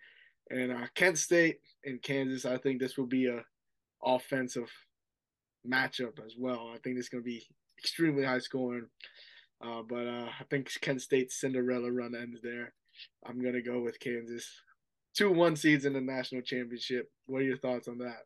And 0.50 0.72
uh, 0.72 0.86
Kent 0.94 1.18
State 1.18 1.60
and 1.84 2.02
Kansas, 2.02 2.44
I 2.44 2.58
think 2.58 2.80
this 2.80 2.98
will 2.98 3.06
be 3.06 3.26
a 3.26 3.42
offensive 4.04 4.70
matchup 5.68 6.24
as 6.24 6.34
well. 6.38 6.70
I 6.74 6.78
think 6.78 6.98
it's 6.98 7.08
going 7.08 7.22
to 7.22 7.26
be 7.26 7.46
extremely 7.78 8.24
high 8.24 8.38
scoring. 8.38 8.86
Uh, 9.62 9.82
but 9.88 10.06
uh, 10.06 10.28
I 10.40 10.44
think 10.50 10.70
Kent 10.80 11.00
State's 11.00 11.40
Cinderella 11.40 11.90
run 11.90 12.14
ends 12.14 12.40
there. 12.42 12.72
I'm 13.26 13.42
gonna 13.42 13.62
go 13.62 13.80
with 13.80 14.00
Kansas. 14.00 14.48
Two 15.14 15.32
one 15.32 15.56
seeds 15.56 15.84
in 15.84 15.92
the 15.92 16.00
national 16.00 16.42
championship. 16.42 17.08
What 17.26 17.40
are 17.40 17.44
your 17.44 17.58
thoughts 17.58 17.88
on 17.88 17.98
that? 17.98 18.22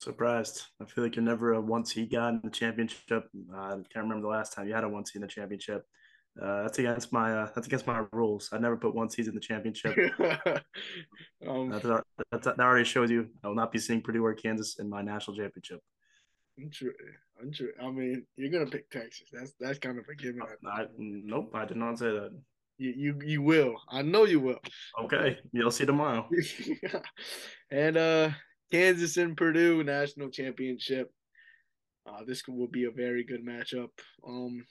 Surprised. 0.00 0.62
I 0.80 0.84
feel 0.84 1.04
like 1.04 1.16
you're 1.16 1.24
never 1.24 1.54
a 1.54 1.60
one 1.60 1.84
seed 1.84 2.10
guy 2.10 2.28
in 2.28 2.40
the 2.42 2.50
championship. 2.50 3.24
Uh, 3.54 3.56
I 3.56 3.70
can't 3.70 4.04
remember 4.04 4.22
the 4.22 4.28
last 4.28 4.52
time 4.52 4.68
you 4.68 4.74
had 4.74 4.84
a 4.84 4.88
one 4.88 5.04
seed 5.04 5.16
in 5.16 5.22
the 5.22 5.28
championship. 5.28 5.84
Uh, 6.40 6.62
that's 6.62 6.78
against 6.78 7.12
my 7.12 7.34
uh, 7.34 7.48
that's 7.54 7.66
against 7.66 7.86
my 7.86 8.04
rules. 8.12 8.48
I 8.52 8.58
never 8.58 8.76
put 8.76 8.94
one 8.94 9.10
seed 9.10 9.26
in 9.26 9.34
the 9.34 9.40
championship. 9.40 9.96
um, 11.46 11.70
that, 11.70 12.04
that, 12.30 12.42
that, 12.42 12.60
already 12.60 12.84
shows 12.84 13.10
you 13.10 13.28
I 13.44 13.48
will 13.48 13.54
not 13.54 13.70
be 13.70 13.78
seeing 13.78 14.00
Purdue 14.00 14.24
or 14.24 14.34
Kansas 14.34 14.78
in 14.78 14.88
my 14.88 15.02
national 15.02 15.36
championship. 15.36 15.80
True, 16.70 16.92
true. 17.54 17.72
I 17.82 17.90
mean, 17.90 18.26
you're 18.36 18.50
gonna 18.50 18.70
pick 18.70 18.90
Texas. 18.90 19.28
That's 19.32 19.54
that's 19.58 19.78
kind 19.78 19.98
of 19.98 20.04
a 20.10 20.14
given. 20.14 20.42
I, 20.66 20.84
nope, 20.98 21.50
I 21.54 21.64
did 21.64 21.78
not 21.78 21.98
say 21.98 22.10
that. 22.10 22.30
You, 22.78 22.92
you 22.96 23.18
you 23.24 23.42
will. 23.42 23.74
I 23.88 24.02
know 24.02 24.24
you 24.24 24.40
will. 24.40 24.60
Okay, 25.02 25.38
you'll 25.52 25.70
see 25.70 25.86
tomorrow. 25.86 26.28
and 27.70 27.96
uh, 27.96 28.30
Kansas 28.70 29.16
and 29.16 29.36
Purdue 29.36 29.82
national 29.82 30.30
championship. 30.30 31.10
Uh, 32.06 32.24
this 32.26 32.42
will 32.46 32.68
be 32.68 32.84
a 32.84 32.90
very 32.90 33.24
good 33.24 33.46
matchup. 33.46 33.90
Um, 34.26 34.66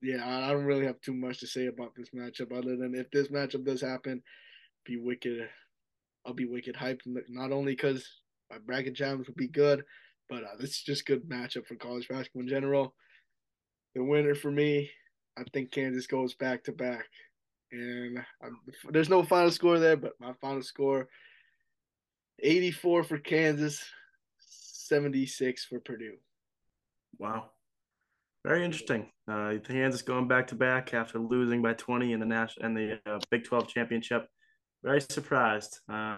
yeah, 0.00 0.24
I, 0.24 0.48
I 0.48 0.52
don't 0.52 0.64
really 0.64 0.86
have 0.86 1.00
too 1.00 1.14
much 1.14 1.40
to 1.40 1.46
say 1.46 1.66
about 1.66 1.94
this 1.94 2.08
matchup 2.10 2.56
other 2.56 2.76
than 2.76 2.94
if 2.94 3.10
this 3.10 3.28
matchup 3.28 3.64
does 3.64 3.80
happen, 3.80 4.22
be 4.84 4.96
wicked. 4.96 5.48
I'll 6.26 6.34
be 6.34 6.46
wicked 6.46 6.74
hyped. 6.74 7.00
Not 7.28 7.52
only 7.52 7.72
because 7.72 8.08
my 8.52 8.58
bracket 8.58 8.94
challenge 8.94 9.26
would 9.26 9.36
be 9.36 9.48
good, 9.48 9.82
but 10.28 10.44
uh, 10.44 10.56
this 10.60 10.70
is 10.70 10.82
just 10.82 11.06
good 11.06 11.28
matchup 11.28 11.66
for 11.66 11.74
college 11.74 12.08
basketball 12.08 12.42
in 12.42 12.48
general. 12.48 12.94
The 13.94 14.04
winner 14.04 14.34
for 14.34 14.50
me, 14.50 14.90
I 15.38 15.42
think 15.52 15.70
Kansas 15.70 16.06
goes 16.06 16.34
back 16.34 16.64
to 16.64 16.72
back, 16.72 17.06
and 17.72 18.18
I'm, 18.42 18.58
there's 18.90 19.08
no 19.08 19.22
final 19.22 19.50
score 19.50 19.78
there, 19.78 19.96
but 19.96 20.12
my 20.20 20.32
final 20.40 20.62
score: 20.62 21.08
84 22.40 23.04
for 23.04 23.18
Kansas, 23.18 23.82
76 24.38 25.64
for 25.64 25.80
Purdue. 25.80 26.16
Wow, 27.18 27.50
very 28.44 28.64
interesting. 28.64 29.10
Uh, 29.26 29.54
Kansas 29.64 30.02
going 30.02 30.28
back 30.28 30.46
to 30.48 30.54
back 30.54 30.92
after 30.92 31.18
losing 31.18 31.62
by 31.62 31.72
20 31.72 32.12
in 32.12 32.20
the 32.20 32.26
national 32.26 32.66
and 32.66 32.76
the 32.76 33.00
uh, 33.06 33.18
Big 33.30 33.44
12 33.44 33.68
championship. 33.68 34.26
Very 34.82 35.00
surprised. 35.00 35.78
Uh, 35.88 36.16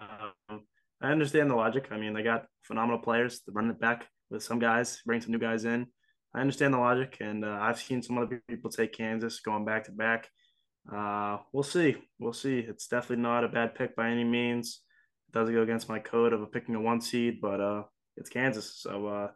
um, 0.00 0.62
I 1.02 1.10
understand 1.10 1.50
the 1.50 1.56
logic. 1.56 1.88
I 1.90 1.98
mean, 1.98 2.14
they 2.14 2.22
got 2.22 2.46
phenomenal 2.62 3.00
players. 3.00 3.40
They're 3.40 3.52
running 3.52 3.72
it 3.72 3.80
back 3.80 4.06
with 4.30 4.42
some 4.42 4.58
guys, 4.58 5.00
bring 5.04 5.20
some 5.20 5.32
new 5.32 5.38
guys 5.38 5.64
in. 5.64 5.86
I 6.34 6.40
understand 6.40 6.74
the 6.74 6.78
logic, 6.78 7.18
and 7.20 7.44
uh, 7.44 7.58
I've 7.60 7.78
seen 7.78 8.02
some 8.02 8.18
other 8.18 8.42
people 8.48 8.70
take 8.70 8.92
Kansas 8.92 9.40
going 9.40 9.64
back 9.64 9.84
to 9.84 9.92
back. 9.92 10.28
Uh, 10.92 11.38
we'll 11.52 11.62
see. 11.62 11.96
We'll 12.18 12.32
see. 12.32 12.58
It's 12.58 12.88
definitely 12.88 13.22
not 13.22 13.44
a 13.44 13.48
bad 13.48 13.74
pick 13.74 13.94
by 13.94 14.10
any 14.10 14.24
means. 14.24 14.80
It 15.28 15.38
doesn't 15.38 15.54
go 15.54 15.62
against 15.62 15.88
my 15.88 16.00
code 16.00 16.32
of 16.32 16.42
a 16.42 16.46
picking 16.46 16.74
a 16.74 16.80
one 16.80 17.00
seed, 17.00 17.40
but 17.40 17.60
uh, 17.60 17.82
it's 18.16 18.30
Kansas. 18.30 18.80
So 18.80 19.06
uh, 19.06 19.28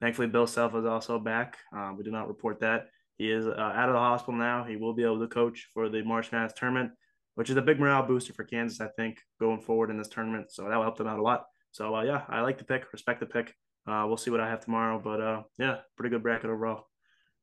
thankfully, 0.00 0.28
Bill 0.28 0.46
Self 0.46 0.74
is 0.74 0.86
also 0.86 1.18
back. 1.18 1.58
Uh, 1.76 1.92
we 1.96 2.02
did 2.02 2.12
not 2.12 2.28
report 2.28 2.60
that. 2.60 2.86
He 3.18 3.30
is 3.30 3.46
uh, 3.46 3.50
out 3.50 3.88
of 3.88 3.94
the 3.94 4.00
hospital 4.00 4.38
now. 4.38 4.64
He 4.64 4.76
will 4.76 4.94
be 4.94 5.04
able 5.04 5.20
to 5.20 5.28
coach 5.28 5.68
for 5.74 5.88
the 5.88 6.02
March 6.02 6.32
Madness 6.32 6.54
tournament 6.56 6.92
which 7.38 7.50
is 7.50 7.56
a 7.56 7.62
big 7.62 7.78
morale 7.78 8.02
booster 8.02 8.32
for 8.32 8.42
Kansas, 8.42 8.80
I 8.80 8.88
think, 8.96 9.20
going 9.38 9.60
forward 9.60 9.90
in 9.90 9.96
this 9.96 10.08
tournament. 10.08 10.50
So 10.50 10.64
that 10.64 10.74
will 10.74 10.82
help 10.82 10.98
them 10.98 11.06
out 11.06 11.20
a 11.20 11.22
lot. 11.22 11.44
So 11.70 11.94
uh, 11.94 12.02
yeah, 12.02 12.22
I 12.28 12.40
like 12.40 12.58
the 12.58 12.64
pick, 12.64 12.92
respect 12.92 13.20
the 13.20 13.26
pick. 13.26 13.54
Uh, 13.86 14.02
we'll 14.08 14.16
see 14.16 14.32
what 14.32 14.40
I 14.40 14.48
have 14.48 14.58
tomorrow, 14.58 15.00
but 15.02 15.20
uh, 15.20 15.42
yeah, 15.56 15.76
pretty 15.96 16.10
good 16.10 16.24
bracket 16.24 16.50
overall. 16.50 16.88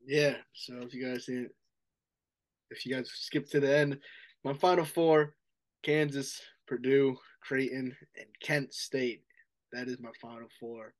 Yeah. 0.06 0.36
So 0.52 0.82
if 0.82 0.94
you 0.94 1.08
guys 1.08 1.28
didn't, 1.28 1.52
if 2.72 2.86
you 2.86 2.94
guys 2.94 3.10
skip 3.10 3.50
to 3.52 3.62
the 3.62 3.74
end, 3.74 3.98
my 4.44 4.52
final 4.52 4.84
four: 4.84 5.34
Kansas, 5.82 6.42
Purdue, 6.68 7.16
Creighton, 7.42 7.96
and 8.18 8.28
Kent 8.42 8.74
State. 8.74 9.22
That 9.72 9.88
is 9.88 9.98
my 10.02 10.12
final 10.22 10.50
four. 10.60 10.94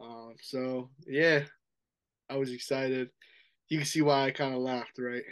Um, 0.00 0.34
so 0.40 0.90
yeah, 1.04 1.40
I 2.30 2.36
was 2.36 2.52
excited. 2.52 3.08
You 3.70 3.78
can 3.78 3.86
see 3.86 4.02
why 4.02 4.26
I 4.26 4.30
kind 4.30 4.54
of 4.54 4.60
laughed, 4.60 5.00
right? 5.00 5.24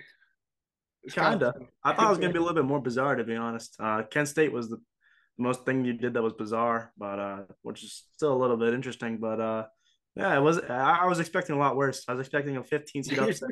Kinda. 1.10 1.54
I 1.82 1.92
thought 1.92 2.06
it 2.06 2.10
was 2.10 2.18
gonna 2.18 2.32
be 2.32 2.38
a 2.38 2.42
little 2.42 2.54
bit 2.54 2.64
more 2.64 2.80
bizarre, 2.80 3.16
to 3.16 3.24
be 3.24 3.36
honest. 3.36 3.76
Uh, 3.78 4.02
Kent 4.10 4.28
State 4.28 4.52
was 4.52 4.68
the 4.68 4.78
most 5.38 5.64
thing 5.64 5.84
you 5.84 5.92
did 5.92 6.14
that 6.14 6.22
was 6.22 6.32
bizarre, 6.32 6.92
but 6.96 7.18
uh, 7.18 7.38
which 7.62 7.82
is 7.82 8.04
still 8.14 8.32
a 8.32 8.38
little 8.38 8.56
bit 8.56 8.74
interesting. 8.74 9.18
But 9.18 9.40
uh, 9.40 9.64
yeah, 10.16 10.36
it 10.36 10.40
was. 10.40 10.60
I 10.60 11.06
was 11.06 11.20
expecting 11.20 11.56
a 11.56 11.58
lot 11.58 11.76
worse. 11.76 12.04
I 12.08 12.12
was 12.12 12.20
expecting 12.20 12.56
a 12.56 12.62
15 12.62 13.02
seed 13.02 13.18
upset. 13.20 13.50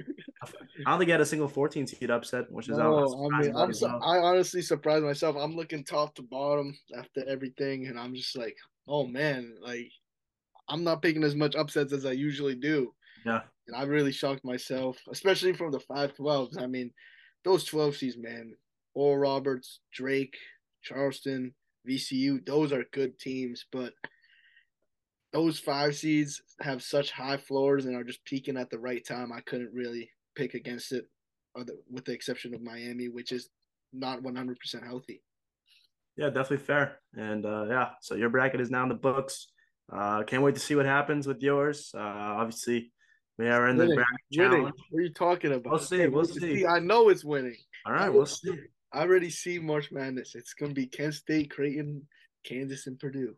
I 0.87 0.91
don't 0.91 0.99
think 0.99 1.11
had 1.11 1.21
a 1.21 1.27
single 1.27 1.49
14 1.49 1.87
seed 1.87 2.11
upset, 2.11 2.45
which 2.51 2.69
is. 2.69 2.79
No, 2.79 3.31
I 3.35 3.41
mean, 3.41 3.57
I'm 3.57 3.73
so, 3.75 3.89
I 3.89 4.19
honestly 4.19 4.63
surprised 4.63 5.05
myself. 5.05 5.37
I'm 5.37 5.57
looking 5.57 5.85
top 5.85 6.15
to 6.17 6.23
bottom 6.23 6.77
after 6.97 7.27
everything, 7.29 7.89
and 7.89 7.99
I'm 7.99 8.15
just 8.15 8.37
like, 8.37 8.57
oh 8.87 9.07
man, 9.07 9.55
like 9.61 9.91
I'm 10.69 10.85
not 10.85 11.03
picking 11.03 11.25
as 11.25 11.35
much 11.35 11.57
upsets 11.57 11.93
as 11.93 12.07
I 12.07 12.13
usually 12.13 12.55
do. 12.55 12.95
Yeah. 13.27 13.41
And 13.67 13.77
I 13.77 13.83
really 13.85 14.13
shocked 14.13 14.45
myself, 14.45 14.99
especially 15.11 15.53
from 15.53 15.71
the 15.71 15.79
512s. 15.79 16.61
I 16.61 16.67
mean, 16.67 16.91
those 17.45 17.65
12 17.65 17.97
seeds, 17.97 18.17
man. 18.17 18.55
Oral 18.95 19.19
Roberts, 19.19 19.81
Drake, 19.93 20.37
Charleston, 20.83 21.55
VCU, 21.89 22.45
those 22.47 22.73
are 22.73 22.85
good 22.93 23.19
teams, 23.19 23.65
but 23.73 23.93
those 25.33 25.59
five 25.59 25.97
seeds 25.97 26.43
have 26.61 26.83
such 26.83 27.11
high 27.11 27.39
floors 27.39 27.87
and 27.87 27.97
are 27.97 28.05
just 28.05 28.25
peaking 28.25 28.57
at 28.57 28.71
the 28.71 28.79
right 28.79 29.05
time. 29.07 29.33
I 29.33 29.41
couldn't 29.41 29.73
really 29.73 30.11
pick 30.37 30.55
against 30.55 30.93
it, 30.93 31.09
other, 31.59 31.73
with 31.91 32.05
the 32.05 32.13
exception 32.13 32.55
of 32.55 32.63
Miami, 32.63 33.09
which 33.09 33.33
is 33.33 33.49
not 33.93 34.23
100% 34.23 34.87
healthy. 34.87 35.23
Yeah, 36.17 36.27
definitely 36.27 36.59
fair. 36.59 36.99
And 37.15 37.47
uh, 37.47 37.65
yeah, 37.69 37.89
so 38.03 38.15
your 38.15 38.29
bracket 38.29 38.61
is 38.61 38.71
now 38.71 38.83
in 38.83 38.91
the 38.91 38.95
books. 38.95 39.49
Uh, 39.91 40.23
can't 40.25 40.43
wait 40.43 40.55
to 40.55 40.61
see 40.61 40.75
what 40.75 40.87
happens 40.87 41.27
with 41.27 41.43
yours. 41.43 41.91
Uh, 41.95 42.01
obviously, 42.01 42.93
we 43.39 43.49
are 43.49 43.69
in 43.69 43.77
winning, 43.77 43.91
the 43.91 43.97
bracket 43.97 44.21
challenge. 44.33 44.75
What 44.91 44.99
are 44.99 45.03
you 45.03 45.13
talking 45.13 45.53
about? 45.53 45.71
We'll 45.71 45.79
see. 45.81 46.07
We'll 46.07 46.25
see. 46.25 46.41
see. 46.41 46.67
I 46.67 46.79
know 46.79 47.09
it's 47.09 47.25
winning. 47.25 47.57
All 47.87 47.93
right, 47.93 48.13
we'll 48.13 48.27
see. 48.27 48.57
I 48.93 49.01
already 49.01 49.31
see 49.31 49.59
March 49.59 49.91
Madness. 49.91 50.35
It's 50.35 50.55
gonna 50.55 50.75
be 50.75 50.87
Kent 50.87 51.15
State, 51.15 51.51
Creighton, 51.51 52.07
Kansas, 52.45 52.87
and 52.87 52.99
Purdue. 52.99 53.35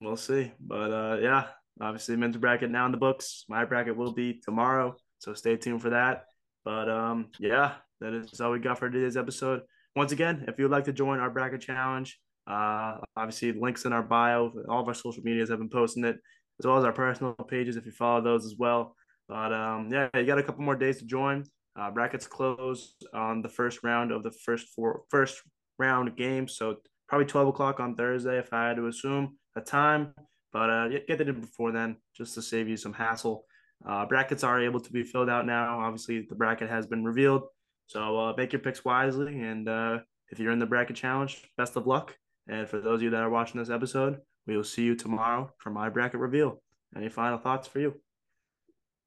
We'll 0.00 0.16
see. 0.16 0.52
But 0.60 0.92
uh, 0.92 1.18
yeah, 1.20 1.46
obviously 1.80 2.16
men's 2.16 2.36
bracket 2.36 2.70
now 2.70 2.86
in 2.86 2.92
the 2.92 2.98
books. 2.98 3.44
My 3.48 3.64
bracket 3.64 3.96
will 3.96 4.12
be 4.12 4.40
tomorrow, 4.44 4.96
so 5.18 5.34
stay 5.34 5.56
tuned 5.56 5.82
for 5.82 5.90
that. 5.90 6.24
But 6.64 6.88
um, 6.88 7.28
yeah, 7.38 7.74
that 8.00 8.14
is 8.14 8.40
all 8.40 8.50
we 8.50 8.58
got 8.58 8.78
for 8.78 8.90
today's 8.90 9.16
episode. 9.16 9.60
Once 9.94 10.12
again, 10.12 10.44
if 10.48 10.58
you 10.58 10.64
would 10.64 10.72
like 10.72 10.84
to 10.84 10.92
join 10.92 11.20
our 11.20 11.30
bracket 11.30 11.60
challenge, 11.60 12.18
uh, 12.46 12.96
obviously 13.16 13.52
links 13.52 13.84
in 13.84 13.92
our 13.92 14.02
bio. 14.02 14.52
All 14.68 14.80
of 14.80 14.88
our 14.88 14.94
social 14.94 15.22
medias 15.22 15.50
have 15.50 15.58
been 15.58 15.68
posting 15.68 16.04
it, 16.04 16.16
as 16.58 16.66
well 16.66 16.78
as 16.78 16.84
our 16.84 16.92
personal 16.92 17.34
pages 17.34 17.76
if 17.76 17.86
you 17.86 17.92
follow 17.92 18.22
those 18.22 18.46
as 18.46 18.56
well. 18.58 18.96
But 19.28 19.52
um, 19.52 19.88
yeah, 19.90 20.08
you 20.14 20.24
got 20.24 20.38
a 20.38 20.42
couple 20.42 20.64
more 20.64 20.76
days 20.76 20.98
to 20.98 21.04
join. 21.04 21.44
Uh, 21.78 21.90
brackets 21.90 22.26
close 22.26 22.94
on 23.14 23.40
the 23.40 23.48
first 23.48 23.82
round 23.82 24.12
of 24.12 24.22
the 24.22 24.30
first 24.30 24.68
four 24.74 25.02
first 25.08 25.40
round 25.78 26.16
game, 26.16 26.46
so 26.46 26.76
probably 27.08 27.26
twelve 27.26 27.48
o'clock 27.48 27.80
on 27.80 27.94
Thursday 27.94 28.38
if 28.38 28.52
I 28.52 28.68
had 28.68 28.76
to 28.76 28.86
assume 28.88 29.38
a 29.56 29.60
time. 29.60 30.14
But 30.52 30.68
uh, 30.70 30.88
get 30.88 31.20
it 31.20 31.28
in 31.28 31.40
before 31.40 31.72
then, 31.72 31.96
just 32.14 32.34
to 32.34 32.42
save 32.42 32.68
you 32.68 32.76
some 32.76 32.92
hassle. 32.92 33.46
Uh, 33.86 34.04
brackets 34.04 34.44
are 34.44 34.60
able 34.60 34.80
to 34.80 34.92
be 34.92 35.02
filled 35.02 35.30
out 35.30 35.46
now. 35.46 35.80
Obviously, 35.80 36.26
the 36.28 36.34
bracket 36.34 36.68
has 36.68 36.86
been 36.86 37.04
revealed, 37.04 37.44
so 37.86 38.18
uh, 38.18 38.34
make 38.36 38.52
your 38.52 38.60
picks 38.60 38.84
wisely. 38.84 39.40
And 39.40 39.68
uh, 39.68 40.00
if 40.30 40.38
you're 40.38 40.52
in 40.52 40.58
the 40.58 40.66
bracket 40.66 40.96
challenge, 40.96 41.42
best 41.56 41.76
of 41.76 41.86
luck. 41.86 42.14
And 42.48 42.68
for 42.68 42.80
those 42.80 42.96
of 42.96 43.02
you 43.02 43.10
that 43.10 43.22
are 43.22 43.30
watching 43.30 43.60
this 43.60 43.70
episode, 43.70 44.18
we 44.46 44.56
will 44.56 44.64
see 44.64 44.82
you 44.82 44.94
tomorrow 44.94 45.50
for 45.58 45.70
my 45.70 45.88
bracket 45.88 46.20
reveal. 46.20 46.60
Any 46.94 47.08
final 47.08 47.38
thoughts 47.38 47.66
for 47.66 47.80
you? 47.80 47.94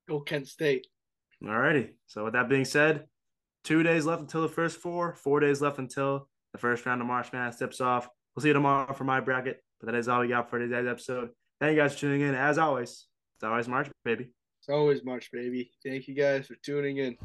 Go 0.07 0.19
Kent 0.19 0.47
State. 0.47 0.87
All 1.45 1.57
righty. 1.57 1.91
So 2.07 2.25
with 2.25 2.33
that 2.33 2.49
being 2.49 2.65
said, 2.65 3.05
two 3.63 3.83
days 3.83 4.05
left 4.05 4.21
until 4.21 4.41
the 4.41 4.49
first 4.49 4.77
four, 4.77 5.13
four 5.13 5.39
days 5.39 5.61
left 5.61 5.79
until 5.79 6.27
the 6.53 6.57
first 6.57 6.85
round 6.85 7.01
of 7.01 7.07
March 7.07 7.31
Madness 7.33 7.57
tips 7.57 7.81
off. 7.81 8.07
We'll 8.35 8.41
see 8.41 8.49
you 8.49 8.53
tomorrow 8.53 8.93
for 8.93 9.03
my 9.03 9.19
bracket. 9.19 9.61
But 9.79 9.87
that 9.87 9.95
is 9.97 10.07
all 10.07 10.21
we 10.21 10.27
got 10.27 10.49
for 10.49 10.59
today's 10.59 10.87
episode. 10.87 11.29
Thank 11.59 11.75
you 11.75 11.81
guys 11.81 11.93
for 11.93 12.01
tuning 12.01 12.21
in. 12.21 12.35
As 12.35 12.57
always, 12.57 13.07
it's 13.35 13.43
always 13.43 13.67
March, 13.67 13.89
baby. 14.03 14.29
It's 14.59 14.69
always 14.69 15.03
March, 15.03 15.29
baby. 15.31 15.71
Thank 15.83 16.07
you 16.07 16.15
guys 16.15 16.47
for 16.47 16.55
tuning 16.63 16.97
in. 16.97 17.17